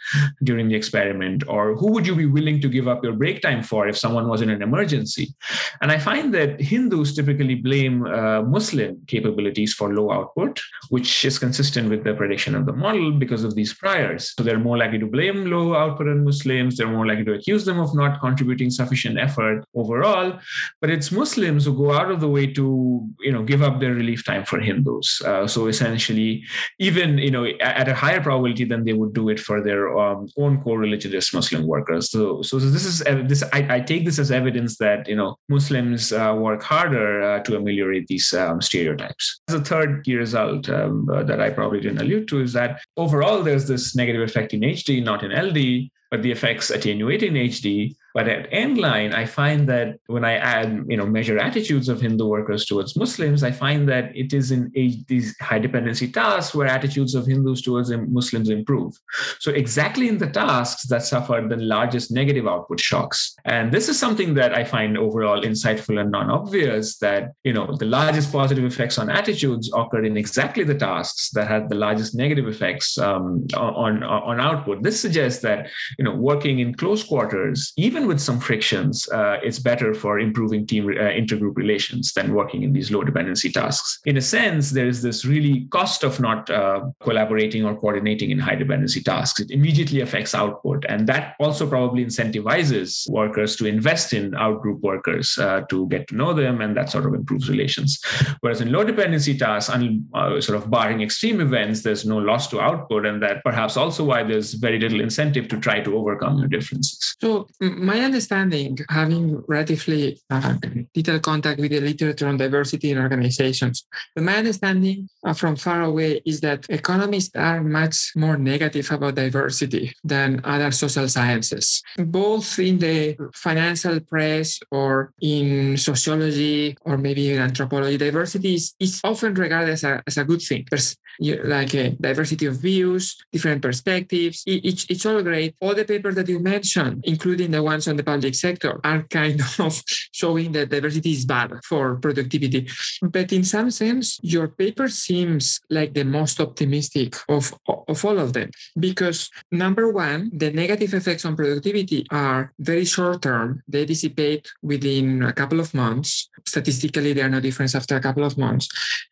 during 0.43 0.69
the 0.69 0.75
experiment, 0.75 1.43
or 1.49 1.75
who 1.77 1.91
would 1.93 2.07
you 2.07 2.15
be 2.15 2.27
willing 2.27 2.61
to 2.61 2.69
give 2.69 2.89
up 2.89 3.03
your 3.03 3.13
break 3.13 3.43
time 3.43 3.63
for 3.63 3.89
if 3.89 3.99
someone 3.99 4.29
was 4.29 4.43
in 4.43 4.51
an 4.51 4.63
emergency? 4.63 5.35
And 5.81 5.91
I 5.91 5.99
find 5.99 6.33
that 6.35 6.61
Hindus 6.61 7.15
typically 7.15 7.56
blame 7.63 8.07
uh, 8.07 8.43
Muslim 8.43 9.03
capabilities 9.07 9.75
for 9.75 9.93
low 9.93 10.11
output, 10.11 10.61
which 10.91 11.25
is 11.25 11.39
consistent 11.39 11.89
with 11.89 12.05
the 12.05 12.15
prediction 12.15 12.55
of 12.55 12.67
the 12.67 12.73
model 12.73 13.13
because 13.13 13.45
of 13.45 13.55
these 13.55 13.75
priors. 13.75 14.35
So 14.37 14.43
they're 14.43 14.59
more 14.59 14.79
likely 14.79 14.99
to 14.99 15.07
blame 15.07 15.47
low 15.47 15.75
output 15.75 16.09
on 16.09 16.25
Muslims, 16.25 16.77
they're 16.77 16.87
more 16.89 17.07
likely 17.07 17.25
to 17.25 17.35
accuse 17.35 17.65
them 17.65 17.79
of 17.79 17.95
not 17.95 18.21
contributing 18.21 18.71
sufficient 18.71 19.19
effort 19.19 19.65
overall. 19.75 20.39
But 20.81 20.91
it's 20.91 21.13
Muslims 21.13 21.65
who 21.65 21.77
go 21.77 21.93
out 21.93 22.11
of 22.11 22.21
the 22.21 22.29
way 22.29 22.47
to, 22.53 23.07
you 23.21 23.33
know, 23.33 23.43
give 23.43 23.63
up 23.63 23.81
their 23.81 23.95
relief 23.95 24.25
time 24.25 24.45
for 24.45 24.61
Hindus. 24.61 25.23
Uh, 25.23 25.47
so 25.47 25.67
essentially, 25.67 26.45
even 26.79 27.19
you 27.19 27.31
know, 27.31 27.47
at 27.61 27.89
a 27.89 27.95
higher 27.95 28.21
probability 28.21 28.65
than 28.65 28.85
they 28.85 28.93
would 28.93 29.15
do 29.15 29.29
it 29.29 29.41
for 29.41 29.63
their 29.63 29.97
um, 29.99 30.29
own 30.37 30.63
co-religious 30.63 31.33
Muslim 31.33 31.67
workers. 31.67 32.11
So, 32.11 32.43
so 32.43 32.59
this 32.59 32.85
is 32.85 32.99
this. 33.29 33.43
I, 33.53 33.77
I, 33.77 33.81
take 33.81 34.05
this 34.05 34.19
as 34.19 34.31
evidence 34.31 34.79
that 34.79 35.09
you 35.09 35.17
know 35.17 35.39
Muslims 35.49 36.13
uh, 36.13 36.35
work 36.37 36.63
harder 36.63 37.23
uh, 37.23 37.43
to 37.47 37.57
ameliorate 37.57 38.07
these 38.07 38.33
um, 38.35 38.61
stereotypes. 38.61 39.41
The 39.47 39.61
third 39.61 40.07
result 40.07 40.69
um, 40.69 41.09
uh, 41.09 41.23
that 41.25 41.41
I 41.41 41.51
probably 41.51 41.81
didn't 41.81 42.01
allude 42.01 42.29
to 42.29 42.41
is 42.41 42.53
that 42.53 42.81
overall 42.97 43.43
there's 43.43 43.67
this 43.67 43.97
negative 43.97 44.23
effect 44.23 44.53
in 44.55 44.61
HD, 44.61 45.03
not 45.03 45.23
in 45.25 45.33
LD, 45.33 45.91
but 46.11 46.23
the 46.23 46.31
effects 46.31 46.71
attenuate 46.71 47.23
in 47.23 47.35
HD 47.35 47.95
but 48.17 48.29
at 48.29 48.51
Endline, 48.51 49.15
I 49.15 49.27
find 49.27 49.69
that 49.69 49.99
when 50.07 50.25
I 50.25 50.37
add, 50.37 50.87
you 50.89 50.97
know, 50.97 51.05
measure 51.05 51.39
attitudes 51.39 51.91
of 51.91 52.01
Hindu 52.01 52.27
workers 52.27 52.65
towards 52.65 52.97
Muslims, 52.97 53.43
I 53.43 53.51
find 53.51 53.87
that 53.91 54.05
it 54.17 54.33
is 54.33 54.53
in 54.53 54.73
these 55.07 55.37
high 55.39 55.59
dependency 55.59 56.09
tasks 56.11 56.55
where 56.55 56.67
attitudes 56.67 57.15
of 57.15 57.27
Hindus 57.27 57.61
towards 57.61 57.91
Muslims 57.91 58.49
improve. 58.49 58.99
So 59.39 59.51
exactly 59.51 60.09
in 60.09 60.17
the 60.17 60.31
tasks 60.31 60.85
that 60.85 61.03
suffered 61.03 61.51
the 61.51 61.59
largest 61.59 62.11
negative 62.11 62.47
output 62.47 62.81
shocks. 62.81 63.37
And 63.45 63.71
this 63.71 63.87
is 63.91 63.99
something 63.99 64.33
that 64.33 64.55
I 64.55 64.65
find 64.65 64.97
overall 64.97 65.43
insightful 65.43 66.01
and 66.01 66.11
non-obvious 66.11 66.97
that, 67.01 67.35
you 67.45 67.53
know, 67.53 67.77
the 67.77 67.85
largest 67.85 68.33
positive 68.33 68.65
effects 68.65 68.97
on 68.97 69.11
attitudes 69.11 69.71
occurred 69.75 70.07
in 70.07 70.17
exactly 70.17 70.65
the 70.65 70.75
tasks 70.75 71.29
that 71.35 71.49
had 71.49 71.69
the 71.69 71.75
largest 71.75 72.15
negative 72.15 72.49
effects 72.49 72.97
um, 72.97 73.47
on, 73.55 74.03
on 74.03 74.41
output. 74.41 74.83
This 74.83 74.99
suggests 74.99 75.43
that, 75.43 75.69
you 75.99 76.05
know, 76.07 76.15
working 76.15 76.61
in 76.61 76.75
close 76.75 77.05
quarters, 77.05 77.75
even 77.77 78.06
with 78.07 78.21
some 78.21 78.41
frictions, 78.41 79.09
uh, 79.09 79.39
it's 79.43 79.59
better 79.59 79.95
for 79.95 80.19
improving 80.19 80.67
team 80.67 80.89
uh, 80.89 81.13
intergroup 81.21 81.57
relations 81.57 82.13
than 82.13 82.35
working 82.35 82.63
in 82.63 82.73
these 82.73 82.91
low 82.91 83.03
dependency 83.03 83.51
tasks. 83.51 84.01
In 84.05 84.17
a 84.17 84.21
sense, 84.21 84.71
there 84.71 84.87
is 84.87 85.03
this 85.03 85.25
really 85.25 85.67
cost 85.71 86.03
of 86.03 86.21
not 86.21 86.49
uh, 86.51 86.83
collaborating 87.01 87.65
or 87.65 87.75
coordinating 87.77 88.31
in 88.31 88.39
high 88.39 88.55
dependency 88.55 89.03
tasks. 89.03 89.41
It 89.41 89.51
immediately 89.51 90.01
affects 90.01 90.35
output, 90.35 90.85
and 90.89 91.07
that 91.07 91.35
also 91.41 91.67
probably 91.69 92.05
incentivizes 92.05 93.09
workers 93.11 93.57
to 93.57 93.67
invest 93.67 94.13
in 94.13 94.33
outgroup 94.33 94.81
workers 94.81 95.37
uh, 95.39 95.63
to 95.71 95.87
get 95.89 96.09
to 96.09 96.17
know 96.17 96.33
them, 96.33 96.61
and 96.61 96.77
that 96.77 96.91
sort 96.91 97.07
of 97.07 97.15
improves 97.15 97.49
relations. 97.49 98.01
Whereas 98.41 98.61
in 98.61 98.73
low 98.73 98.85
dependency 98.85 99.37
tasks, 99.37 99.71
uh, 99.71 100.41
sort 100.41 100.59
of 100.59 100.71
barring 100.71 101.03
extreme 101.03 101.41
events, 101.41 101.83
there's 101.83 102.05
no 102.05 102.19
loss 102.19 102.49
to 102.49 102.61
output, 102.61 103.07
and 103.07 103.23
that 103.23 103.43
perhaps 103.45 103.77
also 103.77 104.05
why 104.05 104.23
there's 104.23 104.55
very 104.55 104.79
little 104.79 105.01
incentive 105.01 105.49
to 105.49 105.59
try 105.59 105.81
to 105.81 105.97
overcome 105.97 106.39
your 106.39 106.49
differences. 106.49 107.17
So 107.21 107.49
my 107.61 107.96
my 107.97 108.05
understanding, 108.05 108.79
having 108.91 109.43
relatively 109.49 110.21
uh, 110.31 110.55
little 110.95 111.21
contact 111.21 111.59
with 111.61 111.71
the 111.71 111.81
literature 111.81 112.29
on 112.29 112.37
diversity 112.37 112.91
in 112.91 112.99
organizations, 112.99 113.87
but 114.15 114.25
my 114.25 114.37
understanding 114.37 115.09
uh, 115.25 115.33
from 115.33 115.57
far 115.57 115.83
away 115.83 116.21
is 116.27 116.41
that 116.41 116.67
economists 116.69 117.35
are 117.35 117.63
much 117.63 118.13
more 118.15 118.37
negative 118.37 118.91
about 118.91 119.15
diversity 119.15 119.95
than 120.05 120.41
other 120.45 120.71
social 120.71 121.09
sciences, 121.09 121.83
both 121.97 122.59
in 122.59 122.79
the 122.79 123.17
financial 123.35 123.99
press 124.01 124.61
or 124.71 125.13
in 125.21 125.77
sociology 125.77 126.77
or 126.83 126.99
maybe 126.99 127.33
in 127.33 127.41
anthropology. 127.41 127.97
Diversity 127.97 128.55
is, 128.55 128.75
is 128.79 129.01
often 129.05 129.33
regarded 129.35 129.73
as 129.73 129.85
a, 129.85 130.03
as 130.07 130.17
a 130.19 130.25
good 130.25 130.43
thing. 130.43 130.67
There's 130.71 130.97
like 131.19 131.73
a 131.75 131.91
diversity 131.91 132.47
of 132.47 132.57
views, 132.61 133.17
different 133.33 133.63
perspectives. 133.63 134.43
It's, 134.47 134.85
it's 134.91 135.07
all 135.07 135.23
great. 135.23 135.55
All 135.61 135.75
the 135.75 135.85
papers 135.85 136.15
that 136.17 136.29
you 136.29 136.41
mentioned, 136.41 137.05
including 137.05 137.53
the 137.53 137.63
ones 137.77 137.89
on 137.89 137.97
the 137.97 138.09
public 138.13 138.35
sector 138.35 138.81
are 138.83 139.03
kind 139.05 139.41
of 139.61 139.73
showing 140.21 140.53
that 140.53 140.73
diversity 140.73 141.13
is 141.13 141.25
bad 141.25 141.53
for 141.63 141.97
productivity. 141.97 142.69
But 143.03 143.33
in 143.33 143.45
some 143.45 143.71
sense, 143.71 144.19
your 144.23 144.49
paper 144.49 144.89
seems 144.89 145.61
like 145.69 145.93
the 145.93 146.05
most 146.05 146.41
optimistic 146.41 147.15
of, 147.29 147.53
of 147.69 148.05
all 148.05 148.19
of 148.19 148.33
them 148.33 148.51
because 148.79 149.31
number 149.53 149.93
one, 149.93 150.31
the 150.33 150.51
negative 150.51 150.95
effects 150.95 151.25
on 151.25 151.37
productivity 151.37 152.07
are 152.11 152.53
very 152.59 152.87
short 152.87 153.23
term. 153.23 153.63
They 153.69 153.85
dissipate 153.85 154.49
within 154.63 155.23
a 155.23 155.33
couple 155.33 155.61
of 155.61 155.75
months. 155.75 156.31
Statistically, 156.47 157.13
there 157.13 157.27
are 157.27 157.37
no 157.37 157.41
difference 157.41 157.75
after 157.75 157.97
a 157.97 158.01
couple 158.01 158.25
of 158.25 158.39
months. 158.39 158.69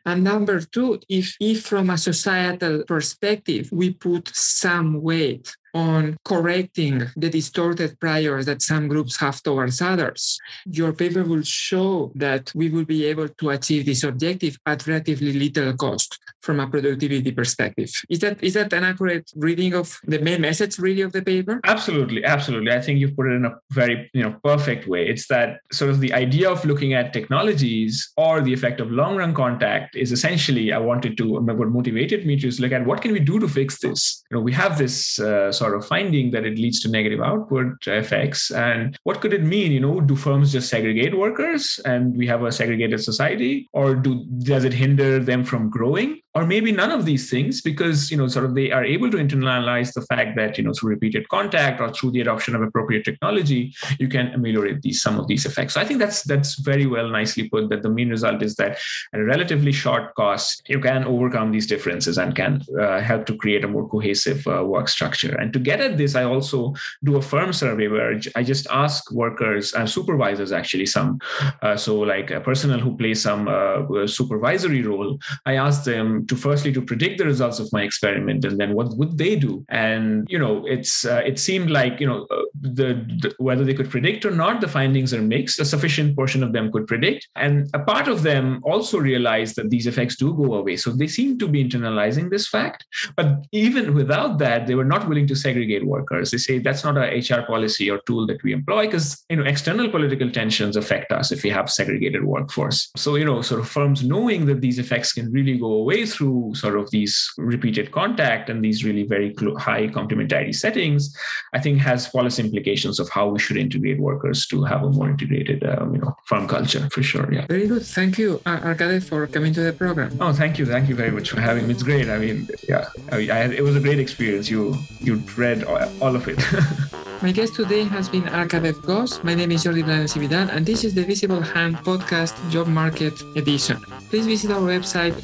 And 0.07 0.25
number 0.25 0.61
two, 0.61 1.01
if, 1.09 1.37
if 1.41 1.67
from 1.67 1.91
a 1.91 1.99
societal 1.99 2.85
perspective, 2.85 3.69
we 3.73 3.93
put 3.93 4.31
some 4.33 5.03
weight 5.03 5.55
on 5.75 6.17
correcting 6.25 7.03
the 7.17 7.29
distorted 7.29 7.99
priors 7.99 8.47
that 8.47 8.63
some 8.63 8.89
groups 8.89 9.19
have 9.19 9.43
towards 9.43 9.83
others. 9.83 10.39
Your 10.67 10.93
paper 10.93 11.25
will 11.25 11.43
show 11.43 12.13
that 12.15 12.53
we 12.55 12.71
will 12.71 12.85
be 12.85 13.05
able 13.07 13.29
to 13.29 13.51
achieve 13.51 13.85
this 13.85 14.05
objective 14.05 14.57
at 14.65 14.87
relatively 14.87 15.33
little 15.33 15.77
cost 15.77 16.19
from 16.45 16.61
a 16.61 16.67
productivity 16.69 17.33
perspective. 17.33 17.91
Is 18.09 18.19
that 18.21 18.43
is 18.43 18.55
that 18.55 18.73
an 18.73 18.85
accurate 18.85 19.31
reading 19.35 19.75
of 19.75 19.99
the 20.05 20.19
main 20.19 20.41
message 20.41 20.79
really 20.79 21.01
of 21.01 21.13
the 21.13 21.23
paper? 21.23 21.61
Absolutely, 21.65 22.25
absolutely. 22.25 22.71
I 22.73 22.81
think 22.81 22.99
you've 23.01 23.17
put 23.17 23.27
it 23.27 23.35
in 23.35 23.45
a 23.47 23.55
very 23.71 24.11
you 24.13 24.23
know 24.23 24.37
perfect 24.45 24.87
way. 24.87 25.07
It's 25.07 25.27
that 25.29 25.61
sort 25.73 25.91
of 25.91 26.01
the 26.01 26.13
idea 26.13 26.51
of 26.51 26.65
looking 26.65 26.93
at 26.93 27.13
technologies 27.13 28.13
or 28.17 28.43
the 28.43 28.53
effect 28.53 28.81
of 28.81 28.93
long 28.93 29.17
run 29.17 29.35
contact 29.35 29.97
is 29.97 30.13
essentially 30.13 30.73
I 30.73 30.79
wanted 30.79 31.17
to 31.19 31.41
what 31.41 31.69
motivated 31.69 32.27
me 32.27 32.37
to 32.41 32.51
look 32.61 32.73
at 32.73 32.87
what 32.87 33.01
can 33.01 33.13
we 33.13 33.21
do 33.21 33.39
to 33.39 33.49
fix 33.49 33.81
this. 33.81 34.23
You 34.31 34.37
know, 34.37 34.43
we 34.43 34.53
have 34.53 34.77
this 34.79 35.19
uh, 35.19 35.51
sort 35.51 35.75
of 35.75 35.87
finding 35.87 36.31
that 36.33 36.45
it 36.45 36.59
leads 36.59 36.81
to 36.81 36.91
negative 36.91 37.21
output 37.21 37.87
effects, 37.87 38.51
and 38.51 38.99
what 39.05 39.21
could 39.21 39.33
it 39.33 39.43
mean? 39.43 39.73
You 39.73 39.81
know, 39.81 40.01
do 40.01 40.15
firms 40.15 40.53
just 40.53 40.69
segregate 40.69 41.17
workers 41.17 41.81
and 41.85 42.17
we 42.17 42.27
have 42.27 42.43
a 42.43 42.53
segregated 42.53 43.03
society, 43.03 43.69
or 43.73 43.95
do 43.95 44.25
does 44.43 44.65
it 44.65 44.75
hinder 44.75 45.19
them 45.19 45.45
from 45.45 45.71
growing? 45.71 46.21
Or 46.35 46.45
maybe 46.45 46.73
none 46.73 46.91
of 46.91 47.05
these 47.05 47.31
things 47.31 47.61
because 47.61 48.11
you 48.11 48.17
know 48.17 48.27
sort 48.27 48.45
of 48.45 48.55
they 48.55 48.71
are 48.73 48.85
able 48.85 49.11
to 49.11 49.19
internalize 49.19 49.93
the 49.93 50.03
fact 50.03 50.37
that 50.37 50.59
you 50.59 50.65
know 50.65 50.73
through 50.73 50.91
repeated 50.91 51.29
contact 51.29 51.81
or 51.81 51.93
through 51.93 52.11
the 52.11 52.21
adoption 52.21 52.55
of 52.57 52.63
appropriate 52.63 53.05
technology 53.05 53.73
you 53.99 54.09
can 54.09 54.33
ameliorate 54.35 54.83
these 54.83 55.01
some 55.01 55.19
of 55.19 55.29
these 55.29 55.47
effects. 55.47 55.75
So 55.75 55.81
i 55.81 55.85
think 55.85 56.01
that's 56.01 56.23
that's 56.23 56.57
very 56.57 56.87
well 56.87 57.09
nicely 57.09 57.49
put 57.49 57.69
that 57.71 57.83
the 57.83 57.91
main 57.91 58.11
result 58.11 58.43
is 58.43 58.57
that 58.57 58.79
at 59.13 59.21
a 59.21 59.25
relatively 59.25 59.73
short 59.73 60.15
cost 60.15 60.63
you 60.69 60.81
can 60.81 61.05
overcome 61.05 61.53
these 61.53 61.67
differences 61.67 62.19
and 62.19 62.35
can 62.35 62.63
uh, 62.81 63.01
help 63.01 63.27
to 63.27 63.37
create 63.37 63.65
a 63.65 63.69
more 63.69 63.89
cohesive 63.89 64.47
uh, 64.47 64.65
work 64.65 64.89
structure. 64.89 65.35
And 65.37 65.53
to 65.53 65.59
get 65.59 65.81
at 65.81 65.97
this 65.97 66.15
i 66.17 66.25
also 66.25 66.75
do 67.05 67.17
a 67.17 67.23
firm 67.23 67.53
survey 67.53 67.89
where 67.89 68.19
i 68.35 68.43
just 68.43 68.67
ask 68.71 69.11
workers 69.13 69.73
and 69.73 69.89
supervisors 69.89 70.51
actually 70.53 70.87
some 70.87 71.21
uh, 71.63 71.77
so 71.77 72.01
like 72.01 72.31
a 72.31 72.41
personnel 72.41 72.81
who 72.81 72.97
play 72.97 73.15
some 73.15 73.47
uh, 73.49 74.07
supervisory 74.07 74.83
role 74.83 75.19
i 75.47 75.55
ask 75.55 75.85
them 75.85 76.24
to 76.29 76.37
firstly 76.37 76.73
to 76.73 76.83
predict 76.83 77.19
the 77.19 77.25
results 77.25 77.59
of 77.59 77.73
my 77.73 77.83
experiment 77.83 78.45
and 78.45 78.59
then 78.59 78.75
what 78.75 78.97
would 78.97 79.19
they 79.19 79.37
do. 79.37 79.65
And 79.69 80.27
you 80.29 80.39
know 80.39 80.65
it's 80.67 81.05
uh, 81.05 81.23
it 81.25 81.39
seemed 81.39 81.71
like 81.71 82.01
you 82.01 82.07
know 82.07 82.27
uh, 82.31 82.43
the, 82.61 82.89
the, 83.23 83.35
whether 83.39 83.65
they 83.65 83.75
could 83.75 83.91
predict 83.91 84.25
or 84.25 84.31
not 84.31 84.61
the 84.61 84.69
findings 84.69 85.13
are 85.13 85.23
mixed. 85.23 85.61
A 85.61 85.65
sufficient 85.65 86.17
portion 86.17 86.43
of 86.43 86.53
them 86.53 86.71
could 86.73 86.87
predict. 86.87 87.29
And 87.37 87.69
a 87.75 87.79
part 87.79 88.09
of 88.09 88.23
them 88.23 88.61
also 88.65 88.99
realized 88.99 89.57
that 89.57 89.71
these 89.71 89.87
effects 89.87 90.17
do 90.17 90.35
go 90.35 90.55
away. 90.55 90.77
So 90.77 90.91
they 90.91 91.07
seem 91.07 91.39
to 91.39 91.49
be 91.49 91.65
internalizing 91.65 92.31
this 92.31 92.49
fact. 92.49 92.87
But 93.17 93.45
even 93.53 93.95
without 93.95 94.39
that 94.39 94.67
they 94.67 94.75
were 94.75 94.85
not 94.85 95.09
willing 95.09 95.27
to 95.27 95.37
segregate 95.37 95.85
workers. 95.87 96.31
They 96.31 96.39
say 96.39 96.59
that's 96.59 96.85
not 96.85 96.97
a 96.97 97.19
hr 97.19 97.43
policy 97.47 97.91
or 97.91 97.99
tool 98.07 98.27
that 98.27 98.43
we 98.43 98.53
employ 98.53 98.87
because 98.87 99.25
you 99.29 99.37
know 99.37 99.45
external 99.45 99.89
political 99.91 100.31
tensions 100.31 100.77
affect 100.77 101.13
us 101.13 101.33
if 101.33 101.43
we 101.43 101.51
have 101.51 101.71
segregated 101.71 102.25
workforce. 102.25 102.91
So 102.97 103.17
you 103.17 103.25
know 103.25 103.43
sort 103.43 103.61
of 103.61 103.69
firms 103.69 104.03
knowing 104.03 104.47
that 104.47 104.61
these 104.61 104.79
effects 104.79 105.13
can 105.13 105.33
really 105.33 105.59
go 105.59 105.73
away 105.73 106.07
through 106.15 106.55
sort 106.55 106.77
of 106.79 106.91
these 106.91 107.15
repeated 107.37 107.91
contact 107.91 108.49
and 108.51 108.65
these 108.65 108.85
really 108.85 109.05
very 109.05 109.35
high 109.59 109.87
complementarity 109.89 110.55
settings, 110.55 111.15
I 111.53 111.61
think 111.61 111.79
has 111.79 112.09
policy 112.09 112.43
implications 112.43 113.01
of 113.01 113.09
how 113.09 113.29
we 113.29 113.39
should 113.39 113.57
integrate 113.57 114.01
workers 114.01 114.47
to 114.49 114.63
have 114.65 114.83
a 114.83 114.91
more 114.91 115.11
integrated, 115.11 115.65
um, 115.65 115.95
you 115.95 116.01
know, 116.01 116.15
farm 116.27 116.47
culture 116.49 116.89
for 116.91 117.03
sure. 117.03 117.33
Yeah. 117.33 117.47
Very 117.47 117.67
good. 117.67 117.85
Thank 117.85 118.19
you, 118.19 118.41
Arkady, 118.47 119.01
for 119.01 119.27
coming 119.27 119.53
to 119.55 119.63
the 119.63 119.73
program. 119.73 120.17
Oh, 120.21 120.33
thank 120.33 120.59
you. 120.59 120.67
Thank 120.67 120.89
you 120.89 120.95
very 120.95 121.11
much 121.11 121.31
for 121.31 121.41
having 121.41 121.67
me. 121.67 121.75
It's 121.75 121.83
great. 121.83 122.09
I 122.09 122.19
mean, 122.19 122.49
yeah, 122.69 122.89
I 123.11 123.19
mean, 123.19 123.31
I 123.31 123.37
had, 123.37 123.53
it 123.53 123.63
was 123.63 123.77
a 123.77 123.81
great 123.81 123.99
experience. 123.99 124.49
You 124.49 124.77
you 125.01 125.17
read 125.37 125.65
all 125.65 126.15
of 126.17 126.29
it. 126.29 126.39
My 127.23 127.33
guest 127.33 127.55
today 127.55 127.85
has 127.85 128.09
been 128.09 128.25
Arkadev 128.25 128.75
Ghosh. 128.85 129.23
My 129.25 129.35
name 129.35 129.51
is 129.53 129.65
Jordi 129.65 129.83
Blanes 129.83 130.15
Vidal, 130.15 130.51
and 130.51 130.67
this 130.67 130.85
is 130.85 130.93
the 130.93 131.05
Visible 131.05 131.41
Hand 131.41 131.77
podcast 131.79 132.35
job 132.51 132.67
market 132.67 133.15
edition. 133.35 133.81
Please 134.11 134.27
visit 134.27 134.51
our 134.51 134.61
website, 134.61 135.15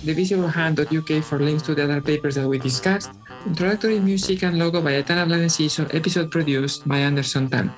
thevisiblehand.uk, 0.85 1.25
for 1.25 1.39
links 1.39 1.63
to 1.65 1.75
the 1.75 1.85
other 1.85 2.01
papers 2.01 2.35
that 2.35 2.49
we 2.49 2.59
discussed. 2.59 3.13
Introductory 3.47 4.01
music 4.01 4.43
and 4.43 4.59
logo 4.59 4.83
by 4.83 5.03
Aitana 5.03 5.27
Blanes 5.27 5.79
episode 5.95 6.31
produced 6.31 6.87
by 6.87 6.99
Anderson 6.99 7.49
Tan. 7.49 7.73